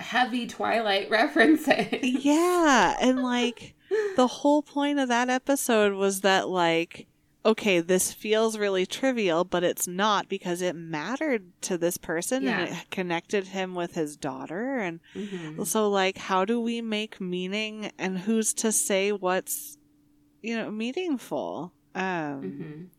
heavy 0.00 0.46
twilight 0.46 1.10
references 1.18 2.02
yeah, 2.02 2.96
and 3.00 3.22
like 3.34 3.74
the 4.16 4.26
whole 4.26 4.62
point 4.62 4.98
of 4.98 5.08
that 5.08 5.28
episode 5.28 5.94
was 5.94 6.20
that 6.22 6.48
like 6.48 7.06
okay, 7.46 7.80
this 7.80 8.12
feels 8.12 8.58
really 8.58 8.84
trivial, 8.84 9.42
but 9.42 9.64
it's 9.64 9.86
not 9.88 10.28
because 10.28 10.60
it 10.60 10.76
mattered 10.76 11.50
to 11.62 11.78
this 11.78 11.96
person 11.96 12.46
and 12.46 12.68
it 12.76 12.90
connected 12.90 13.46
him 13.46 13.74
with 13.74 13.94
his 13.94 14.16
daughter 14.18 14.76
and 14.76 15.00
Mhm. 15.16 15.66
So, 15.66 15.88
like, 15.88 16.18
how 16.18 16.44
do 16.44 16.60
we 16.60 16.82
make 16.82 17.20
meaning, 17.20 17.90
and 17.98 18.18
who's 18.18 18.52
to 18.54 18.70
say 18.70 19.12
what's, 19.12 19.78
you 20.42 20.56
know, 20.56 20.70
meaningful? 20.70 21.72
Um, 21.94 22.42
Mhm. 22.42 22.90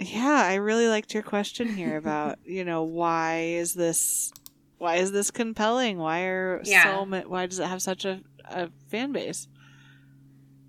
Yeah, 0.00 0.42
I 0.44 0.54
really 0.54 0.86
liked 0.88 1.12
your 1.14 1.22
question 1.22 1.68
here 1.68 1.96
about, 1.96 2.38
you 2.44 2.64
know, 2.64 2.84
why 2.84 3.40
is 3.40 3.74
this, 3.74 4.32
why 4.78 4.96
is 4.96 5.12
this 5.12 5.30
compelling? 5.30 5.98
Why 5.98 6.22
are 6.24 6.60
Yeah. 6.64 6.82
so 6.84 7.04
many? 7.06 7.26
Why 7.26 7.46
does 7.46 7.58
it 7.58 7.66
have 7.66 7.82
such 7.82 8.04
a, 8.04 8.22
a 8.44 8.70
fan 8.90 9.12
base? 9.12 9.48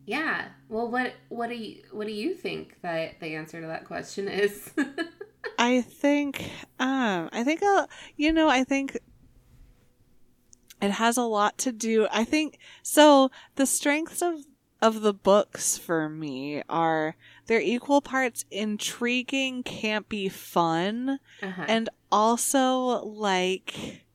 Yeah. 0.06 0.48
Well, 0.70 0.90
what 0.90 1.14
what 1.30 1.50
do 1.50 1.56
you 1.56 1.84
what 1.92 2.08
do 2.08 2.14
you 2.14 2.34
think 2.34 2.82
that 2.82 3.20
the 3.20 3.36
answer 3.36 3.62
to 3.62 3.68
that 3.68 3.86
question 3.86 4.28
is? 4.28 4.72
I 5.60 5.82
think, 5.82 6.50
um, 6.80 7.30
I 7.32 7.44
think, 7.44 7.62
uh, 7.62 7.86
you 8.16 8.32
know, 8.32 8.48
I 8.50 8.64
think 8.64 8.98
it 10.82 10.92
has 10.92 11.18
a 11.18 11.24
lot 11.24 11.58
to 11.60 11.72
do. 11.72 12.08
I 12.12 12.24
think 12.24 12.58
so. 12.82 13.30
The 13.56 13.66
strengths 13.66 14.22
of 14.22 14.36
of 14.82 15.02
the 15.02 15.14
books 15.14 15.78
for 15.78 16.08
me 16.08 16.64
are 16.70 17.16
they're 17.50 17.60
equal 17.60 18.00
parts 18.00 18.46
intriguing, 18.52 19.64
campy, 19.64 20.32
fun, 20.32 21.20
Uh-huh. 21.42 21.66
and 21.68 21.90
also 22.12 23.04
like 23.04 24.06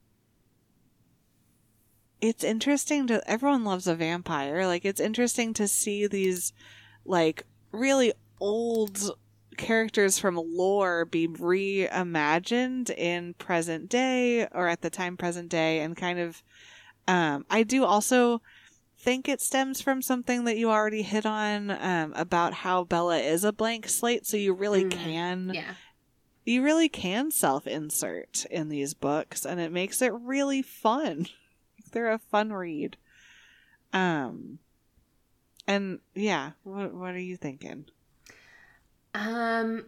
it's 2.21 2.45
interesting 2.45 3.09
to 3.09 3.29
everyone 3.29 3.65
loves 3.65 3.89
a 3.89 3.95
vampire. 3.97 4.67
Like 4.67 4.85
it's 4.85 5.01
interesting 5.01 5.53
to 5.55 5.67
see 5.67 6.07
these 6.07 6.53
like 7.05 7.43
really 7.73 8.13
old 8.41 9.11
characters 9.57 10.17
from 10.19 10.37
lore 10.37 11.05
be 11.05 11.27
reimagined 11.27 12.91
in 12.91 13.35
present 13.35 13.89
day 13.89 14.47
or 14.53 14.69
at 14.69 14.81
the 14.81 14.91
time 14.91 15.17
present 15.17 15.49
day 15.49 15.81
and 15.81 15.97
kind 15.97 16.21
of 16.21 16.43
um 17.09 17.45
I 17.51 17.65
do 17.65 17.85
also 17.85 18.41
think 19.05 19.29
it 19.29 19.41
stems 19.41 19.81
from 19.81 20.01
something 20.03 20.45
that 20.45 20.57
you 20.57 20.71
already 20.71 21.03
hit 21.03 21.27
on 21.27 21.71
um, 21.71 22.13
about 22.17 22.53
how 22.55 22.85
Bella 22.85 23.19
is 23.19 23.45
a 23.45 23.53
blank 23.53 23.89
slate 23.89 24.27
so 24.27 24.37
you 24.37 24.55
really 24.55 24.85
Mm, 24.85 24.91
can 24.91 25.51
yeah. 25.53 25.75
you 26.45 26.63
really 26.63 26.89
can 26.89 27.31
self 27.31 27.67
insert 27.67 28.45
in 28.51 28.69
these 28.69 28.95
books 28.95 29.45
and 29.45 29.61
it 29.61 29.71
makes 29.73 30.01
it 30.03 30.13
really 30.13 30.63
fun. 30.63 31.27
They're 31.93 32.11
a 32.13 32.19
fun 32.19 32.53
read. 32.53 32.97
Um 33.93 34.59
and 35.67 36.01
yeah, 36.15 36.53
what 36.63 36.93
what 36.95 37.15
are 37.15 37.19
you 37.19 37.37
thinking? 37.37 37.87
Um, 39.15 39.87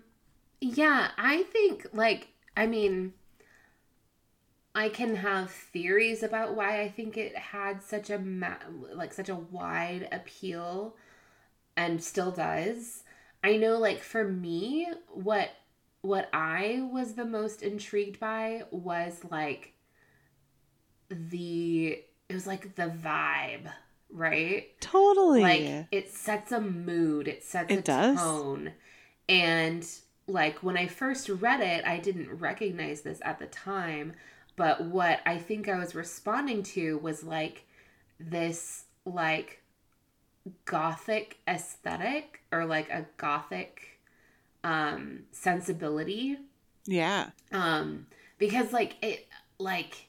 yeah, 0.61 1.09
I 1.19 1.43
think 1.45 1.87
like 1.93 2.29
I 2.57 2.67
mean, 2.67 3.13
I 4.77 4.91
can 4.91 5.17
have 5.17 5.51
theories 5.51 6.23
about 6.23 6.55
why 6.55 6.81
I 6.83 6.89
think 6.89 7.17
it 7.17 7.37
had 7.37 7.83
such 7.83 8.11
a 8.11 8.19
ma- 8.19 8.59
like 8.95 9.13
such 9.15 9.29
a 9.31 9.35
wide 9.35 10.09
appeal, 10.13 10.95
and 11.77 12.03
still 12.05 12.31
does. 12.31 13.03
I 13.43 13.57
know, 13.57 13.79
like 13.79 14.01
for 14.03 14.25
me, 14.25 14.87
what 15.09 15.51
what 16.03 16.29
I 16.33 16.89
was 16.93 17.15
the 17.15 17.25
most 17.25 17.63
intrigued 17.63 18.21
by 18.21 18.65
was 18.71 19.21
like 19.31 19.73
the 21.09 21.99
it 22.29 22.35
was 22.35 22.47
like 22.47 22.75
the 22.75 22.89
vibe, 22.89 23.71
right? 24.11 24.79
Totally. 24.81 25.43
like 25.43 25.87
it 25.91 26.11
sets 26.11 26.53
a 26.53 26.61
mood 26.61 27.29
it 27.29 27.43
sets 27.45 27.73
It 27.73 27.79
a 27.79 27.83
does. 27.83 28.19
tone 28.19 28.73
and 29.29 29.87
like 30.29 30.63
when 30.63 30.77
i 30.77 30.87
first 30.87 31.29
read 31.29 31.61
it 31.61 31.85
i 31.85 31.99
didn't 31.99 32.29
recognize 32.39 33.01
this 33.03 33.21
at 33.25 33.39
the 33.39 33.47
time 33.47 34.13
but 34.57 34.85
what 34.85 35.21
i 35.27 35.39
think 35.39 35.69
i 35.69 35.79
was 35.79 35.95
responding 35.95 36.63
to 36.63 36.99
was 36.99 37.23
like 37.25 37.65
this 38.19 38.85
like 39.05 39.63
gothic 40.65 41.39
aesthetic 41.49 42.41
or 42.53 42.65
like 42.65 42.89
a 42.91 43.07
gothic 43.17 44.01
um 44.65 45.21
sensibility 45.33 46.39
yeah. 46.87 47.31
um 47.53 48.07
because 48.39 48.73
like 48.73 48.97
it 49.03 49.27
like 49.59 50.09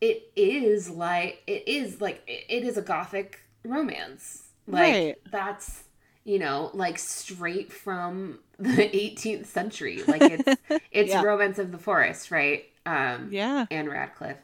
it 0.00 0.30
is 0.36 0.90
like 0.90 1.42
it 1.46 1.66
is 1.66 2.00
like 2.00 2.22
it 2.26 2.64
is 2.64 2.76
a 2.76 2.82
gothic 2.82 3.40
romance 3.64 4.48
like 4.66 4.92
Right. 4.92 5.16
that's 5.30 5.84
you 6.24 6.38
know 6.38 6.70
like 6.74 6.98
straight 6.98 7.72
from 7.72 8.38
the 8.58 8.88
18th 8.96 9.46
century 9.46 10.02
like 10.06 10.28
it's 10.28 10.56
it's 10.90 11.10
Yeah. 11.10 11.22
romance 11.22 11.58
of 11.58 11.72
the 11.72 11.78
forest 11.78 12.30
right 12.30 12.66
um 12.86 13.28
Yeah. 13.30 13.66
Ann 13.70 13.88
Radcliffe. 13.88 14.42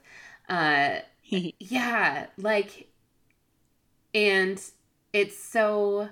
Uh 0.48 0.96
yeah 1.30 2.26
like 2.36 2.88
and 4.14 4.62
it's 5.12 5.38
so 5.38 6.08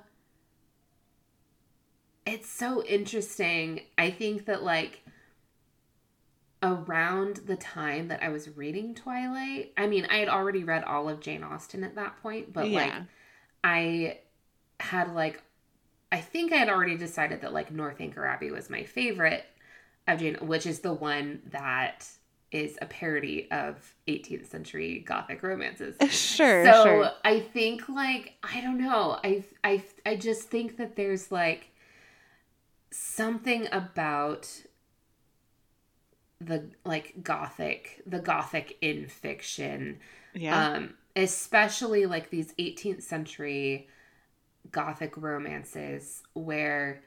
it's 2.27 2.49
so 2.49 2.85
interesting. 2.85 3.81
I 3.99 4.11
think 4.11 4.47
that 4.47 4.63
like 4.63 5.03
around 6.63 7.37
the 7.47 7.57
time 7.57 8.09
that 8.09 8.23
i 8.23 8.29
was 8.29 8.55
reading 8.55 8.95
twilight 8.95 9.73
i 9.79 9.87
mean 9.87 10.07
i 10.11 10.19
had 10.19 10.29
already 10.29 10.63
read 10.63 10.85
all 10.85 11.09
of 11.09 11.19
jane 11.19 11.43
austen 11.43 11.83
at 11.83 11.95
that 11.95 12.21
point 12.21 12.53
but 12.53 12.69
like 12.69 12.93
i 13.65 14.19
had 14.79 15.15
like 15.15 15.43
i 16.13 16.21
think 16.21 16.53
i 16.53 16.57
had 16.57 16.69
already 16.69 16.99
decided 16.99 17.41
that 17.41 17.55
like 17.55 17.73
northanger 17.73 18.27
abbey 18.27 18.51
was 18.51 18.69
my 18.69 18.85
favorite 18.85 19.47
of 20.07 20.19
jane 20.19 20.35
which 20.43 20.67
is 20.67 20.81
the 20.81 20.93
one 20.93 21.41
that 21.47 22.07
is 22.53 22.77
a 22.83 22.87
parody 22.87 23.49
of 23.51 23.95
18th 24.09 24.47
century 24.47 25.01
gothic 25.01 25.43
romances 25.43 25.97
sure, 26.11 26.65
so 26.65 26.85
sure. 26.85 27.11
I 27.25 27.41
think 27.41 27.89
like 27.89 28.35
I 28.43 28.61
don't 28.61 28.79
know. 28.79 29.19
I 29.23 29.45
I 29.63 29.85
I 30.05 30.17
just 30.17 30.49
think 30.49 30.77
that 30.79 30.97
there's 30.97 31.31
like 31.31 31.71
something 32.91 33.69
about 33.73 34.49
the 36.41 36.71
like 36.85 37.23
gothic, 37.23 38.03
the 38.07 38.19
gothic 38.19 38.79
in 38.81 39.07
fiction. 39.07 39.99
Yeah. 40.35 40.73
Um 40.73 40.95
especially 41.17 42.07
like 42.07 42.31
these 42.31 42.53
18th 42.55 43.03
century 43.03 43.89
gothic 44.71 45.17
romances 45.17 46.23
where 46.35 47.03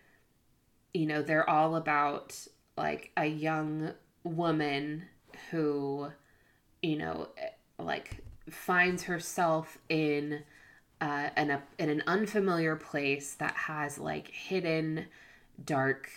you 0.93 1.07
know, 1.07 1.21
they're 1.21 1.49
all 1.49 1.75
about 1.75 2.47
like 2.77 3.11
a 3.17 3.25
young 3.25 3.93
woman 4.23 5.03
who 5.51 6.11
you 6.84 6.97
know, 6.97 7.29
like 7.79 8.17
finds 8.49 9.03
herself 9.03 9.79
in 9.89 10.43
uh, 11.01 11.29
an 11.36 11.59
in 11.79 11.89
an 11.89 12.03
unfamiliar 12.05 12.75
place 12.75 13.34
that 13.36 13.55
has 13.55 13.97
like 13.97 14.27
hidden 14.27 15.05
dark 15.65 16.09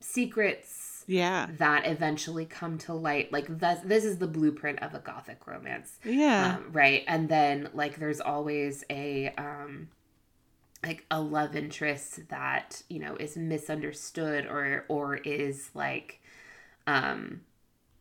secrets 0.00 1.04
yeah. 1.06 1.46
that 1.58 1.86
eventually 1.86 2.46
come 2.46 2.78
to 2.78 2.94
light. 2.94 3.32
Like 3.32 3.58
this, 3.58 3.80
this 3.84 4.04
is 4.04 4.18
the 4.18 4.26
blueprint 4.26 4.82
of 4.82 4.94
a 4.94 4.98
gothic 4.98 5.46
romance, 5.46 5.98
Yeah. 6.04 6.56
um, 6.56 6.72
right? 6.72 7.04
And 7.06 7.28
then 7.28 7.68
like 7.74 7.98
there's 7.98 8.20
always 8.20 8.84
a 8.90 9.28
um, 9.36 9.88
like 10.82 11.04
a 11.10 11.20
love 11.20 11.54
interest 11.54 12.28
that 12.28 12.82
you 12.88 12.98
know 12.98 13.16
is 13.16 13.36
misunderstood 13.36 14.46
or 14.46 14.84
or 14.88 15.16
is 15.16 15.70
like 15.74 16.20
um, 16.86 17.40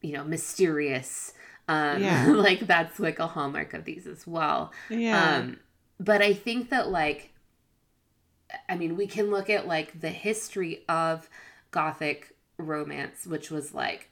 you 0.02 0.14
know 0.14 0.24
mysterious. 0.24 1.34
Um, 1.68 2.02
Yeah. 2.02 2.28
like 2.30 2.62
that's 2.62 3.00
like 3.00 3.20
a 3.20 3.28
hallmark 3.28 3.74
of 3.74 3.86
these 3.86 4.08
as 4.08 4.26
well. 4.28 4.72
yeah. 4.89 5.38
Um, 5.38 5.60
but 6.00 6.22
I 6.22 6.34
think 6.34 6.70
that 6.70 6.89
like, 6.89 7.34
I 8.70 8.76
mean, 8.76 8.96
we 8.96 9.08
can 9.08 9.32
look 9.32 9.50
at 9.50 9.68
like 9.68 10.00
the 10.00 10.10
history 10.10 10.84
of 10.88 11.30
Gothic 11.72 12.36
romance, 12.58 13.26
which 13.26 13.50
was 13.50 13.74
like, 13.74 14.10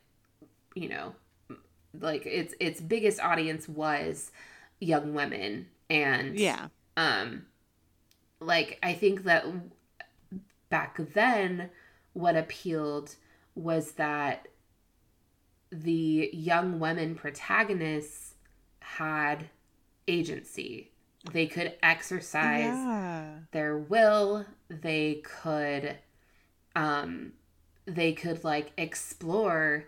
you 0.76 0.90
know, 0.90 1.14
like 2.00 2.26
its 2.26 2.54
its 2.60 2.82
biggest 2.82 3.20
audience 3.20 3.70
was 3.70 4.32
young 4.80 5.14
women, 5.14 5.68
and 5.90 6.38
yeah. 6.38 6.68
um, 6.98 7.46
like 8.40 8.80
I 8.82 8.94
think 8.94 9.24
that 9.24 9.46
back 10.70 10.98
then, 11.14 11.70
what 12.14 12.36
appealed 12.36 13.16
was 13.56 13.94
that 13.94 14.48
the 15.74 16.30
young 16.34 16.80
women 16.80 17.16
protagonists 17.16 18.36
had 18.82 19.50
agency. 20.08 20.92
They 21.32 21.48
could 21.48 21.74
exercise 21.84 22.88
Yeah. 22.88 23.40
their 23.52 23.78
will. 23.78 24.46
They 24.70 25.24
could, 25.24 25.98
um, 26.76 27.34
they 27.86 28.14
could 28.14 28.44
like 28.44 28.72
explore, 28.78 29.86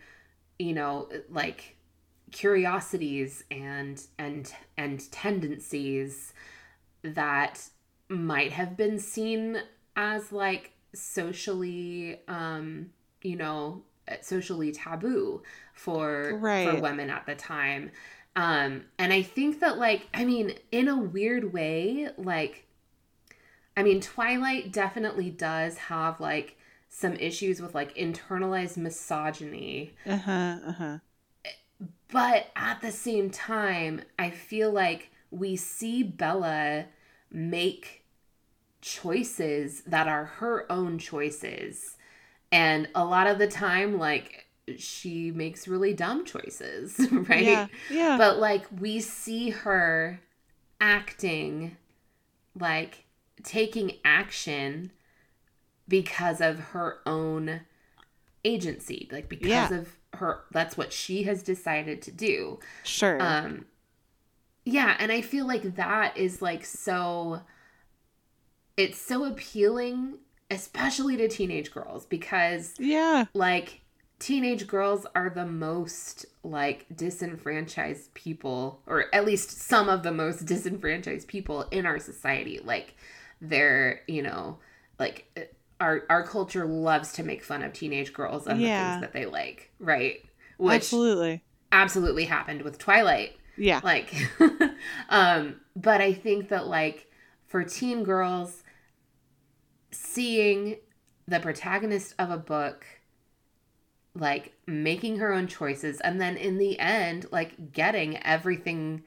you 0.60 0.74
know, 0.74 1.10
like 1.30 1.78
curiosities 2.32 3.44
and 3.52 4.02
and 4.20 4.54
and 4.78 5.12
tendencies 5.12 6.34
that 7.04 7.70
might 8.10 8.52
have 8.52 8.78
been 8.78 9.00
seen 9.00 9.62
as 9.96 10.32
like 10.32 10.74
socially 10.94 12.22
um 12.28 12.90
you 13.22 13.36
know 13.36 13.84
socially 14.22 14.72
taboo 14.72 15.41
for 15.74 16.39
for 16.74 16.80
women 16.82 17.10
at 17.10 17.26
the 17.26 17.36
time 17.36 17.91
um 18.36 18.84
and 18.99 19.12
i 19.14 19.22
think 19.22 19.60
that 19.60 19.78
like 19.78 20.08
i 20.14 20.24
mean 20.26 20.53
in 20.72 20.88
a 20.88 20.97
weird 20.97 21.53
way 21.53 22.08
like 22.18 22.66
i 23.78 23.84
mean 23.84 23.99
twilight 24.01 24.72
definitely 24.72 25.30
does 25.30 25.78
have 25.78 26.20
like 26.20 26.58
some 26.89 27.14
issues 27.16 27.62
with 27.62 27.76
like 27.76 27.93
internalized 27.95 28.78
misogyny 28.78 29.93
Uh 30.06 30.18
huh. 30.18 30.58
Uh 30.66 30.72
huh. 30.72 30.97
but 32.12 32.47
at 32.56 32.82
the 32.82 32.91
same 32.91 33.30
time, 33.30 34.01
I 34.18 34.30
feel 34.30 34.72
like 34.72 35.12
we 35.32 35.56
see 35.56 36.03
Bella 36.03 36.86
make 37.30 38.06
choices 38.82 39.82
that 39.82 40.08
are 40.08 40.26
her 40.26 40.72
own 40.72 40.97
choices. 40.99 41.95
And 42.52 42.88
a 42.96 43.04
lot 43.04 43.28
of 43.28 43.38
the 43.38 43.48
time, 43.48 43.98
like, 43.98 44.46
she 44.78 45.32
makes 45.32 45.68
really 45.68 45.93
dumb 45.93 46.26
choices, 46.26 47.00
right? 47.12 47.43
Yeah. 47.46 47.68
Yeah. 47.89 48.18
But 48.18 48.39
like, 48.39 48.66
we 48.80 49.00
see 49.00 49.50
her 49.52 50.20
acting 50.80 51.78
like 52.58 53.06
taking 53.43 53.91
action 54.04 54.91
because 55.88 56.41
of 56.41 56.60
her 56.60 57.00
own 57.06 57.62
agency, 58.43 59.10
like 59.12 59.30
because 59.30 59.72
Yeah. 59.72 59.80
of 59.80 59.98
her 60.14 60.43
that's 60.52 60.78
what 60.78 60.93
she 60.93 61.24
has 61.24 61.43
decided 61.43 62.02
to 62.04 62.12
do. 62.12 62.60
Sure. 62.84 63.22
Um 63.22 63.66
yeah, 64.64 64.96
and 65.00 65.12
I 65.12 65.22
feel 65.22 65.46
like 65.46 65.76
that 65.76 66.18
is 66.18 66.41
like 66.41 66.66
so 66.66 67.41
it's 68.78 69.00
so 69.00 69.26
appealing 69.26 70.20
especially 70.52 71.18
to 71.18 71.28
teenage 71.28 71.72
girls 71.72 72.06
because 72.06 72.74
yeah. 72.80 73.26
like 73.34 73.82
teenage 74.20 74.68
girls 74.68 75.06
are 75.16 75.30
the 75.30 75.46
most 75.46 76.26
like 76.43 76.86
disenfranchised 76.96 78.14
people 78.14 78.82
or 78.88 79.06
at 79.14 79.26
least 79.26 79.50
some 79.52 79.89
of 79.89 80.04
the 80.04 80.12
most 80.12 80.46
disenfranchised 80.46 81.28
people 81.28 81.64
in 81.72 81.86
our 81.86 82.00
society 82.00 82.60
like 82.64 82.96
they're 83.41 84.02
you 84.08 84.22
know 84.22 84.58
like 85.00 85.50
our 85.82 86.04
our 86.10 86.24
culture 86.24 86.66
loves 86.66 87.12
to 87.12 87.24
make 87.24 87.43
fun 87.43 87.62
of 87.62 87.74
teenage 87.74 88.14
girls 88.14 88.48
and 88.48 88.60
the 88.62 88.66
things 88.66 89.02
that 89.02 89.12
they 89.12 89.26
like 89.26 89.70
right 89.80 90.24
which 90.58 90.76
Absolutely. 90.76 91.43
absolutely 91.74 92.26
happened 92.26 92.62
with 92.62 92.78
twilight 92.78 93.36
Yeah. 93.58 93.82
like 93.84 94.16
um 95.10 95.56
but 95.76 96.00
i 96.00 96.14
think 96.14 96.48
that 96.50 96.68
like 96.68 97.12
for 97.48 97.64
teen 97.64 98.04
girls 98.04 98.64
seeing 99.96 100.78
the 101.28 101.39
protagonist 101.39 102.14
of 102.20 102.30
a 102.30 102.38
book 102.38 102.86
like 104.14 104.54
making 104.66 105.18
her 105.18 105.34
own 105.34 105.48
choices 105.48 106.00
and 106.02 106.22
then 106.22 106.38
in 106.38 106.58
the 106.58 106.80
end 106.80 107.26
like 107.32 107.74
getting 107.74 108.18
everything 108.24 109.04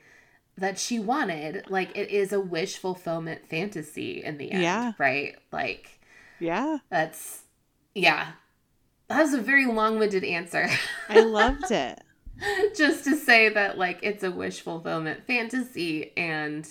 that 0.56 0.78
she 0.78 0.98
wanted 0.98 1.64
like 1.70 1.96
it 1.96 2.10
is 2.10 2.32
a 2.32 2.40
wish 2.40 2.76
fulfillment 2.76 3.48
fantasy 3.48 4.22
in 4.22 4.36
the 4.38 4.50
end 4.50 4.62
Yeah. 4.62 4.92
right 4.98 5.36
like 5.52 6.00
Yeah. 6.40 6.78
that's 6.90 7.42
yeah 7.94 8.32
that 9.08 9.22
was 9.22 9.32
a 9.32 9.40
very 9.40 9.64
long-winded 9.66 10.24
answer 10.24 10.68
I 11.08 11.20
loved 11.20 11.70
it. 11.70 12.00
just 12.76 13.02
to 13.04 13.16
say 13.16 13.48
that 13.48 13.78
like 13.78 13.98
it's 14.02 14.22
a 14.22 14.30
wish 14.30 14.60
fulfillment 14.60 15.26
fantasy 15.26 16.12
and 16.16 16.68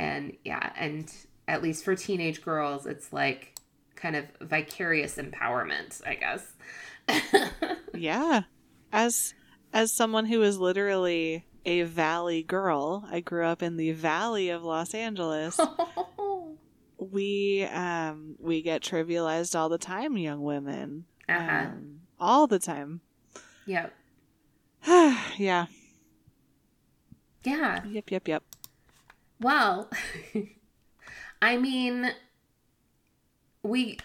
and 0.00 0.36
yeah 0.44 0.72
and 0.76 1.12
at 1.48 1.62
least 1.62 1.84
for 1.84 1.94
teenage 1.94 2.42
girls 2.42 2.86
it's 2.86 3.12
like 3.12 3.54
kind 3.94 4.16
of 4.16 4.24
vicarious 4.40 5.16
empowerment 5.16 6.00
i 6.06 6.14
guess 6.14 6.52
Yeah. 7.94 8.42
As 8.92 9.32
as 9.72 9.92
someone 9.92 10.26
who 10.26 10.42
is 10.42 10.58
literally 10.58 11.44
a 11.64 11.82
valley 11.82 12.42
girl, 12.42 13.04
I 13.10 13.20
grew 13.20 13.44
up 13.44 13.62
in 13.62 13.76
the 13.76 13.92
valley 13.92 14.50
of 14.50 14.62
Los 14.64 14.92
Angeles. 14.94 15.58
we 16.98 17.64
um 17.64 18.36
we 18.38 18.60
get 18.62 18.82
trivialized 18.82 19.56
all 19.58 19.68
the 19.68 19.78
time, 19.78 20.16
young 20.16 20.42
women. 20.42 21.04
uh-huh 21.28 21.66
Um, 21.68 22.00
all 22.18 22.46
the 22.46 22.58
time. 22.58 23.00
yep 23.66 23.94
yeah. 24.86 25.66
yeah 27.44 27.84
Yep, 27.84 28.10
yep, 28.10 28.28
yep. 28.28 28.42
well 29.40 29.88
i 31.42 31.56
mean 31.56 32.10
we 33.62 33.98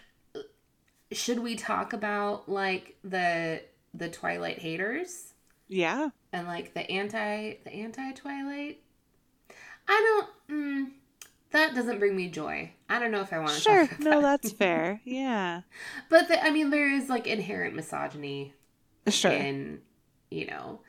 should 1.11 1.39
we 1.39 1.55
talk 1.55 1.93
about 1.93 2.49
like 2.49 2.97
the 3.03 3.61
the 3.93 4.09
twilight 4.09 4.59
haters 4.59 5.33
Yeah. 5.67 6.09
and 6.31 6.47
like 6.47 6.73
the 6.73 6.89
anti 6.89 7.55
the 7.63 7.71
anti 7.71 8.11
twilight 8.13 8.81
i 9.87 10.25
don't 10.47 10.57
mm, 10.57 10.91
that 11.51 11.75
doesn't 11.75 11.99
bring 11.99 12.15
me 12.15 12.29
joy 12.29 12.71
i 12.89 12.99
don't 12.99 13.11
know 13.11 13.21
if 13.21 13.33
i 13.33 13.39
want 13.39 13.51
to 13.51 13.59
Sure. 13.59 13.89
No, 13.99 14.19
about 14.19 14.41
that's 14.41 14.51
fair. 14.57 15.01
Yeah. 15.03 15.61
but 16.09 16.27
the, 16.27 16.43
i 16.43 16.49
mean 16.51 16.69
there 16.69 16.89
is 16.91 17.09
like 17.09 17.27
inherent 17.27 17.75
misogyny 17.75 18.53
Sure. 19.09 19.31
in 19.31 19.81
you 20.29 20.45
know 20.45 20.79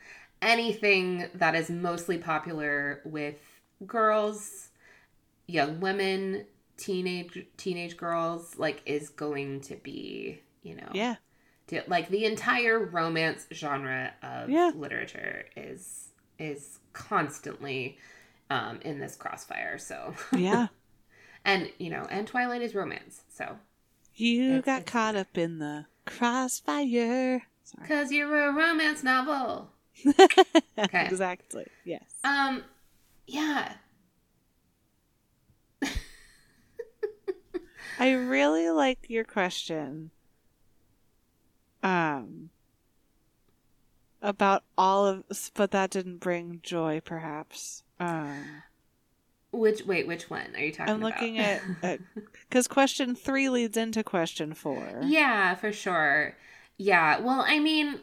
anything 0.41 1.27
that 1.35 1.55
is 1.55 1.69
mostly 1.69 2.17
popular 2.17 3.01
with 3.05 3.39
girls 3.85 4.69
young 5.47 5.79
women 5.79 6.45
teenage 6.77 7.45
teenage 7.57 7.97
girls 7.97 8.57
like 8.57 8.81
is 8.85 9.09
going 9.09 9.61
to 9.61 9.75
be 9.75 10.41
you 10.63 10.75
know 10.75 10.89
Yeah. 10.93 11.15
to, 11.67 11.83
like 11.87 12.09
the 12.09 12.25
entire 12.25 12.79
romance 12.79 13.45
genre 13.53 14.13
of 14.23 14.49
Yeah. 14.49 14.71
literature 14.75 15.45
is 15.55 16.09
is 16.39 16.79
constantly 16.93 17.97
um 18.49 18.79
in 18.83 18.99
this 18.99 19.15
crossfire 19.15 19.77
so 19.77 20.13
Yeah. 20.35 20.67
and 21.45 21.69
you 21.77 21.89
know 21.91 22.07
and 22.09 22.27
twilight 22.27 22.61
is 22.61 22.73
romance 22.73 23.21
so 23.29 23.57
You 24.15 24.43
It's- 24.57 24.65
got 24.65 24.81
it's- 24.81 24.91
caught 24.91 25.15
up 25.15 25.37
in 25.37 25.59
the 25.59 25.85
crossfire. 26.05 27.43
Because 27.81 28.11
you're 28.11 28.49
a 28.49 28.51
romance 28.53 29.03
novel 29.03 29.69
Okay. 30.77 31.05
Exactly. 31.05 31.65
Yes. 31.85 32.03
um 32.23 32.63
yeah 33.27 33.73
I 37.99 38.11
really 38.13 38.69
like 38.69 39.09
your 39.09 39.23
question. 39.23 40.11
Um 41.81 42.49
about 44.21 44.63
all 44.77 45.05
of 45.05 45.23
but 45.53 45.71
that 45.71 45.89
didn't 45.89 46.17
bring 46.19 46.59
joy 46.63 47.01
perhaps. 47.03 47.83
Um 47.99 48.63
which 49.51 49.85
wait 49.85 50.07
which 50.07 50.29
one 50.29 50.47
are 50.55 50.59
you 50.61 50.71
talking 50.71 50.93
about? 50.95 50.95
I'm 50.95 50.99
about 51.05 51.21
looking 51.21 51.39
at 51.39 51.99
cuz 52.49 52.67
question 52.67 53.15
3 53.15 53.49
leads 53.49 53.77
into 53.77 54.03
question 54.03 54.53
4. 54.53 55.01
yeah 55.03 55.53
for 55.55 55.71
sure 55.71 56.35
yeah 56.77 57.19
well 57.19 57.43
i 57.47 57.59
mean 57.59 57.99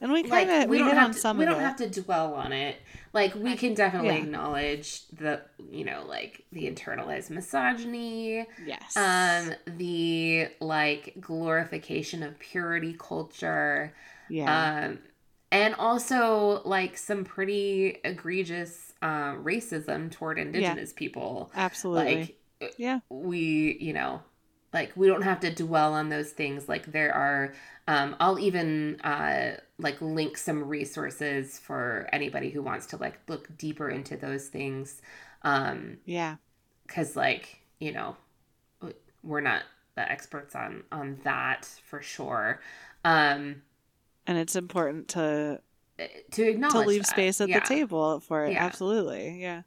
And 0.00 0.12
we 0.12 0.22
kind 0.22 0.50
of 0.50 0.68
we, 0.68 0.76
we, 0.76 0.78
don't 0.78 0.88
hit 0.88 0.96
have 0.96 1.08
on 1.08 1.14
to, 1.14 1.20
some 1.20 1.36
we 1.36 1.44
don't 1.44 1.60
have 1.60 1.76
to 1.76 1.88
dwell 1.88 2.34
on 2.34 2.52
it 2.52 2.76
like 3.12 3.34
we 3.34 3.56
can 3.56 3.74
definitely 3.74 4.08
Yeah. 4.08 4.22
acknowledge 4.22 5.06
the 5.08 5.42
you 5.70 5.84
know 5.84 6.04
like 6.06 6.44
the 6.52 6.70
internalized 6.70 7.30
misogyny 7.30 8.46
yes. 8.64 8.96
um 8.96 9.54
the 9.76 10.48
like 10.60 11.14
glorification 11.20 12.22
of 12.22 12.38
purity 12.38 12.96
culture 12.98 13.94
yeah. 14.28 14.84
um 14.86 14.98
and 15.52 15.74
also 15.74 16.62
like 16.64 16.96
some 16.96 17.24
pretty 17.24 17.98
egregious 18.04 18.92
uh, 19.02 19.34
racism 19.34 20.10
toward 20.10 20.38
indigenous 20.38 20.92
people 20.92 21.50
Absolutely. 21.54 22.36
like 22.60 22.74
yeah. 22.78 23.00
we 23.08 23.76
you 23.80 23.92
know 23.92 24.22
like 24.72 24.92
we 24.96 25.06
don't 25.06 25.22
have 25.22 25.40
to 25.40 25.52
dwell 25.54 25.94
on 25.94 26.08
those 26.08 26.30
things 26.30 26.68
like 26.68 26.92
there 26.92 27.12
are 27.14 27.54
um 27.88 28.14
i'll 28.20 28.38
even 28.38 29.00
uh 29.02 29.56
like 29.78 30.00
link 30.00 30.36
some 30.38 30.68
resources 30.68 31.58
for 31.58 32.08
anybody 32.12 32.50
who 32.50 32.62
wants 32.62 32.86
to 32.86 32.96
like 32.96 33.18
look 33.28 33.56
deeper 33.58 33.88
into 33.88 34.16
those 34.16 34.48
things 34.48 35.02
um 35.42 35.98
Yeah. 36.04 36.36
because 36.86 37.16
like 37.16 37.60
you 37.78 37.92
know 37.92 38.16
we're 39.22 39.40
not 39.40 39.62
the 39.96 40.10
experts 40.10 40.54
on 40.54 40.84
on 40.92 41.18
that 41.24 41.64
for 41.86 42.00
sure 42.00 42.60
um 43.04 43.62
And 44.26 44.38
it's 44.38 44.56
important 44.56 45.08
to 45.08 45.60
to 46.30 46.48
acknowledge 46.48 46.72
to 46.84 46.88
leave 46.88 47.02
that. 47.02 47.08
space 47.10 47.40
at 47.40 47.48
Yeah. 47.48 47.60
the 47.60 47.66
table 47.66 48.20
for 48.20 48.46
it. 48.46 48.52
Yeah. 48.52 48.64
Absolutely. 48.64 49.40
Yeah. 49.40 49.62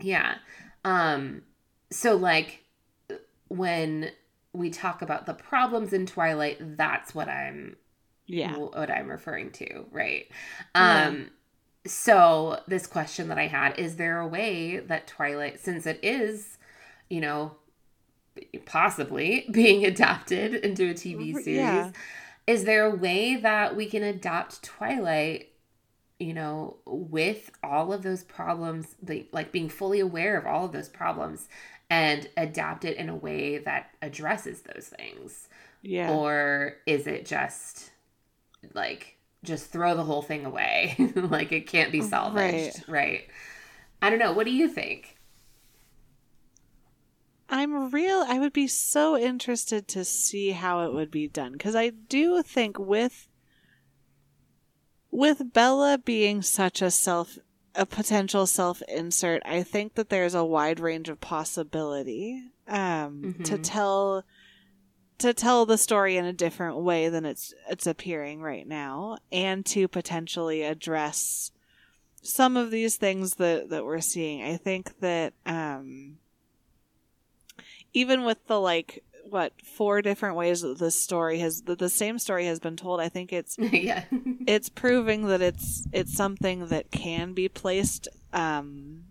Yeah. 0.00 0.36
Um 0.84 1.42
so 1.90 2.16
like 2.16 2.64
when 3.48 4.10
we 4.58 4.70
talk 4.70 5.02
about 5.02 5.26
the 5.26 5.34
problems 5.34 5.92
in 5.92 6.06
Twilight, 6.06 6.76
that's 6.76 7.14
what 7.14 7.28
I'm 7.28 7.76
Yeah. 8.26 8.56
what 8.56 8.90
I'm 8.90 9.08
referring 9.08 9.50
to, 9.52 9.86
right? 9.90 10.26
Yeah. 10.74 11.06
Um 11.08 11.30
so 11.86 12.60
this 12.66 12.86
question 12.86 13.28
that 13.28 13.38
I 13.38 13.46
had, 13.46 13.78
is 13.78 13.96
there 13.96 14.18
a 14.20 14.26
way 14.26 14.78
that 14.78 15.06
Twilight 15.06 15.60
since 15.60 15.86
it 15.86 16.00
is, 16.02 16.58
you 17.08 17.20
know, 17.20 17.56
possibly 18.66 19.46
being 19.52 19.84
adapted 19.84 20.54
into 20.54 20.90
a 20.90 20.94
TV 20.94 21.32
series, 21.32 21.46
yeah. 21.46 21.90
is 22.46 22.64
there 22.64 22.84
a 22.86 22.94
way 22.94 23.36
that 23.36 23.76
we 23.76 23.86
can 23.86 24.02
adapt 24.02 24.62
Twilight 24.62 25.52
you 26.20 26.34
know, 26.34 26.78
with 26.84 27.50
all 27.62 27.92
of 27.92 28.02
those 28.02 28.24
problems, 28.24 28.96
like 29.32 29.52
being 29.52 29.68
fully 29.68 30.00
aware 30.00 30.36
of 30.36 30.46
all 30.46 30.64
of 30.64 30.72
those 30.72 30.88
problems 30.88 31.48
and 31.90 32.28
adapt 32.36 32.84
it 32.84 32.96
in 32.96 33.08
a 33.08 33.16
way 33.16 33.58
that 33.58 33.90
addresses 34.02 34.62
those 34.62 34.88
things? 34.88 35.48
Yeah. 35.82 36.10
Or 36.10 36.76
is 36.86 37.06
it 37.06 37.26
just 37.26 37.90
like, 38.74 39.16
just 39.44 39.70
throw 39.70 39.94
the 39.94 40.04
whole 40.04 40.22
thing 40.22 40.44
away? 40.44 40.94
like 41.14 41.52
it 41.52 41.66
can't 41.66 41.92
be 41.92 42.02
salvaged, 42.02 42.84
right. 42.88 43.28
I 44.02 44.10
don't 44.10 44.18
know. 44.18 44.32
What 44.32 44.46
do 44.46 44.52
you 44.52 44.68
think? 44.68 45.18
I'm 47.48 47.90
real 47.90 48.24
I 48.28 48.38
would 48.38 48.52
be 48.52 48.66
so 48.66 49.16
interested 49.16 49.88
to 49.88 50.04
see 50.04 50.50
how 50.50 50.86
it 50.86 50.92
would 50.92 51.10
be 51.10 51.28
done 51.28 51.56
cuz 51.56 51.74
I 51.74 51.90
do 51.90 52.42
think 52.42 52.78
with 52.78 53.28
with 55.10 55.54
Bella 55.54 55.98
being 55.98 56.42
such 56.42 56.82
a 56.82 56.90
self 56.90 57.38
a 57.74 57.86
potential 57.86 58.46
self 58.46 58.82
insert, 58.88 59.42
I 59.44 59.62
think 59.62 59.94
that 59.94 60.08
there's 60.08 60.34
a 60.34 60.44
wide 60.44 60.80
range 60.80 61.08
of 61.08 61.20
possibility 61.20 62.42
um, 62.66 63.34
to 63.44 63.56
Mhm. 63.56 63.62
tell 63.62 64.24
to 65.18 65.34
tell 65.34 65.66
the 65.66 65.78
story 65.78 66.16
in 66.16 66.24
a 66.24 66.32
different 66.32 66.76
way 66.78 67.08
than 67.08 67.24
it's 67.24 67.52
it's 67.68 67.86
appearing 67.86 68.40
right 68.40 68.66
now, 68.66 69.18
and 69.32 69.66
to 69.66 69.88
potentially 69.88 70.62
address 70.62 71.50
some 72.22 72.56
of 72.56 72.70
these 72.70 72.96
things 72.96 73.34
that 73.36 73.68
that 73.70 73.84
we're 73.84 74.00
seeing. 74.00 74.42
I 74.42 74.56
think 74.56 74.98
that 75.00 75.34
um, 75.46 76.18
even 77.92 78.24
with 78.24 78.46
the 78.46 78.60
like 78.60 79.02
what 79.30 79.52
four 79.62 80.02
different 80.02 80.36
ways 80.36 80.62
that 80.62 80.78
this 80.78 81.00
story 81.00 81.38
has 81.38 81.62
that 81.62 81.78
the 81.78 81.88
same 81.88 82.18
story 82.18 82.46
has 82.46 82.58
been 82.58 82.76
told, 82.76 83.00
I 83.00 83.08
think 83.08 83.32
it's 83.32 83.56
yeah. 83.58 84.04
it's 84.46 84.68
proving 84.68 85.26
that 85.28 85.40
it's 85.40 85.86
it's 85.92 86.14
something 86.14 86.66
that 86.66 86.90
can 86.90 87.32
be 87.32 87.48
placed 87.48 88.08
um, 88.32 89.04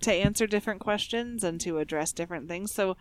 to 0.00 0.12
answer 0.12 0.46
different 0.46 0.80
questions 0.80 1.44
and 1.44 1.60
to 1.60 1.78
address 1.78 2.12
different 2.12 2.48
things. 2.48 2.72
So 2.72 2.96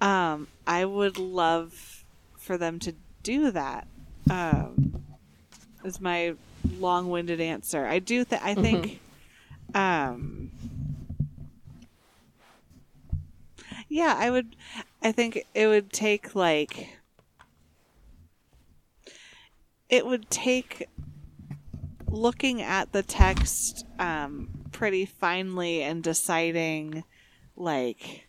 um, 0.00 0.48
I 0.66 0.84
would 0.84 1.18
love 1.18 2.04
for 2.38 2.58
them 2.58 2.78
to 2.80 2.94
do 3.22 3.50
that. 3.50 3.86
Um, 4.30 5.04
is 5.84 6.00
my 6.00 6.34
long-winded 6.78 7.40
answer. 7.40 7.86
I 7.86 7.98
do. 7.98 8.24
Th- 8.24 8.40
I 8.42 8.54
think. 8.54 9.00
Um, 9.74 10.50
yeah, 13.88 14.16
I 14.18 14.30
would. 14.30 14.56
I 15.04 15.12
think 15.12 15.44
it 15.54 15.66
would 15.66 15.92
take 15.92 16.34
like 16.34 16.88
it 19.90 20.06
would 20.06 20.30
take 20.30 20.88
looking 22.08 22.62
at 22.62 22.92
the 22.92 23.02
text 23.02 23.84
um, 23.98 24.48
pretty 24.72 25.04
finely 25.04 25.82
and 25.82 26.02
deciding 26.02 27.04
like 27.54 28.26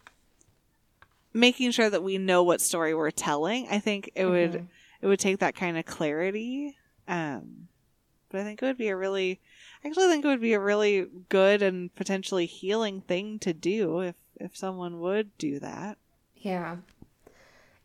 making 1.34 1.72
sure 1.72 1.90
that 1.90 2.04
we 2.04 2.18
know 2.18 2.44
what 2.44 2.60
story 2.60 2.94
we're 2.94 3.10
telling. 3.10 3.68
I 3.70 3.80
think 3.80 4.12
it 4.14 4.26
would 4.26 4.52
Mhm. 4.52 4.68
it 5.02 5.08
would 5.08 5.20
take 5.20 5.40
that 5.40 5.56
kind 5.56 5.78
of 5.78 5.86
clarity. 5.86 6.78
Um, 7.08 7.70
but 8.30 8.42
i 8.42 8.44
think 8.44 8.62
it 8.62 8.66
would 8.66 8.78
be 8.78 8.90
a 8.90 8.96
really 8.98 9.40
I 9.84 9.88
actually 9.88 10.08
think 10.08 10.26
it 10.26 10.28
would 10.28 10.42
be 10.42 10.54
a 10.54 10.60
really 10.60 11.08
good 11.30 11.62
and 11.62 11.94
potentially 11.96 12.48
healing 12.48 13.00
thing 13.02 13.40
to 13.40 13.54
do 13.54 14.02
if 14.02 14.16
if 14.42 14.58
someone 14.58 15.00
would 15.00 15.38
do 15.38 15.60
that 15.60 15.98
Yeah. 16.46 16.78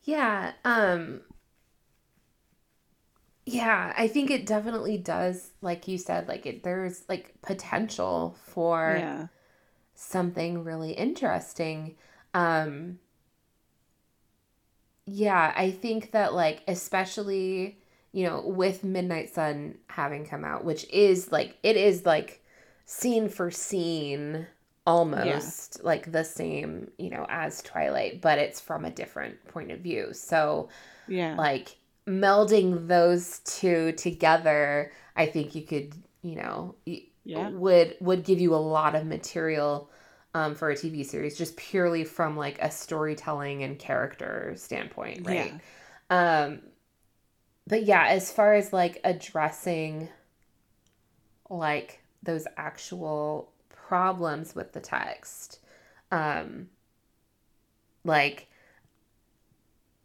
Yeah. 0.03 0.53
Um 0.65 1.23
Yeah, 3.47 3.93
I 3.97 4.07
think 4.07 4.31
it 4.31 4.47
definitely 4.47 4.99
does 4.99 5.51
like 5.61 5.89
you 5.89 5.99
said 5.99 6.29
like 6.29 6.47
it 6.47 6.63
there's 6.63 7.05
like 7.09 7.35
potential 7.43 8.37
for 8.45 9.09
yeah 9.09 9.29
something 9.95 10.65
really 10.65 10.93
interesting. 10.93 11.97
Um 12.35 13.01
Yeah, 15.07 15.53
I 15.57 15.71
think 15.71 16.13
that 16.13 16.35
like 16.35 16.63
especially, 16.69 17.79
you 18.13 18.25
know, 18.27 18.43
with 18.47 18.85
Midnight 18.85 19.31
Sun 19.35 19.79
having 19.89 20.25
come 20.27 20.45
out, 20.45 20.65
which 20.65 20.89
is 20.91 21.33
like 21.33 21.57
it 21.63 21.77
is 21.77 22.07
like 22.07 22.45
scene 22.85 23.29
for 23.29 23.51
scene 23.51 24.47
almost 24.91 25.83
like 25.85 26.11
the 26.11 26.25
same, 26.25 26.91
you 26.99 27.11
know, 27.11 27.27
as 27.29 27.63
Twilight, 27.63 28.21
but 28.21 28.39
it's 28.39 28.61
from 28.61 28.85
a 28.85 28.91
different 28.91 29.47
point 29.49 29.71
of 29.71 29.81
view. 29.81 30.13
So, 30.13 30.69
yeah 31.09 31.37
like 31.37 31.77
melding 32.07 32.89
those 32.89 33.41
two 33.41 33.93
together, 33.93 34.93
I 35.17 35.27
think 35.27 35.55
you 35.55 35.63
could, 35.63 35.95
you 36.23 36.37
know, 36.37 36.75
Yeah. 37.25 37.49
would 37.51 37.97
would 38.01 38.25
give 38.25 38.41
you 38.41 38.55
a 38.55 38.57
lot 38.57 38.95
of 38.95 39.07
material 39.07 39.91
um, 40.35 40.55
for 40.55 40.71
a 40.71 40.75
TV 40.77 41.05
series, 41.05 41.37
just 41.37 41.57
purely 41.57 42.05
from 42.05 42.37
like 42.37 42.59
a 42.61 42.71
storytelling 42.71 43.63
and 43.63 43.79
character 43.79 44.55
standpoint, 44.57 45.27
right? 45.27 45.61
Um, 46.11 46.63
but 47.67 47.85
yeah, 47.85 48.07
as 48.09 48.33
far 48.33 48.55
as 48.55 48.73
like 48.73 49.01
addressing 49.05 50.09
like 51.49 52.01
those 52.23 52.47
actual 52.57 53.50
problems 53.91 54.55
with 54.55 54.73
the 54.73 54.81
text, 54.81 55.59
um, 56.13 56.69
like 58.05 58.49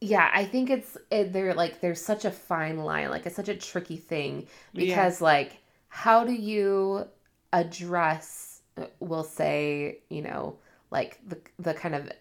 yeah, 0.01 0.29
I 0.33 0.45
think 0.45 0.69
it's 0.69 0.97
it, 1.09 1.33
they're 1.33 1.53
like 1.53 1.81
there's 1.81 2.01
such 2.01 2.25
a 2.25 2.31
fine 2.31 2.77
line, 2.77 3.09
like 3.09 3.25
it's 3.25 3.35
such 3.35 3.49
a 3.49 3.55
tricky 3.55 3.97
thing 3.97 4.47
Yeah. 4.73 5.07
because 5.07 5.21
like 5.21 5.57
how 5.87 6.23
do 6.25 6.33
you 6.33 7.07
address 7.53 8.61
uh, 8.77 8.85
we'll 8.99 9.23
say 9.23 9.99
you 10.09 10.21
know 10.21 10.59
like 10.91 11.19
the 11.27 11.39
the 11.59 11.73
kind 11.73 11.95
of 11.95 12.11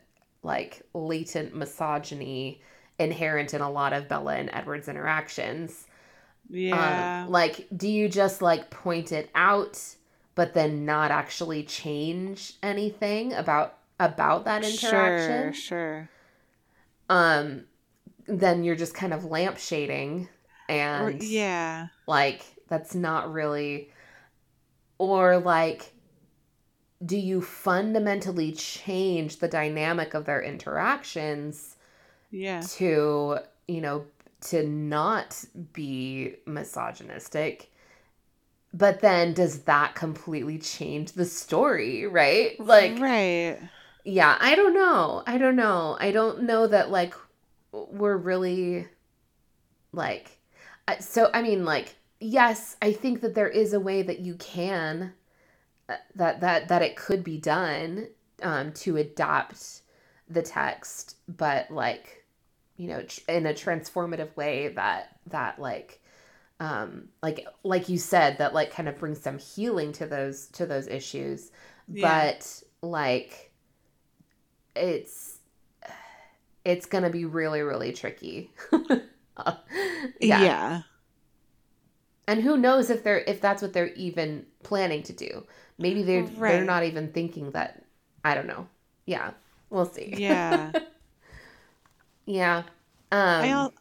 like 0.42 0.82
latent 0.94 1.54
misogyny 1.54 2.62
inherent 2.98 3.54
in 3.54 3.60
a 3.60 3.70
lot 3.70 3.92
of 3.92 4.08
Bella 4.08 4.34
and 4.36 4.50
Edward's 4.52 4.88
interactions? 4.88 5.86
Yeah. 6.50 7.24
um, 7.24 7.30
like 7.30 7.66
do 7.76 7.88
you 7.88 8.08
just 8.08 8.42
like 8.42 8.70
point 8.70 9.12
it 9.12 9.30
out 9.34 9.80
but 10.34 10.54
then 10.54 10.84
not 10.84 11.10
actually 11.10 11.62
change 11.62 12.54
anything 12.62 13.32
about 13.32 13.78
about 14.00 14.44
that 14.44 14.64
interaction. 14.64 15.52
Sure 15.52 15.52
sure. 15.52 16.10
Um 17.08 17.64
then 18.26 18.64
you're 18.64 18.76
just 18.76 18.94
kind 18.94 19.12
of 19.12 19.22
lampshading 19.22 20.22
Or- 20.22 20.28
and 20.74 21.22
yeah. 21.22 21.88
like 22.06 22.42
that's 22.68 22.94
not 22.94 23.32
really 23.32 23.90
or 24.98 25.38
like 25.38 25.92
do 27.04 27.16
you 27.16 27.42
fundamentally 27.42 28.52
change 28.52 29.38
the 29.38 29.48
dynamic 29.48 30.14
of 30.14 30.24
their 30.24 30.42
interactions 30.42 31.76
yeah. 32.30 32.60
to 32.60 33.38
you 33.68 33.80
know 33.80 34.06
to 34.40 34.66
not 34.66 35.44
be 35.72 36.36
misogynistic 36.46 37.70
but 38.74 39.00
then 39.00 39.32
does 39.32 39.60
that 39.60 39.94
completely 39.94 40.58
change 40.58 41.12
the 41.12 41.24
story 41.24 42.06
right? 42.06 42.58
Like 42.60 42.98
right. 42.98 43.58
yeah 44.04 44.36
i 44.40 44.54
don't 44.54 44.74
know. 44.74 45.22
I 45.26 45.38
don't 45.38 45.56
know. 45.56 45.96
I 45.98 46.10
don't 46.10 46.42
know 46.42 46.66
that 46.66 46.90
like 46.90 47.14
we're 47.72 48.16
really 48.16 48.86
like 49.92 50.38
so 51.00 51.30
i 51.32 51.42
mean 51.42 51.64
like 51.64 51.96
yes 52.20 52.76
i 52.82 52.92
think 52.92 53.20
that 53.20 53.34
there 53.34 53.48
is 53.48 53.72
a 53.72 53.80
way 53.80 54.02
that 54.02 54.20
you 54.20 54.34
can 54.36 55.12
uh, 55.88 55.96
that 56.14 56.40
that 56.40 56.68
that 56.68 56.82
it 56.82 56.96
could 56.96 57.24
be 57.24 57.38
done 57.38 58.08
um 58.42 58.72
to 58.72 58.96
adapt 58.96 59.82
the 60.28 60.42
text 60.42 61.16
but 61.28 61.70
like 61.70 62.24
you 62.76 62.88
know 62.88 63.02
in 63.28 63.46
a 63.46 63.54
transformative 63.54 64.34
way 64.36 64.68
that 64.68 65.18
that 65.26 65.58
like 65.58 66.00
um 66.60 67.08
like 67.22 67.46
like 67.64 67.88
you 67.88 67.98
said 67.98 68.38
that 68.38 68.54
like 68.54 68.70
kind 68.70 68.88
of 68.88 68.98
brings 68.98 69.20
some 69.20 69.38
healing 69.38 69.92
to 69.92 70.06
those 70.06 70.46
to 70.48 70.66
those 70.66 70.86
issues. 70.86 71.50
Yeah. 71.88 72.32
but 72.32 72.62
like 72.82 73.52
it's 74.74 75.38
it's 76.64 76.86
gonna 76.86 77.10
be 77.10 77.24
really 77.24 77.60
really 77.62 77.92
tricky. 77.92 78.52
Yeah. 80.20 80.42
yeah. 80.42 80.82
And 82.28 82.40
who 82.40 82.56
knows 82.56 82.88
if 82.88 83.02
they're 83.02 83.18
if 83.18 83.40
that's 83.40 83.60
what 83.62 83.72
they're 83.72 83.92
even 83.94 84.46
planning 84.62 85.02
to 85.04 85.12
do. 85.12 85.44
Maybe 85.76 86.02
they're 86.04 86.22
they're 86.22 86.64
not 86.64 86.84
even 86.84 87.10
thinking 87.12 87.50
that 87.50 87.84
i 88.24 88.34
don't 88.34 88.46
know. 88.46 88.68
Yeah. 89.06 89.32
We'll 89.70 89.86
see. 89.86 90.14
Yeah. 90.16 90.72
Yeah. 92.26 92.58
Um 93.12 93.42
I 93.44 93.48
al- 93.48 93.74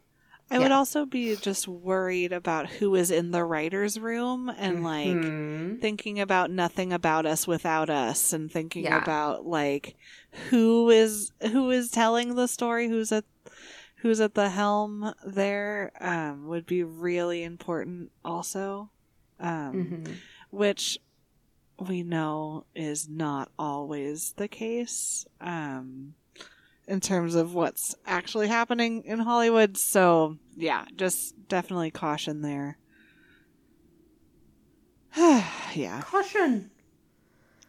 I 0.52 0.60
would 0.60 0.72
also 0.72 1.06
be 1.06 1.36
just 1.36 1.68
worried 1.68 2.32
about 2.32 2.70
who 2.70 2.94
is 2.96 3.10
in 3.10 3.32
the 3.32 3.44
writer's 3.44 4.00
room 4.00 4.50
and 4.56 4.84
like 4.84 5.18
mhm. 5.18 5.82
thinking 5.82 6.20
about 6.20 6.52
nothing 6.52 6.94
about 6.94 7.26
us 7.26 7.48
without 7.48 7.90
us 7.90 8.34
and 8.34 8.52
thinking 8.52 8.84
Yeah. 8.84 9.02
about 9.02 9.46
like 9.48 9.96
who 10.50 10.90
is 10.90 11.32
who 11.42 11.72
is 11.72 11.90
telling 11.90 12.36
the 12.36 12.48
story 12.48 12.88
who's 12.88 13.12
at 13.12 13.26
who's 13.98 14.20
at 14.20 14.36
the 14.36 14.50
helm 14.50 15.14
there 15.26 15.92
um 16.00 16.48
would 16.48 16.66
be 16.66 16.84
really 16.84 17.42
important 17.44 18.12
also 18.24 18.92
um 19.40 19.76
Mhm. 20.06 20.18
which 20.52 21.00
we 21.90 22.04
know 22.04 22.66
is 22.76 23.10
not 23.10 23.50
always 23.58 24.34
the 24.38 24.48
case 24.48 25.26
um 25.42 26.14
in 26.88 27.00
terms 27.00 27.36
of 27.36 27.54
what's 27.54 27.96
actually 28.06 28.48
happening 28.48 29.04
in 29.06 29.20
Hollywood. 29.20 29.78
So 29.78 30.38
yeah 30.56 30.86
just 30.96 31.48
definitely 31.48 31.92
caution 31.92 32.42
there. 32.42 32.78
Yeah. 35.76 36.02
Caution. 36.02 36.70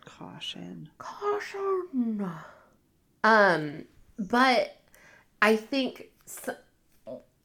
Caution. 0.04 0.90
Caution. 0.98 2.30
Um 3.22 3.84
but 4.18 4.76
i 5.40 5.56
think 5.56 6.10
s 6.26 6.50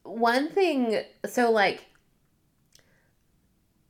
one 0.02 0.50
thing 0.50 1.00
so 1.26 1.50
like 1.50 1.86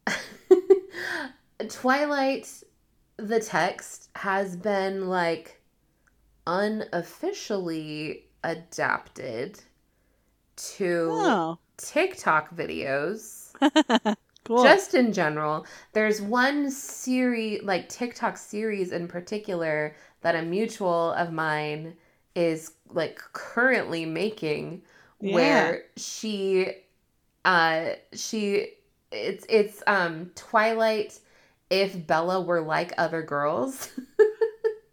Twilight, 1.68 2.48
the 3.16 3.40
text 3.40 4.10
has 4.16 4.56
been 4.56 5.08
like 5.08 5.59
unofficially 6.51 8.24
adapted 8.44 9.61
to 10.57 11.11
Oh. 11.12 11.59
TikTok 11.76 12.55
videos. 12.55 13.53
cool. 14.44 14.62
Just 14.62 14.94
in 14.94 15.12
general, 15.12 15.66
there's 15.92 16.20
one 16.20 16.70
series, 16.70 17.62
like 17.62 17.88
TikTok 17.88 18.36
series 18.36 18.90
in 18.92 19.07
particular, 19.09 19.94
that 20.22 20.34
a 20.34 20.42
mutual 20.42 21.12
of 21.12 21.32
mine 21.32 21.96
is 22.34 22.72
like 22.88 23.18
currently 23.32 24.05
making, 24.07 24.82
Yeah. 25.20 25.32
where 25.32 25.84
she, 25.96 26.74
uh, 27.44 27.90
she, 28.12 28.68
it's 29.12 29.46
it's 29.48 29.82
um 29.86 30.30
Twilight 30.36 31.18
if 31.70 32.07
Bella 32.07 32.40
were 32.42 32.61
like 32.61 32.92
other 32.98 33.22
girls. 33.22 33.90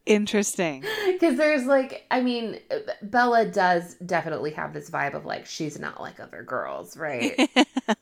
Interesting. 0.08 0.84
Because 1.08 1.38
there's 1.38 1.66
like, 1.66 2.06
I 2.12 2.22
mean, 2.22 2.60
Bella 3.02 3.46
does 3.46 3.96
definitely 3.96 4.52
have 4.52 4.72
this 4.72 4.88
vibe 4.88 5.16
of 5.16 5.26
like, 5.26 5.48
she's 5.48 5.80
not 5.80 6.00
like 6.00 6.20
other 6.20 6.44
girls, 6.44 6.96
right? 6.96 7.50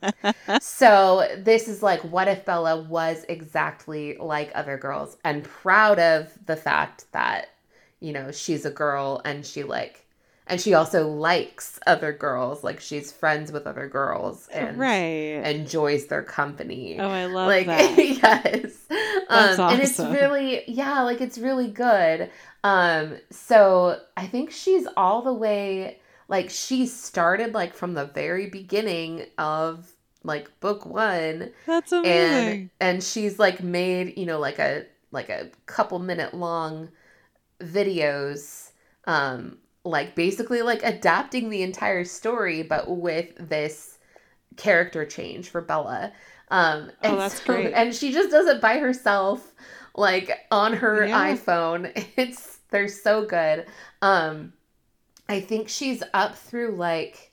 so 0.59 1.25
this 1.37 1.69
is 1.69 1.81
like, 1.81 2.01
what 2.01 2.27
if 2.27 2.43
Bella 2.43 2.81
was 2.81 3.23
exactly 3.29 4.17
like 4.17 4.51
other 4.53 4.77
girls 4.77 5.15
and 5.23 5.45
proud 5.45 5.97
of 5.97 6.33
the 6.45 6.57
fact 6.57 7.05
that, 7.13 7.51
you 8.01 8.11
know, 8.11 8.33
she's 8.33 8.65
a 8.65 8.71
girl 8.71 9.21
and 9.23 9.45
she 9.45 9.63
like, 9.63 10.04
and 10.47 10.61
she 10.61 10.73
also 10.73 11.07
likes 11.07 11.79
other 11.87 12.13
girls, 12.13 12.63
like 12.63 12.79
she's 12.79 13.11
friends 13.11 13.51
with 13.51 13.65
other 13.65 13.87
girls 13.87 14.47
and 14.49 14.77
right. 14.77 15.43
enjoys 15.43 16.05
their 16.07 16.23
company 16.23 16.99
oh, 16.99 17.09
I 17.09 17.25
love 17.25 17.47
like 17.47 17.65
that. 17.65 17.97
yes 17.97 18.85
That's 19.29 19.59
um 19.59 19.73
and 19.73 19.81
it's 19.81 19.99
really 19.99 20.63
yeah 20.67 21.01
like 21.01 21.21
it's 21.21 21.37
really 21.37 21.69
good 21.69 22.29
um 22.63 23.17
so 23.31 23.99
i 24.15 24.25
think 24.27 24.51
she's 24.51 24.87
all 24.95 25.21
the 25.21 25.33
way 25.33 25.99
like 26.27 26.49
she 26.49 26.85
started 26.85 27.53
like 27.53 27.73
from 27.73 27.93
the 27.93 28.05
very 28.05 28.47
beginning 28.47 29.25
of 29.37 29.91
like 30.23 30.59
book 30.59 30.85
one 30.85 31.51
That's 31.65 31.91
and 31.91 32.05
amazing. 32.05 32.69
and 32.79 33.03
she's 33.03 33.39
like 33.39 33.61
made 33.63 34.17
you 34.17 34.25
know 34.25 34.39
like 34.39 34.59
a 34.59 34.85
like 35.11 35.29
a 35.29 35.49
couple 35.65 35.99
minute 35.99 36.33
long 36.33 36.89
videos 37.59 38.71
um 39.05 39.57
like 39.85 40.15
basically 40.15 40.61
like 40.61 40.81
adapting 40.83 41.49
the 41.49 41.61
entire 41.61 42.03
story 42.03 42.63
but 42.63 42.89
with 42.89 43.27
this 43.49 43.97
character 44.57 45.05
change 45.05 45.49
for 45.49 45.61
Bella 45.61 46.11
um 46.51 46.89
Oh, 47.03 47.09
and 47.09 47.19
that's 47.19 47.39
great. 47.43 47.73
and 47.73 47.93
she 47.95 48.11
just 48.11 48.31
does 48.31 48.47
it 48.47 48.59
by 48.61 48.79
herself 48.79 49.53
like 49.95 50.31
on 50.51 50.73
her 50.73 51.05
Yeah. 51.05 51.33
iPhone 51.33 51.91
it's 52.17 52.57
they're 52.71 52.87
so 52.87 53.25
good 53.25 53.65
um 54.01 54.53
I 55.29 55.39
think 55.39 55.69
she's 55.69 56.03
up 56.13 56.35
through 56.35 56.71
like 56.75 57.31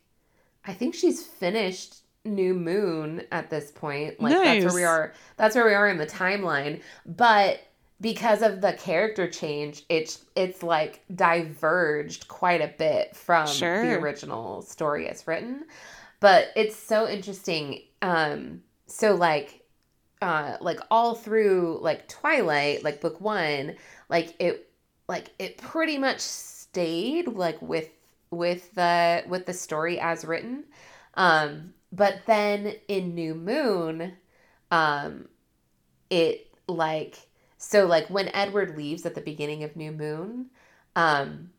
I 0.65 0.73
think 0.75 0.95
she's 0.95 1.23
finished 1.27 1.97
New 2.25 2.55
Moon 2.55 3.23
at 3.33 3.51
this 3.51 3.73
point. 3.73 4.21
Like 4.21 4.33
that's 4.33 4.65
where 4.67 4.75
we 4.75 4.85
are 4.85 5.13
that's 5.37 5.57
where 5.57 5.67
we 5.67 5.75
are 5.75 5.89
in 5.89 5.99
the 5.99 6.07
timeline. 6.07 6.81
But 7.05 7.61
because 8.03 8.43
of 8.43 8.61
the 8.61 8.73
character 8.75 9.31
change, 9.31 9.85
it's 9.89 10.25
it's 10.37 10.63
like 10.63 11.03
diverged 11.15 12.29
quite 12.29 12.61
a 12.61 12.75
bit 12.77 13.17
from 13.17 13.47
the 13.87 13.95
original 13.95 14.61
story 14.63 15.09
as 15.09 15.27
written. 15.27 15.65
But 16.21 16.49
it's 16.57 16.77
so 16.77 17.09
interesting. 17.09 17.81
Um 18.03 18.63
so 18.87 19.15
like 19.15 19.63
uh 20.21 20.57
like 20.61 20.81
all 20.91 21.15
through 21.15 21.79
like 21.81 22.09
Twilight, 22.09 22.85
like 22.85 23.01
book 23.01 23.21
1, 23.21 23.77
like 24.09 24.35
it 24.41 24.69
like 25.09 25.31
it 25.39 25.57
pretty 25.59 25.97
much 25.97 26.21
stayed 26.21 27.29
like 27.29 27.63
with 27.63 27.89
with 28.31 28.75
the 28.75 29.23
with 29.29 29.47
the 29.47 29.53
story 29.53 30.01
as 30.01 30.25
written 30.25 30.65
um 31.15 31.75
but 31.93 32.23
then 32.27 32.75
in 32.89 33.15
new 33.15 33.35
moon 33.35 34.15
um 34.71 35.29
it 36.09 36.49
like 36.67 37.27
so 37.63 37.87
like 37.87 38.07
when 38.09 38.29
edward 38.35 38.77
leaves 38.77 39.07
at 39.07 39.15
the 39.15 39.21
beginning 39.21 39.63
of 39.65 39.77
new 39.77 39.93
moon 39.93 40.47
um 40.97 41.51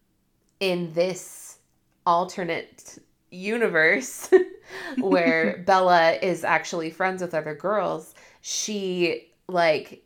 in 0.59 0.91
this 0.93 1.57
alternate 2.05 2.97
universe 3.31 4.29
where 4.99 5.57
bella 5.65 6.13
is 6.21 6.43
actually 6.43 6.89
friends 6.91 7.21
with 7.21 7.33
other 7.33 7.55
girls 7.55 8.13
she 8.41 9.31
like 9.47 10.03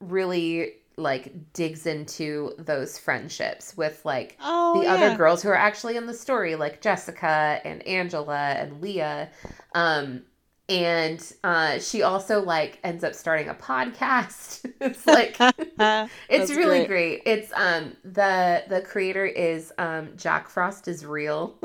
really 0.00 0.72
like 0.96 1.32
digs 1.52 1.86
into 1.86 2.52
those 2.58 2.98
friendships 2.98 3.76
with 3.76 4.00
like 4.04 4.38
Oh, 4.40 4.80
the 4.80 4.84
yeah. 4.84 4.94
other 4.94 5.16
girls 5.16 5.42
who 5.42 5.48
are 5.48 5.56
actually 5.56 5.96
in 5.96 6.06
the 6.06 6.14
story, 6.14 6.54
like 6.54 6.80
Jessica 6.80 7.60
and 7.64 7.82
Angela 7.86 8.50
and 8.50 8.80
Leah. 8.80 9.30
Um, 9.74 10.22
and 10.68 11.32
uh, 11.44 11.78
she 11.78 12.02
also 12.02 12.42
like 12.42 12.78
ends 12.84 13.04
up 13.04 13.14
starting 13.14 13.48
a 13.48 13.54
podcast. 13.54 14.70
it's 14.80 15.06
like 15.06 15.42
it's 16.28 16.50
really 16.50 16.80
great. 16.80 16.84
great. 16.84 17.22
It's 17.26 17.52
um 17.54 17.96
the 18.04 18.64
the 18.68 18.80
creator 18.82 19.26
is 19.26 19.72
um 19.78 20.10
Jack 20.16 20.48
Frost 20.48 20.88
is 20.88 21.04
real. 21.06 21.58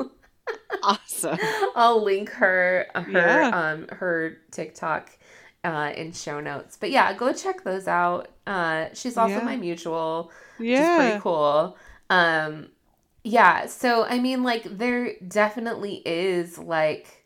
awesome. 0.82 1.38
I'll 1.74 2.02
link 2.02 2.30
her 2.30 2.86
her 2.94 3.48
Yeah. 3.48 3.52
um 3.52 3.88
her 3.88 4.38
TikTok 4.50 5.10
uh 5.64 5.92
in 5.96 6.12
show 6.12 6.40
notes. 6.40 6.76
But 6.76 6.90
yeah, 6.90 7.12
go 7.14 7.32
check 7.32 7.64
those 7.64 7.88
out. 7.88 8.28
Uh 8.46 8.86
she's 8.94 9.16
also 9.16 9.40
Yeah. 9.40 9.40
my 9.40 9.56
mutual 9.56 10.30
which 10.68 10.78
Yeah. 10.78 10.94
pretty 10.94 11.18
cool. 11.20 11.76
Um, 12.10 12.68
yeah, 13.24 13.66
so 13.66 14.04
I 14.04 14.18
mean, 14.20 14.42
like, 14.42 14.64
there 14.64 15.14
definitely 15.26 16.02
is 16.06 16.58
like, 16.58 17.19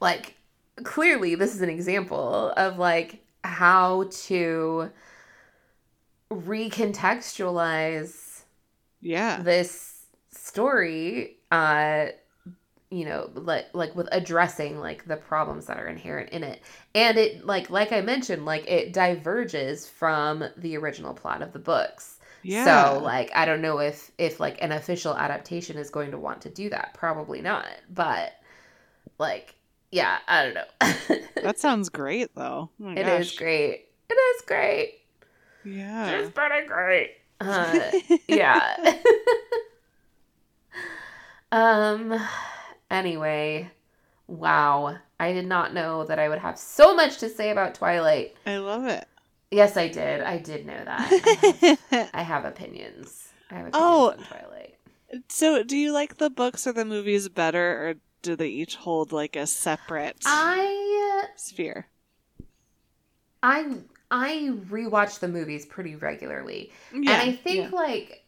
like, 0.00 0.36
clearly 0.84 1.34
this 1.34 1.54
is 1.54 1.60
an 1.62 1.68
example 1.68 2.52
of 2.56 2.78
like 2.78 3.22
how 3.44 4.04
to 4.10 4.90
recontextualize 6.30 8.42
Yeah. 9.00 9.42
this 9.42 10.06
story 10.30 11.36
uh 11.50 12.06
you 12.90 13.04
know 13.04 13.30
like 13.34 13.66
like 13.74 13.94
with 13.96 14.08
addressing 14.12 14.78
like 14.80 15.04
the 15.06 15.16
problems 15.16 15.66
that 15.66 15.78
are 15.78 15.86
inherent 15.88 16.30
in 16.30 16.42
it 16.44 16.62
and 16.94 17.18
it 17.18 17.44
like 17.46 17.68
like 17.70 17.92
i 17.92 18.00
mentioned 18.00 18.44
like 18.46 18.68
it 18.70 18.92
diverges 18.92 19.86
from 19.88 20.44
the 20.58 20.76
original 20.76 21.12
plot 21.14 21.42
of 21.42 21.52
the 21.52 21.58
books 21.58 22.18
Yeah. 22.42 22.64
so 22.64 23.00
like 23.04 23.30
i 23.34 23.44
don't 23.44 23.60
know 23.62 23.78
if 23.78 24.10
if 24.18 24.40
like 24.40 24.62
an 24.62 24.72
official 24.72 25.14
adaptation 25.16 25.76
is 25.78 25.90
going 25.90 26.10
to 26.12 26.18
want 26.18 26.40
to 26.42 26.50
do 26.50 26.70
that 26.70 26.94
probably 26.94 27.40
not 27.42 27.66
but 27.90 28.32
like 29.18 29.54
yeah 29.92 30.18
i 30.26 30.44
don't 30.44 30.54
know 30.54 31.16
that 31.42 31.58
sounds 31.58 31.88
great, 31.88 32.34
though. 32.34 32.70
Oh 32.80 32.84
my 32.84 32.94
It 32.94 33.06
is 33.06 33.30
gosh. 33.30 33.38
great 33.38 33.88
it 34.10 34.14
is 34.14 34.42
great 34.46 35.00
Yeah. 35.64 36.18
it's 36.18 36.30
pretty 36.30 36.66
great 36.66 37.12
uh 37.40 37.90
yeah. 38.28 38.94
um 41.52 42.18
anyway, 42.90 43.70
wow. 44.26 44.96
I 45.20 45.32
did 45.32 45.46
not 45.46 45.74
know 45.74 46.04
that 46.04 46.18
I 46.18 46.28
would 46.28 46.38
have 46.38 46.58
so 46.58 46.94
much 46.94 47.18
to 47.18 47.28
say 47.28 47.50
about 47.50 47.74
Twilight. 47.74 48.36
I 48.46 48.56
love 48.58 48.86
it. 48.86 49.06
Yes, 49.50 49.76
I 49.76 49.88
did. 49.88 50.22
I 50.22 50.38
did 50.38 50.66
know 50.66 50.82
that. 50.84 51.08
I 51.12 51.76
have, 51.96 52.10
I 52.14 52.22
have 52.22 52.44
opinions. 52.44 53.28
I 53.50 53.56
have 53.56 53.66
opinions 53.66 53.74
Oh. 53.74 54.10
on 54.10 54.18
Twilight. 54.18 54.74
so, 55.28 55.62
do 55.62 55.76
you 55.76 55.92
like 55.92 56.16
the 56.16 56.30
books 56.30 56.66
or 56.66 56.72
the 56.72 56.84
movies 56.84 57.28
better, 57.28 57.90
or 57.90 57.94
do 58.22 58.36
they 58.36 58.48
each 58.48 58.76
hold 58.76 59.12
like 59.12 59.36
a 59.36 59.46
separate 59.46 60.24
I 60.24 61.28
sphere? 61.36 61.88
I 63.42 63.78
I 64.10 64.50
rewatch 64.68 65.20
the 65.20 65.28
movies 65.28 65.64
pretty 65.66 65.94
regularly. 65.96 66.72
Yeah. 66.92 67.20
and 67.20 67.22
I 67.22 67.32
think 67.32 67.70
yeah. 67.72 67.76
like 67.76 68.24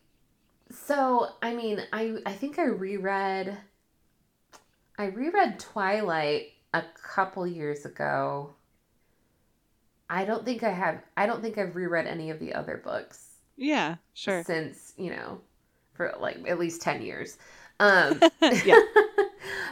so 0.70 1.30
I 1.42 1.54
mean 1.54 1.82
I 1.92 2.18
I 2.26 2.32
think 2.34 2.58
I 2.58 2.64
reread 2.66 3.58
I 4.98 5.04
reread 5.06 5.60
Twilight 5.60 6.52
a 6.72 6.82
couple 6.82 7.46
years 7.46 7.84
ago. 7.84 8.56
I 10.08 10.24
don't 10.24 10.44
think 10.44 10.62
I 10.62 10.70
have 10.70 11.02
I 11.16 11.26
don't 11.26 11.42
think 11.42 11.58
I've 11.58 11.76
reread 11.76 12.06
any 12.06 12.30
of 12.30 12.38
the 12.38 12.54
other 12.54 12.76
books 12.78 13.38
Yeah, 13.56 13.96
sure. 14.12 14.44
since, 14.44 14.94
you 14.96 15.10
know, 15.10 15.40
for 15.94 16.14
like 16.20 16.38
at 16.48 16.58
least 16.58 16.82
10 16.82 17.02
years. 17.02 17.38
Um 17.80 18.20
Yeah. 18.64 18.80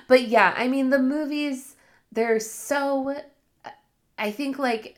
but 0.09 0.29
yeah, 0.29 0.55
I 0.57 0.68
mean 0.68 0.91
the 0.91 0.99
movies 0.99 1.77
they're 2.12 2.41
so 2.41 3.14
I 4.18 4.31
think 4.31 4.59
like 4.59 4.97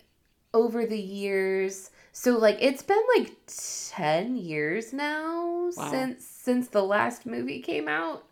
over 0.53 0.87
the 0.87 0.99
years 1.01 1.91
so 2.13 2.39
like 2.39 2.59
it's 2.61 2.83
been 2.83 3.03
like 3.17 3.33
10 3.47 4.37
years 4.37 4.93
now 4.93 5.71
Wow. 5.77 5.91
since 5.91 6.25
since 6.25 6.69
the 6.69 6.83
last 6.83 7.27
movie 7.27 7.61
came 7.61 7.89
out. 7.89 8.25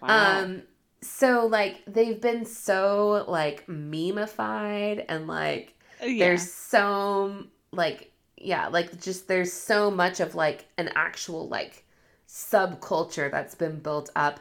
Wow. 0.00 0.48
Um 0.48 0.62
so 1.02 1.46
like 1.46 1.82
they've 1.86 2.20
been 2.20 2.44
so 2.44 3.24
like 3.28 3.66
memeified 3.66 5.04
and 5.08 5.26
like 5.28 5.74
Yeah. 6.02 6.14
there's 6.18 6.50
so 6.50 7.46
like 7.72 8.12
yeah 8.36 8.68
like 8.68 9.00
just 9.00 9.28
there's 9.28 9.52
so 9.52 9.90
much 9.90 10.20
of 10.20 10.34
like 10.34 10.66
an 10.78 10.90
actual 10.96 11.48
like 11.48 11.84
subculture 12.28 13.30
that's 13.30 13.54
been 13.54 13.78
built 13.80 14.10
up 14.16 14.40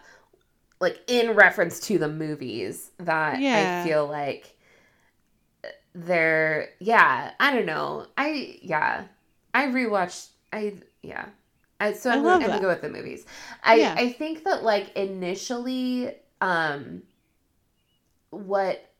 like 0.79 0.99
in 1.07 1.31
reference 1.31 1.79
to 1.81 1.97
the 1.97 2.07
movies 2.07 2.91
that 2.99 3.39
Yeah. 3.39 3.81
i 3.83 3.87
feel 3.87 4.07
like 4.07 4.55
they're 5.93 6.69
yeah 6.79 7.31
i 7.39 7.53
don't 7.53 7.65
know. 7.65 8.05
I 8.17 8.59
yeah. 8.61 9.05
I 9.53 9.65
rewatched 9.67 10.29
i 10.53 10.75
yeah. 11.01 11.25
I, 11.79 11.93
so 11.93 12.09
I 12.09 12.15
i'm, 12.15 12.23
gonna, 12.23 12.43
I'm 12.45 12.49
gonna 12.49 12.61
go 12.61 12.67
with 12.67 12.81
the 12.81 12.89
movies. 12.89 13.25
I 13.63 13.75
Yeah. 13.75 13.95
i 13.97 14.09
think 14.11 14.43
that 14.43 14.63
like 14.63 14.95
initially 14.95 16.13
um 16.41 17.01
what 18.29 18.91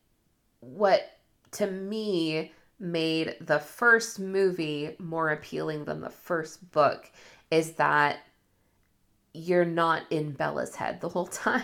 what 0.62 1.18
to 1.52 1.68
me 1.70 2.52
made 2.80 3.36
the 3.42 3.60
first 3.60 4.20
movie 4.20 4.96
more 5.00 5.30
appealing 5.32 5.86
than 5.86 6.02
the 6.02 6.10
first 6.10 6.72
book 6.72 7.12
is 7.52 7.74
that 7.74 8.20
you're 9.38 9.66
not 9.66 10.04
in 10.10 10.32
Bella's 10.32 10.76
head 10.76 11.00
the 11.02 11.10
whole 11.10 11.28
time. 11.48 11.64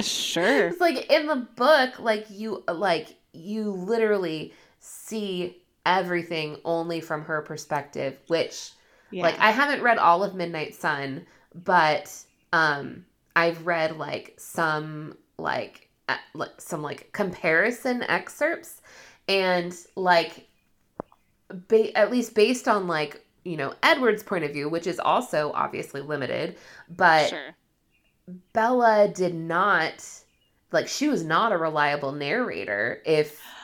Sure. 0.00 0.68
it's 0.68 0.80
like 0.80 1.10
in 1.10 1.26
the 1.26 1.36
book 1.56 1.98
like 1.98 2.26
you 2.30 2.62
like 2.72 3.16
you 3.32 3.70
literally 3.70 4.52
see 4.78 5.60
everything 5.84 6.56
only 6.64 7.00
from 7.00 7.24
her 7.24 7.42
perspective, 7.42 8.16
which 8.28 8.70
Yeah. 9.10 9.24
like 9.24 9.38
I 9.38 9.50
haven't 9.50 9.82
read 9.82 9.98
all 9.98 10.22
of 10.22 10.34
Midnight 10.34 10.74
Sun, 10.74 11.26
but 11.54 12.12
um 12.52 13.04
I've 13.36 13.66
read 13.66 13.96
like 13.96 14.34
some 14.38 15.16
like 15.38 15.88
uh, 16.08 16.16
like 16.34 16.60
some 16.60 16.82
like 16.82 17.10
comparison 17.12 18.02
excerpts 18.04 18.80
and 19.28 19.74
like 19.96 20.46
ba- 21.48 21.96
at 21.96 22.10
least 22.12 22.34
based 22.34 22.68
on 22.68 22.86
like 22.86 23.23
you 23.44 23.56
know 23.56 23.74
Edward's 23.82 24.22
point 24.22 24.44
of 24.44 24.52
view, 24.52 24.68
which 24.68 24.86
is 24.86 25.00
also 25.00 25.52
obviously 25.54 26.00
limited, 26.00 26.56
but 26.88 27.36
sure. 27.36 27.56
Bella 28.52 29.08
did 29.08 29.34
not 29.34 30.04
like 30.72 30.88
she 30.88 31.08
was 31.08 31.24
not 31.24 31.52
a 31.52 31.58
reliable 31.58 32.12
narrator 32.12 33.02
if 33.04 33.56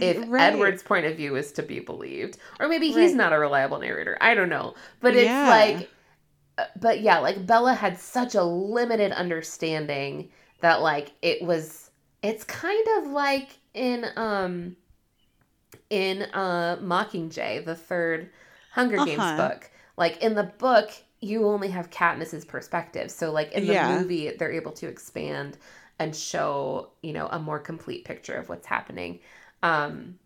if 0.00 0.24
Right. 0.26 0.34
Edward's 0.38 0.82
point 0.82 1.06
of 1.06 1.16
view 1.16 1.36
is 1.36 1.52
to 1.52 1.62
be 1.62 1.80
believed. 1.80 2.38
Or 2.60 2.68
maybe 2.68 2.90
he's 2.92 3.14
Right. 3.14 3.14
not 3.14 3.32
a 3.32 3.38
reliable 3.38 3.78
narrator. 3.78 4.16
I 4.20 4.34
don't 4.34 4.48
know. 4.48 4.74
But 5.00 5.16
it's 5.16 5.42
Yeah. 5.42 5.42
like 5.42 5.90
uh, 6.58 6.66
but 6.80 7.00
yeah, 7.00 7.18
like 7.18 7.46
Bella 7.46 7.74
had 7.74 7.98
such 7.98 8.34
a 8.36 8.44
limited 8.44 9.12
understanding 9.12 10.30
that 10.60 10.82
like 10.82 11.12
it 11.22 11.42
was 11.42 11.90
it's 12.22 12.44
kind 12.44 12.86
of 12.98 13.08
like 13.08 13.58
in 13.74 14.06
um 14.16 14.76
in 15.90 16.22
uh 16.32 16.76
Mockingjay, 16.82 17.64
the 17.64 17.74
third 17.74 18.30
Hunger 18.74 19.00
Games 19.00 19.30
Uh-huh. 19.30 19.32
book. 19.32 19.70
Like 19.96 20.22
in 20.22 20.34
the 20.34 20.44
book, 20.44 20.90
you 21.20 21.46
only 21.46 21.68
have 21.70 21.90
Katniss's 21.90 22.44
perspective. 22.44 23.10
So 23.10 23.32
like 23.32 23.52
in 23.52 23.66
the 23.66 23.74
Yeah. 23.74 23.88
movie, 23.90 24.30
they're 24.36 24.52
able 24.52 24.72
to 24.72 24.88
expand 24.88 25.58
and 25.98 26.14
show, 26.14 26.90
you 27.02 27.12
know, 27.12 27.28
a 27.28 27.38
more 27.38 27.58
complete 27.60 28.04
picture 28.04 28.34
of 28.34 28.48
what's 28.48 28.66
happening. 28.66 29.20
Um 29.62 30.18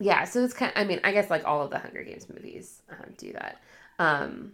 yeah, 0.00 0.24
so 0.24 0.44
it's 0.44 0.54
kind 0.54 0.72
I 0.76 0.84
mean, 0.84 1.00
I 1.04 1.12
guess 1.12 1.30
like 1.30 1.46
all 1.46 1.62
of 1.62 1.70
the 1.70 1.78
Hunger 1.80 2.04
Games 2.04 2.28
movies 2.28 2.82
um, 2.90 3.14
do 3.18 3.32
that. 3.34 3.62
Um 3.98 4.52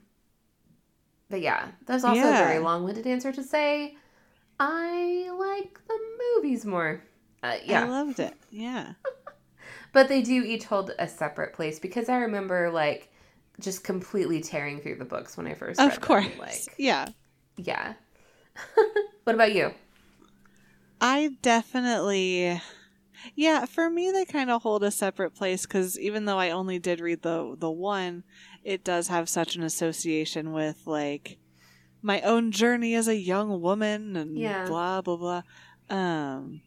but 1.28 1.40
yeah, 1.40 1.68
that's 1.86 2.04
also 2.04 2.30
a 2.30 2.34
very 2.34 2.58
long-winded 2.58 3.06
answer 3.06 3.32
to 3.32 3.42
say 3.42 3.96
I 4.60 5.30
like 5.38 5.80
the 5.88 5.98
movies 6.36 6.64
more. 6.66 7.02
Uh, 7.42 7.56
yeah. 7.64 7.80
I 7.80 7.82
loved 7.84 8.18
it. 8.18 8.38
Yeah. 8.50 8.94
But 9.92 10.08
they 10.08 10.22
do 10.22 10.42
each 10.44 10.64
hold 10.64 10.92
a 10.98 11.08
separate 11.08 11.52
place 11.52 11.78
because 11.78 12.08
I 12.08 12.18
remember 12.18 12.70
like 12.70 13.10
just 13.60 13.84
completely 13.84 14.40
tearing 14.40 14.80
through 14.80 14.96
the 14.96 15.04
books 15.04 15.36
when 15.36 15.46
I 15.46 15.54
first 15.54 15.80
read 15.80 15.92
Of 15.92 16.00
course. 16.00 16.26
them. 16.26 16.38
Like, 16.38 16.60
yeah. 16.78 17.08
yeah. 17.56 17.94
what 19.24 19.34
about 19.34 19.54
you? 19.54 19.72
I 21.00 21.30
definitely 21.42 22.60
Yeah, 23.34 23.64
for 23.66 23.90
me 23.90 24.10
they 24.10 24.24
kind 24.24 24.50
of 24.50 24.62
hold 24.62 24.82
a 24.84 24.90
separate 24.90 25.34
place 25.34 25.66
cuz 25.66 25.98
even 25.98 26.24
though 26.24 26.38
I 26.38 26.50
only 26.50 26.78
did 26.78 27.00
read 27.00 27.22
the 27.22 27.54
the 27.58 27.70
one, 27.70 28.24
it 28.62 28.84
does 28.84 29.08
have 29.08 29.28
such 29.28 29.56
an 29.56 29.62
association 29.62 30.52
with 30.52 30.86
like 30.86 31.38
my 32.02 32.20
own 32.22 32.50
journey 32.52 32.94
as 32.94 33.08
a 33.08 33.16
young 33.16 33.60
woman 33.60 34.16
and 34.16 34.36
Yeah. 34.38 34.66
blah 34.66 35.00
blah 35.02 35.16
blah. 35.16 35.42
Um 35.90 36.62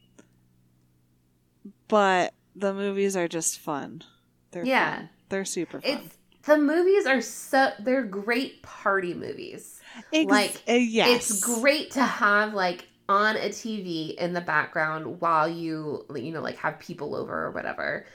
but 1.87 2.33
the 2.55 2.73
movies 2.73 3.15
are 3.15 3.27
just 3.27 3.59
fun. 3.59 4.03
They're 4.51 4.65
Yeah. 4.65 4.95
fun. 4.97 5.09
They're 5.29 5.45
super 5.45 5.81
fun. 5.81 5.91
It's 6.05 6.17
the 6.49 6.57
movies 6.57 7.05
are 7.05 7.21
so 7.21 7.71
they're 7.79 8.03
great 8.03 8.61
party 8.63 9.13
movies. 9.13 9.79
Ex- 10.13 10.29
like, 10.29 10.61
uh, 10.67 10.73
yes. 10.73 11.29
It's 11.29 11.39
great 11.39 11.91
to 11.91 12.03
have 12.03 12.53
like 12.53 12.87
on 13.07 13.35
a 13.37 13.49
TV 13.49 14.15
in 14.15 14.33
the 14.33 14.41
background 14.41 15.21
while 15.21 15.47
you 15.47 16.05
you 16.15 16.31
know 16.31 16.41
like 16.41 16.57
have 16.57 16.79
people 16.79 17.15
over 17.15 17.45
or 17.45 17.51
whatever. 17.51 18.05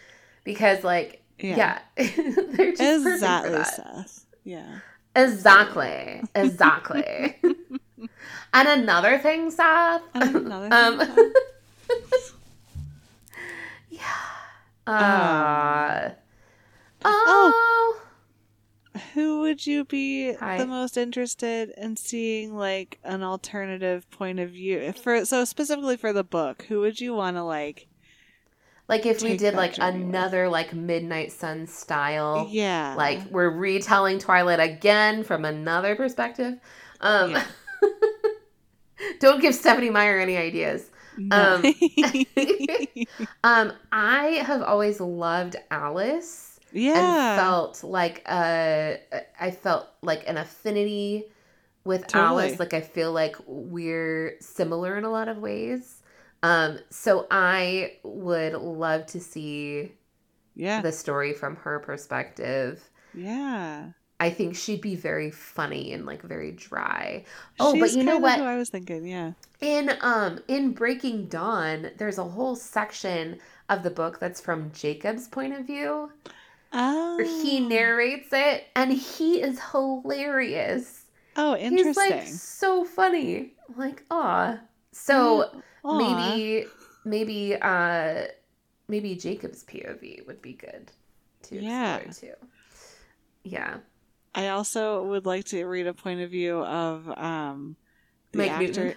Because 0.44 0.84
like 0.84 1.22
yeah, 1.38 1.80
they're 1.96 2.06
just 2.72 2.78
perfect 2.80 3.02
for 3.02 3.10
Exactly, 3.14 3.52
that. 3.52 3.66
Seth. 3.66 4.26
Yeah. 4.44 4.78
Exactly. 5.16 6.22
Exactly. 6.34 7.36
and 8.52 8.68
another 8.68 9.18
thing, 9.18 9.50
Seth. 9.50 10.02
Another 10.14 10.68
um, 10.72 10.98
thing, 10.98 11.32
yeah. 13.90 14.00
Uh, 14.86 16.10
Oh. 17.06 17.22
oh. 17.26 18.03
Who 19.14 19.40
would 19.40 19.66
you 19.66 19.84
be 19.84 20.34
Hi. 20.34 20.58
the 20.58 20.66
most 20.66 20.96
interested 20.96 21.72
in 21.76 21.96
seeing 21.96 22.54
like 22.56 22.98
an 23.02 23.22
alternative 23.22 24.08
point 24.10 24.38
of 24.38 24.50
view 24.50 24.92
for 24.92 25.24
so 25.24 25.44
specifically 25.44 25.96
for 25.96 26.12
the 26.12 26.22
book? 26.24 26.64
Who 26.68 26.80
would 26.80 27.00
you 27.00 27.12
want 27.14 27.36
to 27.36 27.42
like? 27.42 27.88
Like 28.88 29.06
if 29.06 29.22
we 29.22 29.36
did 29.36 29.54
like 29.54 29.74
journey 29.74 29.98
with. 29.98 30.08
another 30.08 30.48
like 30.48 30.74
Midnight 30.74 31.32
Sun 31.32 31.66
style. 31.66 32.46
Yeah, 32.50 32.94
Like 32.96 33.20
we're 33.30 33.50
retelling 33.50 34.18
Twilight 34.18 34.60
again 34.60 35.24
from 35.24 35.44
another 35.44 35.96
perspective. 35.96 36.58
Um 37.00 37.32
Yeah. 37.32 37.44
Don't 39.20 39.40
give 39.40 39.54
Stephenie 39.54 39.90
Meyer 39.90 40.20
any 40.20 40.36
ideas. 40.36 40.90
No. 41.16 41.62
Um 43.42 43.72
I 43.92 44.42
have 44.44 44.62
always 44.62 45.00
loved 45.00 45.56
Alice. 45.70 46.53
And 46.74 47.38
felt 47.38 47.82
like 47.84 48.22
uh 48.26 48.94
I 49.40 49.50
felt 49.50 49.88
like 50.02 50.24
an 50.26 50.36
affinity 50.36 51.26
with 51.84 52.06
Totally. 52.06 52.48
Alice. 52.48 52.60
Like 52.60 52.74
I 52.74 52.80
feel 52.80 53.12
like 53.12 53.36
we're 53.46 54.36
similar 54.40 54.96
in 54.96 55.04
a 55.04 55.10
lot 55.10 55.28
of 55.28 55.38
ways. 55.38 56.02
Um, 56.42 56.78
so 56.90 57.26
I 57.30 57.98
would 58.02 58.52
love 58.54 59.06
to 59.06 59.20
see 59.20 59.92
yeah, 60.54 60.80
the 60.82 60.92
story 60.92 61.32
from 61.32 61.56
her 61.56 61.78
perspective. 61.80 62.90
yeah. 63.12 63.92
I 64.20 64.30
think 64.30 64.54
she'd 64.56 64.80
be 64.80 64.94
very 64.94 65.30
funny 65.30 65.92
and 65.92 66.06
like 66.06 66.22
very 66.22 66.52
dry. 66.52 67.24
Oh, 67.58 67.78
but 67.78 67.92
you 67.92 68.04
know 68.04 68.18
what? 68.18 68.40
I 68.40 68.56
was 68.56 68.70
thinking, 68.70 69.04
yeah. 69.06 69.32
In 69.60 69.92
um 70.00 70.40
in 70.48 70.72
Breaking 70.72 71.26
Dawn, 71.26 71.90
there's 71.98 72.18
a 72.18 72.24
whole 72.24 72.56
section 72.56 73.40
of 73.68 73.82
the 73.82 73.90
book 73.90 74.20
that's 74.20 74.40
from 74.40 74.70
Jacob's 74.72 75.28
point 75.28 75.54
of 75.54 75.66
view. 75.66 76.10
Oh, 76.74 77.18
he 77.40 77.60
narrates 77.60 78.28
it 78.32 78.64
and 78.74 78.92
he 78.92 79.40
is 79.40 79.60
hilarious. 79.70 81.04
Oh, 81.36 81.56
interesting. 81.56 81.84
He's 81.86 81.96
like 81.96 82.26
so 82.26 82.84
funny. 82.84 83.54
Like, 83.76 84.04
aw. 84.10 84.58
So 84.92 85.62
Aw. 85.84 85.98
maybe 85.98 86.66
maybe 87.04 87.56
uh 87.60 88.24
maybe 88.88 89.14
Jacob's 89.14 89.64
POV 89.64 90.26
would 90.26 90.42
be 90.42 90.52
good 90.54 90.90
to 91.44 91.56
Yeah. 91.62 91.96
explore 91.96 92.32
too. 92.34 92.46
Yeah. 93.44 93.76
I 94.34 94.48
also 94.48 95.04
would 95.04 95.26
like 95.26 95.44
to 95.46 95.64
read 95.64 95.86
a 95.86 95.94
point 95.94 96.20
of 96.20 96.30
view 96.30 96.58
of 96.64 97.08
um 97.18 97.76
the 98.32 98.38
Mike 98.38 98.50
actor 98.50 98.94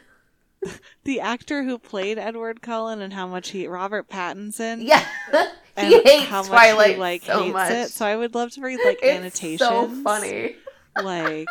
Newton. 0.63 0.79
the 1.03 1.19
actor 1.19 1.63
who 1.63 1.77
played 1.77 2.17
Edward 2.17 2.61
Cullen 2.61 3.01
and 3.01 3.13
how 3.13 3.27
much 3.27 3.49
he 3.49 3.67
Robert 3.67 4.09
Pattinson 4.09 4.79
Yeah. 4.81 5.05
and 5.77 5.87
he 5.87 6.01
hates 6.01 6.25
how 6.25 6.41
much 6.41 6.47
Twilight 6.49 6.91
he 6.95 6.97
like 6.97 7.23
so 7.23 7.43
hates 7.43 7.53
much. 7.53 7.71
it. 7.71 7.89
So 7.91 8.05
I 8.05 8.15
would 8.15 8.35
love 8.35 8.51
to 8.51 8.61
read 8.61 8.79
like 8.83 8.99
it's 9.01 9.17
annotations. 9.17 9.59
so 9.59 9.87
funny. 10.03 10.55
Like 11.01 11.47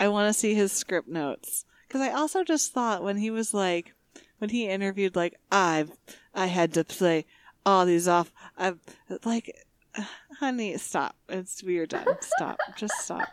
I 0.00 0.08
want 0.08 0.28
to 0.32 0.38
see 0.38 0.54
his 0.54 0.72
script 0.72 1.08
notes 1.08 1.64
because 1.86 2.00
I 2.00 2.10
also 2.12 2.44
just 2.44 2.72
thought 2.72 3.02
when 3.02 3.16
he 3.16 3.30
was 3.30 3.54
like 3.54 3.94
when 4.38 4.50
he 4.50 4.68
interviewed 4.68 5.16
like 5.16 5.36
I've 5.50 5.90
I 6.34 6.46
had 6.46 6.72
to 6.74 6.84
play 6.84 7.24
all 7.66 7.84
these 7.86 8.06
off. 8.08 8.32
I 8.56 8.74
like 9.24 9.50
honey 10.40 10.76
stop. 10.78 11.16
It's 11.28 11.62
we're 11.62 11.86
done. 11.86 12.06
Stop. 12.20 12.58
Just 12.76 12.94
stop. 13.00 13.28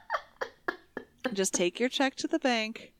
Just 1.34 1.54
take 1.54 1.80
your 1.80 1.90
check 1.90 2.16
to 2.18 2.28
the 2.28 2.40
bank 2.40 2.94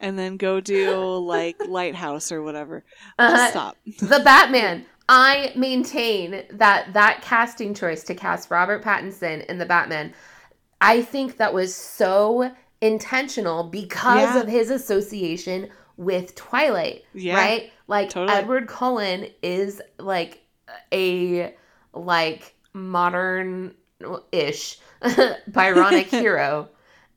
and 0.00 0.18
then 0.18 0.36
go 0.36 0.60
do 0.60 1.16
like 1.18 1.56
Lighthouse 1.66 2.30
or 2.32 2.42
whatever. 2.42 2.84
Just 3.18 3.34
Uh, 3.34 3.50
stop. 3.50 3.76
the 4.00 4.20
Batman. 4.24 4.86
I 5.08 5.52
maintain 5.56 6.44
that 6.50 6.92
that 6.92 7.22
casting 7.22 7.74
choice 7.74 8.02
to 8.04 8.14
cast 8.14 8.50
Robert 8.50 8.82
Pattinson 8.84 9.44
in 9.46 9.58
the 9.58 9.66
Batman, 9.66 10.12
I 10.80 11.02
think 11.02 11.38
that 11.38 11.54
was 11.54 11.74
so 11.74 12.50
intentional 12.80 13.64
because 13.64 14.34
Yeah. 14.34 14.40
of 14.40 14.48
his 14.48 14.70
association 14.70 15.68
with 15.96 16.34
Twilight, 16.34 17.04
Yeah, 17.14 17.34
right? 17.36 17.72
Like 17.88 18.10
totally. 18.10 18.36
Edward 18.38 18.68
Cullen 18.68 19.28
is 19.42 19.80
like 19.98 20.42
a 20.92 21.54
like 21.94 22.54
modern 22.74 23.74
ish 24.30 24.78
Byronic 25.02 26.06
hero. 26.10 26.68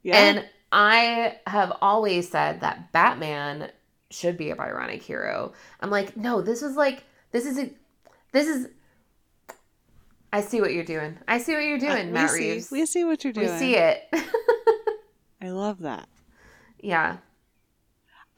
Yeah. 0.03 0.17
And 0.17 0.45
I 0.71 1.37
have 1.45 1.73
always 1.81 2.29
said 2.29 2.61
that 2.61 2.91
Batman 2.93 3.69
should 4.09 4.37
be 4.37 4.49
a 4.49 4.55
Byronic 4.55 5.01
hero. 5.01 5.53
I'm 5.81 5.89
like, 5.89 6.15
no, 6.17 6.41
this 6.41 6.61
is 6.63 6.75
like, 6.75 7.03
this 7.31 7.45
is 7.45 7.59
a, 7.59 7.69
this 8.31 8.47
is. 8.47 8.67
I 10.33 10.41
see 10.41 10.61
what 10.61 10.73
you're 10.73 10.83
doing. 10.85 11.17
I 11.27 11.39
see 11.39 11.53
what 11.53 11.63
you're 11.63 11.75
Uh, 11.75 11.79
doing, 11.95 12.07
we 12.07 12.13
Matt 12.13 12.29
see, 12.29 12.51
Reeves. 12.51 12.71
We 12.71 12.85
see 12.85 13.03
what 13.03 13.23
you're 13.23 13.33
doing. 13.33 13.51
We 13.51 13.57
see 13.57 13.75
it. 13.75 14.03
I 15.41 15.49
love 15.49 15.79
that. 15.79 16.07
yeah, 16.79 17.17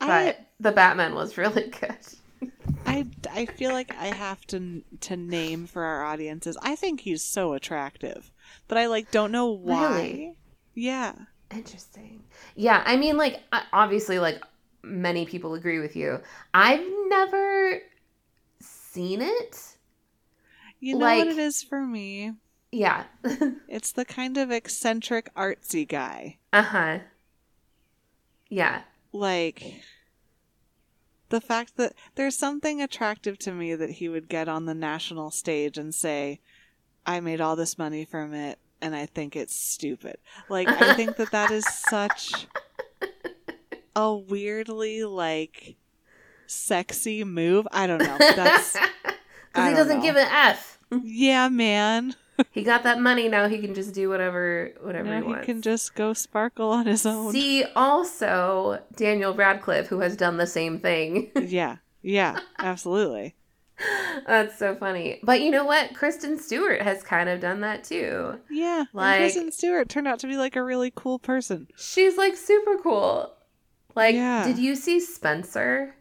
I, 0.01 0.07
but 0.35 0.47
the 0.59 0.71
Batman 0.71 1.13
was 1.13 1.37
really 1.37 1.69
good. 1.79 1.97
I, 2.85 3.05
I 3.31 3.45
feel 3.45 3.71
like 3.71 3.95
I 3.97 4.07
have 4.07 4.45
to 4.47 4.81
to 5.01 5.15
name 5.17 5.67
for 5.67 5.83
our 5.83 6.03
audiences. 6.03 6.57
I 6.61 6.75
think 6.75 7.01
he's 7.01 7.21
so 7.23 7.53
attractive, 7.53 8.31
but 8.67 8.77
I 8.77 8.87
like 8.87 9.11
don't 9.11 9.31
know 9.31 9.47
why. 9.51 9.95
Really? 9.95 10.35
Yeah. 10.73 11.13
Interesting. 11.51 12.23
Yeah, 12.55 12.81
I 12.83 12.95
mean, 12.97 13.15
like, 13.15 13.39
obviously, 13.71 14.17
like, 14.17 14.41
many 14.81 15.23
people 15.27 15.53
agree 15.53 15.79
with 15.79 15.95
you. 15.95 16.19
I've 16.51 16.83
never 17.09 17.79
seen 18.59 19.21
it. 19.21 19.72
You 20.83 20.95
know 20.97 21.05
Like- 21.05 21.19
what 21.19 21.27
it 21.29 21.37
is 21.37 21.63
for 21.63 21.85
me? 21.85 22.33
Yeah. 22.71 23.05
It's 23.69 23.91
the 23.93 24.03
kind 24.03 24.37
of 24.37 24.51
eccentric 24.51 25.33
artsy 25.33 25.87
guy. 25.87 26.39
uh 26.51 26.61
huh. 26.61 26.99
Yeah. 28.49 28.81
Like 29.13 29.81
the 31.29 31.39
fact 31.39 31.77
that 31.77 31.93
there's 32.15 32.37
something 32.37 32.81
attractive 32.81 33.37
to 33.39 33.51
me 33.53 33.75
that 33.75 33.91
he 33.91 34.09
would 34.09 34.27
get 34.27 34.49
on 34.49 34.65
the 34.65 34.73
national 34.75 35.31
stage 35.31 35.77
and 35.77 35.95
say, 35.95 36.41
I 37.05 37.19
made 37.21 37.39
all 37.41 37.55
this 37.55 37.77
money 37.77 38.03
from 38.05 38.33
it 38.33 38.59
and 38.81 38.93
I 38.95 39.05
think 39.05 39.35
it's 39.35 39.55
stupid. 39.55 40.17
Like, 40.49 40.67
I 40.67 40.93
think 40.95 41.15
that 41.15 41.31
that 41.31 41.49
is 41.51 41.65
such 41.65 42.47
a 43.95 44.13
weirdly, 44.15 45.05
like, 45.05 45.75
sexy 46.47 47.23
move. 47.23 47.65
I 47.71 47.87
don't 47.87 47.99
know. 48.03 48.17
That's, 48.19 48.75
Because 49.53 49.69
he 49.69 49.75
doesn't 49.75 49.97
know. 49.99 50.03
give 50.03 50.15
an 50.15 50.27
F. 50.31 50.79
yeah, 51.03 51.47
man. 51.49 52.15
He 52.51 52.63
got 52.63 52.81
that 52.83 52.99
money 52.99 53.29
now. 53.29 53.47
He 53.47 53.59
can 53.59 53.75
just 53.75 53.93
do 53.93 54.09
whatever 54.09 54.71
whatever 54.81 55.07
Now 55.09 55.19
he 55.19 55.25
he 55.25 55.31
wants. 55.31 55.45
can 55.45 55.61
just 55.61 55.93
go 55.93 56.13
sparkle 56.13 56.71
on 56.71 56.87
his 56.87 57.05
own. 57.05 57.31
See, 57.31 57.63
also 57.75 58.81
Daniel 58.95 59.35
Radcliffe, 59.35 59.87
who 59.87 59.99
has 59.99 60.15
done 60.17 60.37
the 60.37 60.47
same 60.47 60.79
thing. 60.79 61.31
Yeah, 61.39 61.77
yeah, 62.01 62.39
absolutely. 62.57 63.35
That's 64.27 64.57
so 64.57 64.75
funny. 64.75 65.19
But 65.23 65.41
you 65.41 65.51
know 65.51 65.65
what? 65.65 65.93
Kristen 65.93 66.39
Stewart 66.39 66.81
has 66.81 67.03
kind 67.03 67.29
of 67.29 67.39
done 67.39 67.61
that 67.61 67.83
too. 67.83 68.39
Yeah, 68.49 68.85
Like- 68.93 69.19
Kristen 69.19 69.51
Stewart 69.51 69.89
turned 69.89 70.07
out 70.07 70.19
to 70.19 70.27
be 70.27 70.35
like 70.37 70.55
a 70.55 70.63
really 70.63 70.91
cool 70.95 71.19
person. 71.19 71.67
She's 71.77 72.17
like 72.17 72.35
super 72.35 72.77
cool. 72.77 73.31
Like, 73.95 74.15
Yeah. 74.15 74.45
did 74.45 74.57
you 74.57 74.75
see 74.75 74.99
Spencer? 74.99 75.95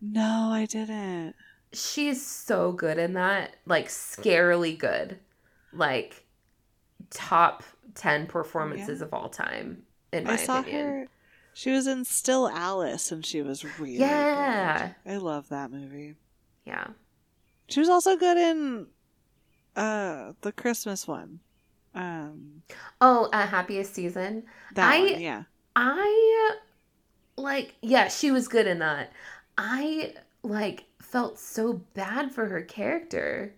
No, 0.00 0.50
I 0.52 0.66
didn't. 0.66 1.34
She's 1.72 2.24
so 2.24 2.72
good 2.72 2.98
in 2.98 3.12
that. 3.14 3.56
Like, 3.66 3.88
scarily 3.88 4.78
good. 4.78 5.18
Like, 5.72 6.24
top 7.10 7.62
10 7.94 8.26
performances 8.26 9.00
of 9.02 9.12
all 9.12 9.28
time, 9.28 9.82
in 10.12 10.24
my 10.24 10.32
I 10.32 10.36
saw 10.36 10.60
opinion. 10.60 10.86
her. 10.86 11.06
She 11.52 11.70
was 11.70 11.86
in 11.86 12.04
Still 12.04 12.48
Alice, 12.48 13.10
and 13.12 13.24
she 13.26 13.42
was 13.42 13.64
really 13.78 13.96
Yeah. 13.98 14.92
good. 15.04 15.12
I 15.12 15.16
love 15.16 15.48
that 15.48 15.70
movie. 15.70 16.14
Yeah. 16.64 16.88
She 17.68 17.80
was 17.80 17.88
also 17.88 18.16
good 18.16 18.36
in 18.36 18.86
uh 19.76 20.32
the 20.40 20.52
Christmas 20.52 21.06
one. 21.06 21.40
Um, 21.94 22.62
Oh, 23.00 23.28
uh, 23.32 23.46
Happiest 23.46 23.94
Season. 23.94 24.44
that 24.74 24.92
I- 24.94 25.00
one, 25.12 25.20
yeah. 25.20 25.42
I 25.76 26.56
like 27.36 27.74
yeah, 27.82 28.08
she 28.08 28.30
was 28.30 28.48
good 28.48 28.66
in 28.66 28.78
that. 28.80 29.12
I 29.56 30.14
like 30.42 30.84
felt 31.10 31.38
so 31.38 31.74
bad 31.94 32.32
for 32.32 32.46
her 32.46 32.62
character 32.62 33.54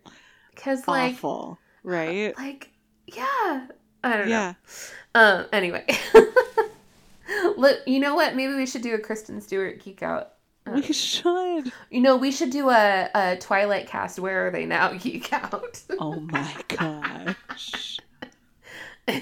cuz 0.57 0.87
like 0.87 1.15
Awful, 1.15 1.59
right? 1.83 2.37
like 2.39 2.71
yeah, 3.07 3.67
I 4.05 4.17
don't 4.17 4.29
know. 4.29 4.55
Um 5.15 5.47
anyway. 5.53 5.87
Look, 7.57 7.79
you 7.87 8.01
know 8.01 8.15
what? 8.15 8.35
Maybe 8.35 8.55
we 8.55 8.67
should 8.67 8.83
do 8.83 8.95
a 8.95 8.99
Kristen 8.99 9.41
Stewart 9.41 9.83
geek 9.83 10.03
out. 10.03 10.33
We 10.67 10.83
should. 10.83 11.73
you 11.91 12.01
know, 12.01 12.17
we 12.17 12.31
should 12.31 12.51
do 12.51 12.71
a, 12.71 13.09
a 13.15 13.37
Twilight 13.37 13.87
cast. 13.87 14.19
Where 14.19 14.47
are 14.47 14.51
they 14.51 14.67
now? 14.67 14.93
Geek 14.99 15.33
out. 15.33 15.81
Oh 15.99 16.21
my 16.21 16.55
gosh. 16.69 17.99
um, 19.09 19.17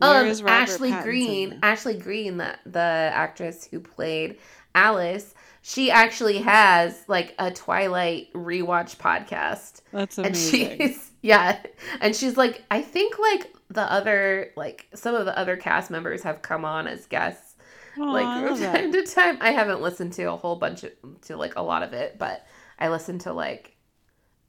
Ashley 0.00 0.90
Pattinson? 0.90 1.02
Greene, 1.02 1.58
Ashley 1.62 1.94
Greene, 1.94 2.38
the 2.38 2.58
the 2.66 2.78
actress 2.80 3.68
who 3.70 3.78
played 3.78 4.38
Alice, 4.74 5.34
she 5.66 5.90
actually 5.90 6.40
has 6.40 7.04
like 7.08 7.34
a 7.38 7.50
Twilight 7.50 8.30
rewatch 8.34 8.98
podcast, 8.98 9.80
That's 9.92 10.18
and 10.18 10.26
amazing. 10.26 10.78
she's 10.78 11.10
yeah, 11.22 11.58
and 12.02 12.14
she's 12.14 12.36
like, 12.36 12.62
I 12.70 12.82
think 12.82 13.18
like 13.18 13.50
the 13.70 13.90
other 13.90 14.52
like 14.56 14.88
some 14.94 15.14
of 15.14 15.24
the 15.24 15.36
other 15.38 15.56
cast 15.56 15.90
members 15.90 16.22
have 16.22 16.42
come 16.42 16.66
on 16.66 16.86
as 16.86 17.06
guests 17.06 17.56
Aw, 17.98 18.12
like 18.12 18.24
from 18.42 18.50
love 18.50 18.60
that. 18.60 18.76
time 18.76 18.92
to 18.92 19.06
time. 19.06 19.38
I 19.40 19.52
haven't 19.52 19.80
listened 19.80 20.12
to 20.14 20.24
a 20.24 20.36
whole 20.36 20.56
bunch 20.56 20.84
of 20.84 20.92
to 21.22 21.38
like 21.38 21.56
a 21.56 21.62
lot 21.62 21.82
of 21.82 21.94
it, 21.94 22.18
but 22.18 22.46
I 22.78 22.90
listened 22.90 23.22
to 23.22 23.32
like 23.32 23.74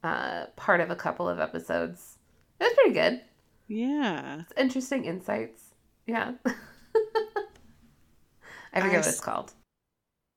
uh 0.04 0.46
part 0.56 0.82
of 0.82 0.90
a 0.90 0.96
couple 0.96 1.30
of 1.30 1.40
episodes. 1.40 2.18
It 2.60 2.64
was 2.64 2.74
pretty 2.74 2.92
good. 2.92 3.22
Yeah. 3.68 4.40
It's 4.42 4.52
interesting 4.58 5.06
insights. 5.06 5.62
Yeah. 6.06 6.32
I 8.74 8.80
forget 8.82 8.96
I 8.96 8.98
what 8.98 9.06
it's 9.06 9.20
called. 9.20 9.54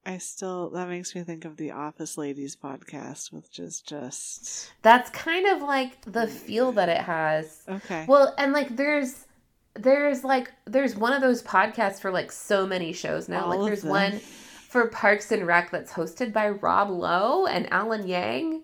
I 0.10 0.18
still 0.18 0.72
that 0.72 0.90
makes 0.90 1.14
me 1.14 1.22
think 1.22 1.46
of 1.46 1.56
the 1.58 1.70
Office 1.70 2.18
Ladies 2.18 2.56
podcast, 2.56 3.32
which 3.32 3.60
is 3.60 3.80
just 3.80 4.74
That's 4.82 5.08
kind 5.12 5.46
of 5.46 5.62
like 5.62 6.02
the 6.12 6.26
feel 6.26 6.72
that 6.72 6.90
it 6.90 7.02
has. 7.02 7.62
okay. 7.70 8.06
Well, 8.08 8.34
and 8.40 8.52
like 8.52 8.76
there's 8.76 9.28
there's 9.76 10.24
like 10.24 10.52
there's 10.66 10.96
one 10.96 11.14
of 11.14 11.22
those 11.22 11.44
podcasts 11.44 12.02
for 12.02 12.10
like 12.10 12.32
so 12.32 12.66
many 12.66 12.92
shows 12.92 13.30
now. 13.30 13.44
All 13.44 13.50
like 13.50 13.68
there's 13.68 13.84
one 13.84 14.18
for 14.18 14.88
Parks 14.88 15.32
and 15.32 15.46
Rec 15.46 15.70
that's 15.70 15.94
hosted 15.94 16.34
by 16.34 16.50
Rob 16.50 16.90
Lowe 16.90 17.46
and 17.46 17.72
Alan 17.72 18.08
Yang. 18.08 18.64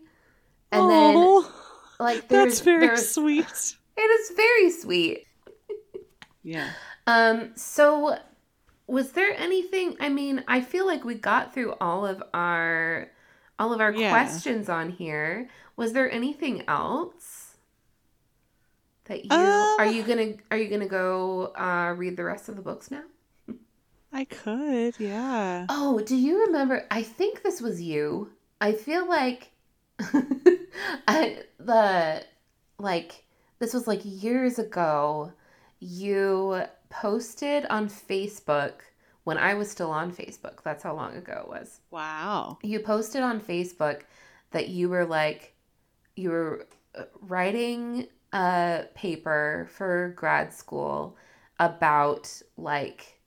And 0.72 0.90
then 0.90 1.16
Oh, 1.16 1.54
like 2.00 2.28
there's 2.28 2.46
that's 2.54 2.62
very 2.62 2.88
there's 2.88 3.08
sweet. 3.08 3.46
it 3.98 4.02
is 4.02 4.36
very 4.36 4.72
sweet. 4.72 5.28
Yeah. 6.42 6.72
Um, 7.06 7.52
so 7.56 8.18
was 8.88 9.12
there 9.14 9.34
anything 9.38 9.98
I 10.00 10.10
mean, 10.10 10.44
I 10.48 10.62
feel 10.62 10.86
like 10.86 11.04
we 11.04 11.16
got 11.16 11.54
through 11.54 11.74
all 11.82 12.06
of 12.06 12.24
our 12.34 13.10
all 13.60 13.74
of 13.74 13.82
our 13.82 13.94
Yeah. 13.94 14.10
questions 14.12 14.70
on 14.70 14.90
here. 14.90 15.50
Was 15.76 15.94
there 15.94 16.12
anything 16.12 16.64
else 16.68 17.58
that 19.06 19.26
you 19.26 19.32
Uh, 19.32 19.76
are 19.78 19.86
you 19.86 20.04
gonna 20.04 20.34
are 20.52 20.58
you 20.58 20.70
gonna 20.70 20.88
go 20.88 21.54
uh 21.56 21.94
read 21.98 22.18
the 22.18 22.24
rest 22.24 22.50
of 22.50 22.56
the 22.56 22.62
books 22.62 22.92
now? 22.92 23.04
I 24.12 24.26
could, 24.26 24.96
yeah. 25.00 25.68
Oh, 25.70 26.00
do 26.00 26.16
you 26.16 26.46
remember 26.46 26.86
I 26.90 27.04
think 27.04 27.44
this 27.44 27.62
was 27.62 27.82
you. 27.82 28.32
I 28.62 28.72
feel 28.74 29.08
like 29.08 29.52
I 31.08 31.44
the 31.60 32.24
like 32.80 33.24
this 33.60 33.74
was 33.74 33.88
like 33.88 34.02
years 34.04 34.60
ago. 34.60 35.34
You 35.80 36.64
posted 36.90 37.66
on 37.68 37.90
Facebook 37.90 38.74
when 39.24 39.38
I 39.38 39.56
was 39.56 39.70
still 39.70 39.92
on 39.92 40.12
Facebook. 40.12 40.64
That's 40.64 40.84
how 40.84 40.96
long 40.96 41.16
ago 41.16 41.42
it 41.44 41.50
was. 41.50 41.82
Wow. 41.92 42.60
You 42.62 42.80
posted 42.80 43.22
on 43.22 43.42
Facebook 43.42 44.02
that 44.52 44.70
you 44.70 44.90
were 44.90 45.06
like 45.06 45.54
you 46.16 46.30
were 46.30 46.68
uh, 46.98 47.04
writing 47.22 48.08
a 48.32 48.86
paper 48.96 49.68
for 49.72 50.14
grad 50.16 50.54
school 50.54 51.18
about 51.60 52.42
like 52.58 53.20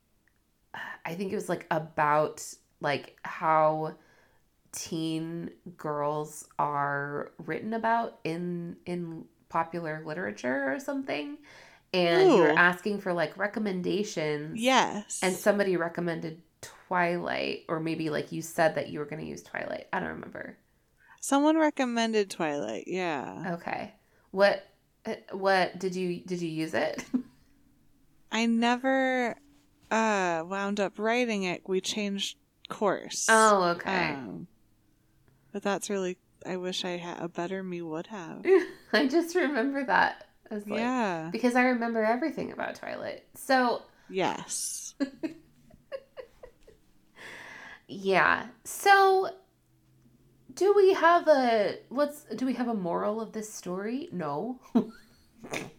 I 1.05 1.15
think 1.15 1.31
it 1.31 1.35
was 1.35 1.49
like 1.49 1.65
about 1.71 2.43
like 2.81 3.17
how 3.23 3.95
teen 4.71 5.49
girls 5.77 6.47
are 6.59 7.31
written 7.39 7.73
about 7.73 8.19
in 8.23 8.77
in 8.85 9.25
popular 9.49 10.03
literature 10.05 10.71
or 10.71 10.79
something 10.79 11.37
and 11.93 12.29
you 12.31 12.37
were 12.37 12.49
asking 12.51 12.99
for 13.01 13.13
like 13.13 13.37
recommendations 13.37 14.59
Yes. 14.59 15.19
and 15.23 15.35
somebody 15.35 15.75
recommended 15.77 16.41
twilight 16.61 17.63
or 17.69 17.79
maybe 17.79 18.09
like 18.09 18.31
you 18.31 18.41
said 18.41 18.75
that 18.75 18.89
you 18.89 18.99
were 18.99 19.05
going 19.05 19.21
to 19.21 19.27
use 19.27 19.41
twilight 19.43 19.87
i 19.93 19.99
don't 19.99 20.09
remember 20.09 20.57
Someone 21.21 21.57
recommended 21.57 22.29
Twilight. 22.29 22.85
Yeah. 22.87 23.55
Okay. 23.55 23.93
What 24.31 24.65
uh, 25.05 25.15
what 25.33 25.77
did 25.77 25.93
you 25.93 26.21
did 26.21 26.41
you 26.41 26.47
use 26.47 26.73
it? 26.73 27.03
I 28.31 28.45
never 28.45 29.35
uh 29.91 30.43
wound 30.47 30.79
up 30.79 30.97
writing 30.97 31.43
it. 31.43 31.63
We 31.67 31.81
changed 31.81 32.37
course. 32.69 33.25
Oh, 33.29 33.63
okay. 33.75 34.11
Um, 34.13 34.47
but 35.51 35.61
that's 35.61 35.89
really 35.89 36.17
I 36.45 36.55
wish 36.55 36.85
I 36.85 36.91
had 36.91 37.19
a 37.19 37.27
better 37.27 37.63
me 37.63 37.81
would 37.81 38.07
have. 38.07 38.45
I 38.93 39.05
just 39.07 39.35
remember 39.35 39.83
that. 39.83 40.28
As 40.51 40.67
like, 40.67 40.79
yeah. 40.79 41.29
Because 41.31 41.55
I 41.55 41.63
remember 41.63 42.03
everything 42.03 42.51
about 42.51 42.75
Twilight. 42.75 43.23
So, 43.35 43.83
Yes. 44.09 44.95
yeah. 47.87 48.47
So 48.63 49.29
do 50.53 50.73
we 50.75 50.93
have 50.93 51.27
a 51.27 51.77
what's 51.89 52.23
do 52.35 52.45
we 52.45 52.53
have 52.53 52.67
a 52.67 52.73
moral 52.73 53.21
of 53.21 53.31
this 53.33 53.51
story? 53.51 54.09
No. 54.11 54.59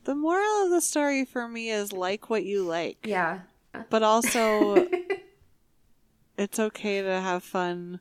The 0.05 0.15
moral 0.15 0.65
of 0.65 0.71
the 0.71 0.81
story 0.81 1.27
for 1.27 1.47
me 1.47 1.71
is 1.71 1.93
like 1.93 2.31
what 2.31 2.43
you 2.45 2.63
like. 2.65 2.99
yeah. 3.05 3.41
But 3.91 4.03
also 4.03 4.87
it's 6.39 6.59
okay 6.59 7.03
to 7.03 7.21
have 7.21 7.45
fun 7.45 8.01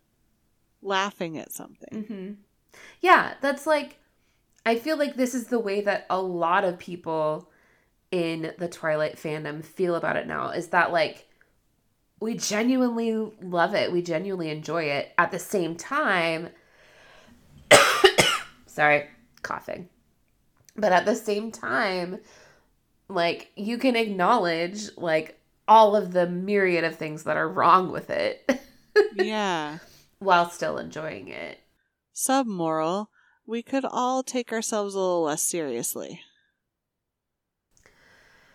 laughing 0.82 1.38
at 1.38 1.52
something. 1.52 2.04
hmm 2.06 2.32
Yeah, 3.02 3.34
that's 3.42 3.68
like, 3.68 3.98
I 4.66 4.76
feel 4.78 4.98
like 4.98 5.16
this 5.16 5.34
is 5.34 5.48
the 5.48 5.60
way 5.60 5.82
that 5.82 6.06
a 6.10 6.22
lot 6.22 6.64
of 6.64 6.78
people 6.78 7.50
in 8.12 8.54
the 8.58 8.68
Twilight 8.68 9.16
fandom 9.18 9.64
feel 9.64 9.96
about 9.96 10.18
it 10.18 10.28
now 10.28 10.50
is 10.50 10.68
that, 10.68 10.92
like, 10.92 11.28
we 12.20 12.36
genuinely 12.36 13.14
love 13.42 13.74
it. 13.74 13.92
We 13.92 14.02
genuinely 14.02 14.50
enjoy 14.50 14.86
it. 14.86 15.14
At 15.18 15.32
the 15.32 15.40
same 15.40 15.76
time, 15.76 16.50
sorry, 18.66 19.08
coughing. 19.42 19.90
But 20.76 20.92
at 20.92 21.06
the 21.06 21.16
same 21.16 21.52
time, 21.52 22.20
like, 23.08 23.52
you 23.56 23.78
can 23.78 23.96
acknowledge, 23.96 24.96
like, 24.98 25.40
all 25.68 25.96
of 25.96 26.12
the 26.14 26.28
myriad 26.28 26.84
of 26.84 26.96
things 26.96 27.24
that 27.24 27.38
are 27.38 27.48
wrong 27.48 27.92
with 27.92 28.10
it 28.10 28.50
yeah. 29.16 29.78
while 30.18 30.50
still 30.50 30.78
enjoying 30.78 31.28
it. 31.28 31.60
Submoral, 32.16 33.08
we 33.50 33.64
could 33.64 33.84
all 33.86 34.22
take 34.22 34.52
ourselves 34.54 34.94
a 34.94 35.00
little 35.00 35.24
less 35.24 35.42
seriously. 35.42 36.22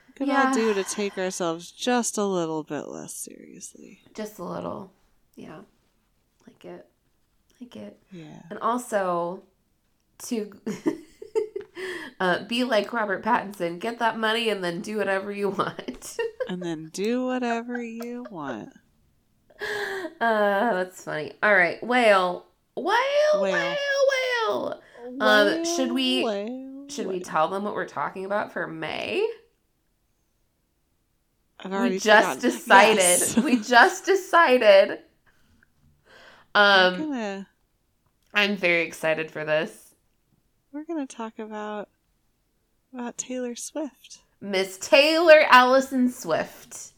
We 0.07 0.13
could 0.15 0.29
Yeah. 0.29 0.49
all 0.49 0.55
do 0.55 0.73
to 0.75 0.85
take 0.85 1.19
ourselves 1.19 1.71
just 1.73 2.17
a 2.17 2.25
little 2.25 2.63
bit 2.63 2.87
less 2.89 3.13
seriously. 3.15 4.03
Just 4.15 4.39
a 4.39 4.45
little. 4.45 4.93
Yeah. 5.35 5.63
Like 6.47 6.65
it. 6.65 6.87
Like 7.61 7.75
it. 7.75 7.99
Yeah. 8.13 8.43
And 8.51 8.59
also 8.61 9.43
to 10.27 10.53
uh, 12.21 12.45
be 12.45 12.63
like 12.63 12.93
Robert 12.93 13.25
Pattinson, 13.25 13.81
get 13.81 13.99
that 13.99 14.17
money 14.19 14.49
and 14.49 14.63
then 14.63 14.81
do 14.81 14.97
whatever 14.99 15.33
you 15.33 15.49
want. 15.51 16.17
And 16.47 16.63
then 16.63 16.91
do 16.93 17.25
whatever 17.25 17.83
you 17.83 18.27
want. 18.31 18.69
uh, 19.59 20.75
that's 20.75 21.03
funny. 21.05 21.33
All 21.43 21.55
right. 21.57 21.83
Whale. 21.83 22.45
Whale. 22.77 22.95
Whale. 23.41 23.51
Whale. 23.51 23.77
Whale. 24.47 24.81
Um, 25.21 25.65
should 25.65 25.93
we- 25.93 26.87
Should 26.89 27.07
we 27.07 27.21
tell 27.21 27.49
them 27.49 27.65
what 27.65 27.75
we're 27.75 27.87
talking 27.89 28.25
about 28.25 28.53
for 28.53 28.67
May? 28.67 29.27
We 31.65 31.99
just 31.99 32.05
forgotten. 32.05 32.41
decided. 32.41 32.99
Yes. 32.99 33.37
We 33.39 33.57
just 33.61 34.05
decided. 34.05 34.99
Um, 36.55 36.99
gonna 36.99 37.49
I'm 38.35 38.57
very 38.57 38.83
excited 38.83 39.31
for 39.31 39.45
this. 39.45 39.95
we're 40.73 40.85
gonna 40.85 41.07
talk 41.07 41.39
about 41.39 41.89
about 42.93 43.17
Taylor 43.17 43.55
Swift. 43.57 44.21
Miss 44.43 44.77
Taylor 44.77 45.41
Allison 45.49 46.11
Swift. 46.13 46.93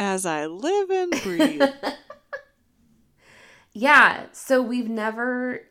As 0.00 0.26
I 0.26 0.46
live 0.46 0.90
and 0.90 1.10
breathe. 1.22 1.62
yeah, 3.72 4.26
so 4.32 4.60
we've 4.60 4.88
never 4.88 5.62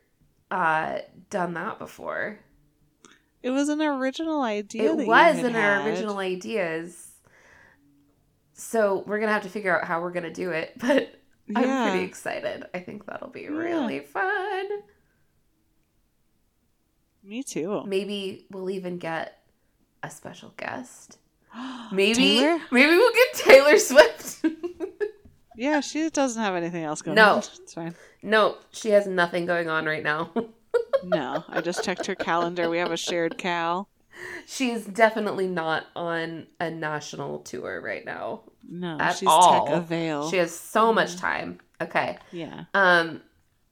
uh 0.53 0.99
done 1.29 1.53
that 1.55 1.79
before. 1.79 2.39
it 3.41 3.49
was 3.49 3.69
an 3.69 3.81
original 3.81 4.41
idea. 4.43 4.91
it 4.93 5.07
was 5.07 5.35
had 5.37 5.45
in 5.45 5.55
our 5.55 5.81
had. 5.81 5.87
original 5.87 6.19
ideas. 6.19 7.09
So 8.53 9.03
we're 9.07 9.19
gonna 9.19 9.31
have 9.31 9.43
to 9.43 9.49
figure 9.49 9.75
out 9.77 9.85
how 9.87 10.01
we're 10.01 10.11
gonna 10.11 10.33
do 10.33 10.51
it, 10.51 10.73
but 10.77 11.19
I'm 11.55 11.89
pretty 11.89 12.05
excited. 12.05 12.65
I 12.73 12.79
think 12.79 13.05
that'll 13.05 13.29
be 13.29 13.41
Yeah. 13.41 13.47
really 13.49 13.99
fun. 13.99 14.65
Me 17.23 17.41
too. 17.43 17.83
Maybe 17.85 18.45
we'll 18.51 18.69
even 18.69 18.97
get 18.97 19.39
a 20.03 20.09
special 20.09 20.53
guest. 20.57 21.17
Maybe 21.91 22.39
Taylor? 22.39 22.59
maybe 22.71 22.95
we'll 22.95 23.13
get 23.13 23.33
Taylor 23.35 23.77
Swift. 23.77 24.45
Yeah, 25.55 25.79
she 25.81 26.09
doesn't 26.09 26.41
have 26.41 26.55
anything 26.55 26.83
else 26.83 27.01
going 27.01 27.15
No. 27.15 27.33
on. 27.33 27.37
It's 27.39 27.73
fine. 27.73 27.95
no, 28.21 28.57
she 28.71 28.89
has 28.91 29.05
nothing 29.07 29.45
going 29.45 29.69
on 29.69 29.85
right 29.85 30.03
now. 30.03 30.31
No, 31.03 31.43
I 31.49 31.59
just 31.61 31.83
checked 31.83 32.05
her 32.07 32.15
calendar. 32.15 32.67
We 32.69 32.77
have 32.79 32.91
a 32.91 32.97
shared 32.97 33.37
cal. 33.37 33.89
She's 34.47 34.85
definitely 34.85 35.47
not 35.47 35.85
on 35.95 36.47
a 36.61 36.71
national 36.71 37.39
tour 37.39 37.81
right 37.81 38.05
now. 38.05 38.41
No, 38.67 38.97
At 38.99 39.17
she's 39.17 39.27
all. 39.27 39.65
tech 39.67 39.75
avail. 39.75 40.31
She 40.31 40.37
has 40.37 40.57
so 40.57 40.93
much 40.93 41.17
time. 41.17 41.59
Okay. 41.81 42.17
yeah. 42.31 42.63
Um 42.73 43.21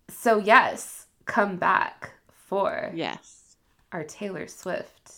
so 0.09 0.37
yes, 0.37 1.07
come 1.25 1.55
back 1.55 2.11
for 2.27 2.91
Yes. 2.93 3.55
our 3.93 4.03
Taylor 4.03 4.45
Swift 4.47 5.11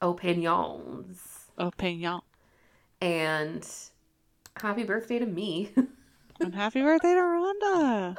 opinions. 0.00 1.46
Opinion. 1.58 2.20
And 3.00 3.68
happy 4.60 4.84
birthday 4.84 5.18
to 5.18 5.26
me. 5.26 5.72
And 6.40 6.54
happy 6.54 6.82
birthday 6.82 7.14
to 7.14 7.20
Rhonda. 7.20 8.16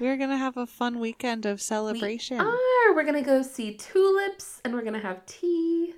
We're 0.00 0.16
gonna 0.16 0.36
have 0.36 0.56
a 0.56 0.66
fun 0.66 0.98
weekend 0.98 1.46
of 1.46 1.60
celebration. 1.60 2.38
We 2.38 2.44
are. 2.44 2.94
We're 2.94 3.04
gonna 3.04 3.22
go 3.22 3.42
see 3.42 3.74
tulips 3.76 4.60
and 4.64 4.74
we're 4.74 4.82
gonna 4.82 4.98
have 5.00 5.24
tea. 5.26 5.94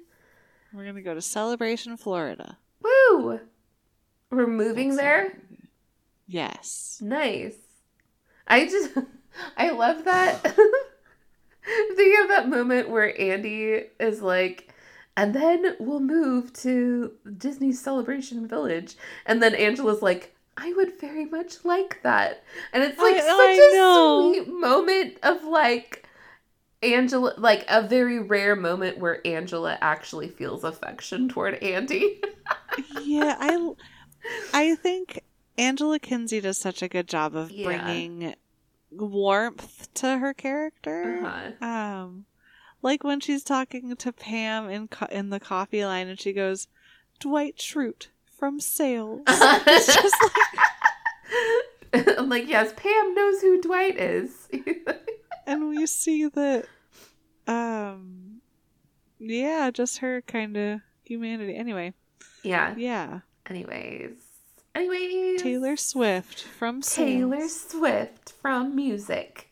We're 0.74 0.85
gonna 0.85 1.02
go 1.02 1.14
to 1.14 1.22
Celebration, 1.22 1.97
Florida. 1.97 2.59
Woo! 2.82 3.40
We're 4.31 4.47
moving 4.47 4.90
That's 4.90 5.01
there. 5.01 5.26
exciting. 5.26 5.68
Yes. 6.26 6.98
Nice. 7.01 7.55
I 8.47 8.66
just 8.66 8.90
I 9.56 9.70
love 9.70 10.05
that. 10.05 10.43
Think 11.97 12.20
of 12.22 12.28
that 12.28 12.48
moment 12.48 12.90
where 12.90 13.18
Andy 13.18 13.85
is 13.98 14.20
like, 14.20 14.73
and 15.16 15.34
then 15.34 15.76
we'll 15.78 16.00
move 16.00 16.52
to 16.54 17.12
Disney's 17.38 17.80
Celebration 17.80 18.46
Village. 18.48 18.96
And 19.26 19.42
then 19.42 19.54
Angela's 19.54 20.02
like, 20.02 20.34
I 20.56 20.72
would 20.74 21.00
very 21.00 21.24
much 21.24 21.64
like 21.64 22.00
that. 22.02 22.44
And 22.72 22.82
it's 22.84 22.98
like 22.98 23.14
I- 23.16 23.20
such 23.20 23.30
I 23.30 23.52
a 23.72 23.76
know. 23.76 24.32
sweet 24.34 24.48
moment 24.48 25.18
of 25.22 25.44
like 25.44 26.06
Angela 26.82 27.32
like 27.38 27.64
a 27.68 27.82
very 27.86 28.18
rare 28.18 28.54
moment 28.54 28.98
where 28.98 29.26
Angela 29.26 29.78
actually 29.80 30.28
feels 30.28 30.64
affection 30.64 31.28
toward 31.28 31.54
Andy. 31.62 32.20
yeah, 33.02 33.36
I 33.40 33.70
I 34.52 34.74
think 34.74 35.22
Angela 35.56 35.98
Kinsey 35.98 36.40
does 36.40 36.58
such 36.58 36.82
a 36.82 36.88
good 36.88 37.08
job 37.08 37.34
of 37.34 37.50
Yeah. 37.50 37.64
bringing 37.64 38.34
warmth 38.90 39.92
to 39.94 40.18
her 40.18 40.34
character. 40.34 41.20
Uh-huh. 41.24 41.64
Um, 41.66 42.24
like 42.85 43.02
when 43.02 43.19
she's 43.19 43.43
talking 43.43 43.97
to 43.97 44.12
Pam 44.12 44.69
in 44.69 44.86
co- 44.89 45.06
in 45.11 45.31
the 45.31 45.40
coffee 45.40 45.85
line, 45.85 46.06
and 46.06 46.20
she 46.20 46.32
goes, 46.32 46.69
"Dwight 47.19 47.56
Schrute 47.56 48.09
from 48.39 48.61
Sales." 48.61 49.23
it's 49.27 49.86
just 49.86 50.15
like, 51.94 52.09
I'm 52.19 52.28
like, 52.28 52.47
yes, 52.47 52.73
Pam 52.77 53.15
knows 53.15 53.40
who 53.40 53.61
Dwight 53.62 53.98
is. 53.98 54.48
and 55.47 55.69
we 55.70 55.86
see 55.86 56.27
that, 56.28 56.66
um, 57.47 58.40
yeah, 59.19 59.70
just 59.73 59.98
her 59.98 60.20
kind 60.23 60.56
of 60.56 60.81
humanity. 61.05 61.56
Anyway, 61.56 61.94
yeah. 62.43 62.74
yeah, 62.77 63.20
Anyways. 63.48 64.12
Anyways. 64.74 65.42
Taylor 65.42 65.76
Swift 65.76 66.42
from 66.42 66.82
Sales. 66.82 67.09
Taylor 67.09 67.48
Swift 67.48 68.32
from 68.42 68.74
music. 68.74 69.48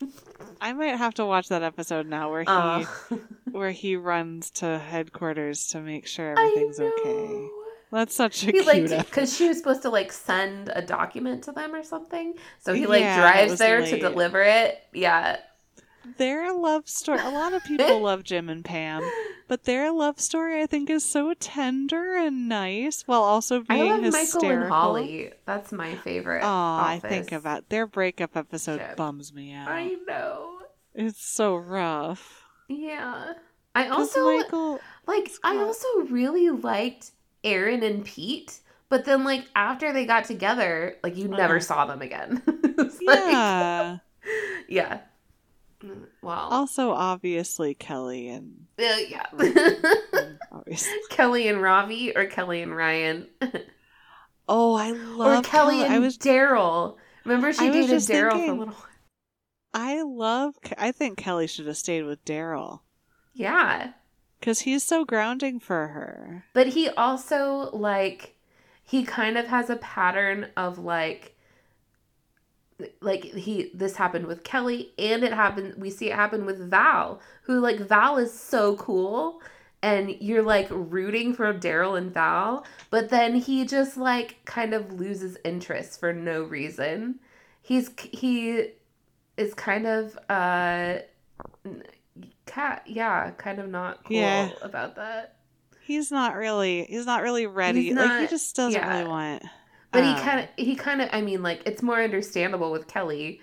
I 0.59 0.73
might 0.73 0.95
have 0.97 1.13
to 1.15 1.25
watch 1.25 1.49
that 1.49 1.63
episode 1.63 2.07
now 2.07 2.29
where 2.31 2.41
he 2.43 2.47
Uh, 2.49 2.85
where 3.51 3.71
he 3.71 3.95
runs 3.95 4.49
to 4.51 4.77
headquarters 4.79 5.67
to 5.69 5.79
make 5.79 6.07
sure 6.07 6.37
everything's 6.37 6.79
okay. 6.79 7.47
That's 7.91 8.15
such 8.15 8.43
a 8.43 8.45
He 8.47 8.51
cute 8.53 8.65
like 8.65 9.05
because 9.05 9.35
she 9.35 9.47
was 9.47 9.57
supposed 9.57 9.83
to 9.83 9.89
like 9.89 10.11
send 10.11 10.69
a 10.73 10.81
document 10.81 11.43
to 11.43 11.51
them 11.51 11.75
or 11.75 11.83
something, 11.83 12.33
so 12.59 12.73
he 12.73 12.87
like 12.87 13.01
Yeah, 13.01 13.19
drives 13.19 13.59
there 13.59 13.85
to 13.85 13.99
deliver 13.99 14.41
it. 14.41 14.79
Yeah, 14.93 15.37
Their 16.17 16.53
love 16.53 16.87
story. 16.89 17.19
A 17.19 17.29
lot 17.29 17.53
of 17.53 17.63
people 17.63 17.99
love 18.01 18.23
Jim 18.23 18.49
and 18.49 18.63
Pam. 18.63 19.03
But 19.47 19.63
their 19.63 19.91
love 19.91 20.19
story, 20.19 20.61
I 20.61 20.65
think, 20.65 20.89
is 20.89 21.03
so 21.07 21.33
tender 21.33 22.15
and 22.15 22.47
nice, 22.49 23.03
while 23.07 23.21
also 23.23 23.61
being 23.61 23.81
I 23.91 23.95
love 23.95 24.03
hysterical. 24.03 24.41
Michael 24.41 24.61
and 24.63 24.71
Holly. 24.71 25.31
That's 25.45 25.71
my 25.71 25.95
favorite. 25.95 26.41
Oh, 26.43 26.47
I 26.47 26.99
think 27.03 27.31
about 27.31 27.69
their 27.69 27.85
breakup 27.87 28.35
episode 28.35 28.79
Ship. 28.79 28.95
bums 28.95 29.33
me 29.33 29.53
out. 29.53 29.67
I 29.69 29.95
know. 30.07 30.59
It's 30.95 31.25
so 31.25 31.55
rough. 31.55 32.43
Yeah. 32.69 33.33
i 33.75 33.87
also 33.89 34.37
Michael, 34.37 34.79
like. 35.07 35.29
I 35.43 35.57
also 35.57 35.87
really 36.09 36.49
liked 36.49 37.11
Erin 37.43 37.83
and 37.83 38.05
Pete, 38.05 38.59
but 38.89 39.05
then 39.05 39.23
like 39.23 39.45
after 39.55 39.91
they 39.93 40.05
got 40.05 40.25
together, 40.25 40.97
like 41.03 41.17
you 41.17 41.27
never 41.27 41.55
Uh-huh. 41.55 41.59
saw 41.63 41.85
them 41.85 42.01
again. 42.01 42.41
It's 42.75 42.99
like- 43.01 43.99
yeah. 44.67 44.99
Wow. 46.21 46.47
also, 46.49 46.91
obviously, 46.91 47.73
Kelly 47.73 48.29
and 48.29 48.65
Uh, 48.79 48.95
yeah. 49.07 49.25
obviously. 50.51 50.93
Kelly 51.09 51.47
and 51.47 51.61
Ravi 51.61 52.15
or 52.15 52.25
Kelly 52.25 52.61
and 52.61 52.75
Ryan 52.75 53.27
Oh, 54.47 54.75
I 54.75 54.91
or 54.91 54.95
love 54.95 55.45
Kelly 55.45 55.81
and 55.83 55.93
I 55.93 55.99
was 55.99 56.17
Darryl. 56.17 56.97
Remember 57.25 57.53
she 57.53 57.67
I 57.67 57.71
dated 57.71 57.97
Darryl 57.99 58.31
for 58.45 58.51
a 58.51 58.55
little. 58.55 58.75
I 59.73 60.01
love. 60.01 60.55
I 60.77 60.91
think 60.91 61.17
Kelly 61.17 61.47
should 61.47 61.65
have 61.67 61.77
stayed 61.77 62.03
with 62.03 62.23
Darryl 62.25 62.81
Yeah. 63.33 63.91
because 64.39 64.59
he's 64.61 64.83
so 64.83 65.03
grounding 65.05 65.59
for 65.59 65.87
her. 65.87 66.45
But 66.53 66.67
he 66.67 66.89
also 66.89 67.69
like 67.73 68.35
he 68.83 69.03
kind 69.03 69.37
of 69.37 69.47
has 69.47 69.69
a 69.69 69.77
pattern 69.77 70.47
of 70.57 70.77
like 70.77 71.32
like 73.01 73.23
he 73.23 73.71
this 73.73 73.95
happened 73.95 74.25
with 74.27 74.43
Kelly 74.43 74.91
and 74.97 75.23
it 75.23 75.33
happened 75.33 75.75
we 75.77 75.89
see 75.89 76.09
it 76.09 76.15
happen 76.15 76.45
with 76.45 76.69
Val 76.69 77.19
who 77.43 77.59
like 77.59 77.79
Val 77.79 78.17
is 78.17 78.37
so 78.37 78.75
cool 78.77 79.41
and 79.81 80.15
you're 80.21 80.43
like 80.43 80.67
rooting 80.69 81.33
for 81.33 81.53
Darryl 81.53 81.97
and 81.97 82.13
Val 82.13 82.65
but 82.89 83.09
then 83.09 83.35
he 83.35 83.65
just 83.65 83.97
like 83.97 84.37
kind 84.45 84.73
of 84.73 84.93
loses 84.93 85.37
interest 85.43 85.99
for 85.99 86.13
no 86.13 86.43
reason. 86.43 87.19
He's 87.61 87.89
he 87.97 88.69
is 89.37 89.53
kind 89.53 89.87
of 89.87 90.17
uh 90.29 90.99
cat 92.45 92.83
yeah, 92.85 93.31
kind 93.31 93.59
of 93.59 93.69
not 93.69 94.03
cool 94.03 94.17
Yeah. 94.17 94.51
about 94.61 94.95
that. 94.95 95.37
He's 95.81 96.11
not 96.11 96.35
really. 96.35 96.85
He's 96.85 97.05
not 97.05 97.23
really 97.23 97.45
ready. 97.45 97.83
He's 97.83 97.95
like 97.95 98.21
he 98.21 98.27
just 98.27 98.55
doesn't 98.55 98.79
yeah. 98.79 98.97
really 98.97 99.09
want. 99.09 99.43
But 99.93 100.03
he 100.03 100.15
um, 100.15 100.17
kind 100.17 100.41
of, 100.41 100.49
he 100.57 100.75
kind 100.75 101.01
of, 101.01 101.09
I 101.13 101.21
mean, 101.21 101.43
like, 101.43 101.63
it's 101.67 101.83
more 101.83 102.01
understandable 102.03 102.71
with 102.71 102.87
Kelly, 102.89 103.41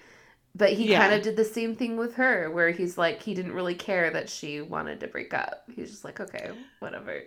but 0.55 0.73
he 0.73 0.89
Yeah. 0.89 0.91
kind 0.91 1.15
of 1.15 1.23
did 1.23 1.37
the 1.37 1.45
same 1.45 1.77
thing 1.77 1.97
with 1.99 2.15
her, 2.17 2.51
where 2.51 2.71
he's 2.71 2.99
like, 2.99 3.23
he 3.23 3.35
didn't 3.35 3.53
really 3.55 3.75
care 3.77 4.11
that 4.13 4.31
she 4.31 4.61
wanted 4.63 5.01
to 5.01 5.09
break 5.09 5.35
up. 5.35 5.65
He's 5.75 5.91
just 5.91 6.05
like, 6.05 6.21
okay, 6.21 6.53
whatever. 6.81 7.23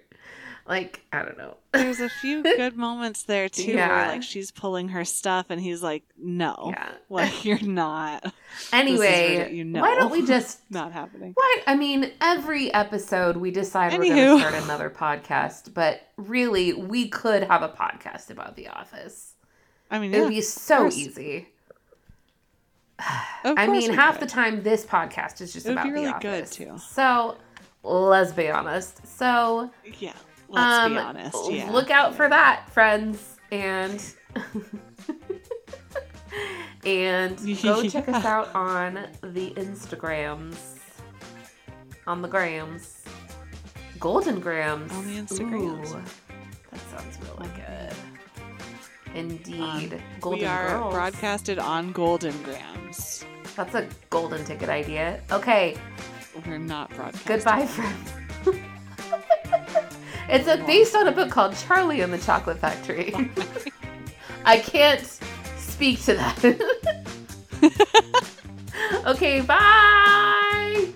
Like, 0.66 1.02
I 1.12 1.24
don't 1.24 1.38
know. 1.38 1.58
There's 1.74 2.00
a 2.00 2.08
few 2.08 2.42
good 2.44 2.78
moments 2.78 3.24
there 3.24 3.50
too, 3.50 3.74
Yeah. 3.74 3.88
where 3.90 4.08
like 4.14 4.24
she's 4.24 4.50
pulling 4.50 4.90
her 4.90 5.04
stuff, 5.04 5.48
and 5.50 5.60
he's 5.60 5.84
like, 5.84 6.04
"No, 6.18 6.72
Yeah. 6.74 6.90
like 7.10 7.44
you're 7.44 7.60
not. 7.62 8.34
Anyway. 8.72 9.52
You 9.54 9.70
why 9.74 9.96
don't 9.96 10.12
we 10.12 10.26
just, 10.26 10.60
Not 10.70 10.94
happening." 10.94 11.34
why, 11.36 11.58
I 11.68 11.76
mean, 11.76 12.12
every 12.22 12.74
episode 12.74 13.36
we 13.38 13.52
decide 13.52 13.92
we're 13.92 14.06
going 14.16 14.38
to 14.38 14.40
start 14.40 14.64
another 14.64 14.90
podcast, 14.90 15.74
but 15.74 16.02
really, 16.16 16.72
we 16.74 17.10
could 17.10 17.44
have 17.44 17.62
a 17.62 17.70
podcast 17.70 18.30
about 18.30 18.56
The 18.56 18.70
Office. 18.70 19.34
I 19.92 20.00
mean, 20.00 20.14
It 20.14 20.18
yeah, 20.18 20.24
would 20.24 20.30
be 20.30 20.42
so 20.42 20.88
easy. 20.88 21.50
I 23.00 23.68
mean, 23.68 23.92
half 23.92 24.20
could. 24.20 24.30
the 24.30 24.32
time 24.32 24.64
this 24.64 24.86
podcast 24.86 25.42
is 25.42 25.52
just 25.54 25.68
about 25.68 25.84
be 25.86 25.92
really 25.92 26.06
the 26.06 26.18
good, 26.20 26.44
office. 26.44 26.56
too. 26.56 26.78
So 26.78 27.36
let's 27.84 28.32
be 28.32 28.50
honest. 28.50 29.06
So 29.18 29.72
Yeah, 30.00 30.14
let's 30.54 30.86
um, 30.86 30.94
be 30.94 30.98
honest. 31.00 31.52
Yeah, 31.52 31.70
look 31.72 31.92
out 31.92 32.16
for 32.16 32.30
that, 32.30 32.70
friends, 32.72 33.38
and 33.52 34.04
and 36.86 37.38
go 37.62 37.88
check 37.88 38.08
us 38.10 38.26
out 38.26 38.54
on 38.56 39.08
the 39.22 39.52
Instagrams, 39.52 40.56
on 42.08 42.22
the 42.22 42.28
grams, 42.28 43.04
golden 44.00 44.40
grams, 44.40 44.92
On 44.94 45.06
the 45.08 45.22
Instagrams. 45.22 45.96
Ooh, 45.96 46.04
that 46.72 46.80
sounds 46.92 47.18
really 47.22 47.50
good. 47.56 47.94
Indeed, 49.16 49.94
Um, 49.94 50.02
golden 50.22 50.40
we 50.40 50.46
are 50.48 50.70
girls. 50.80 50.94
broadcasted 50.94 51.60
on 51.60 51.92
Golden 51.92 52.34
Grams. 52.42 53.24
That's 53.56 53.76
a 53.76 53.88
golden 54.10 54.44
ticket 54.44 54.70
idea. 54.70 55.22
Okay, 55.32 55.78
We're 56.48 56.58
not 56.58 56.90
broadcasting. 56.96 57.28
goodbye, 57.36 57.68
friends. 57.68 58.12
It's 60.34 60.48
a, 60.48 60.58
based 60.66 60.96
on 60.96 61.08
a 61.08 61.12
book 61.12 61.30
called 61.30 61.56
Charlie 61.56 62.02
and 62.02 62.12
the 62.12 62.18
Chocolate 62.18 62.58
Factory. 62.58 63.14
I 64.46 64.58
can't 64.58 65.06
speak 65.58 66.02
to 66.04 66.16
that. 66.16 66.44
okay, 69.06 69.42
bye. 69.42 70.88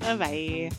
Bye 0.00 0.16
bye. 0.16 0.70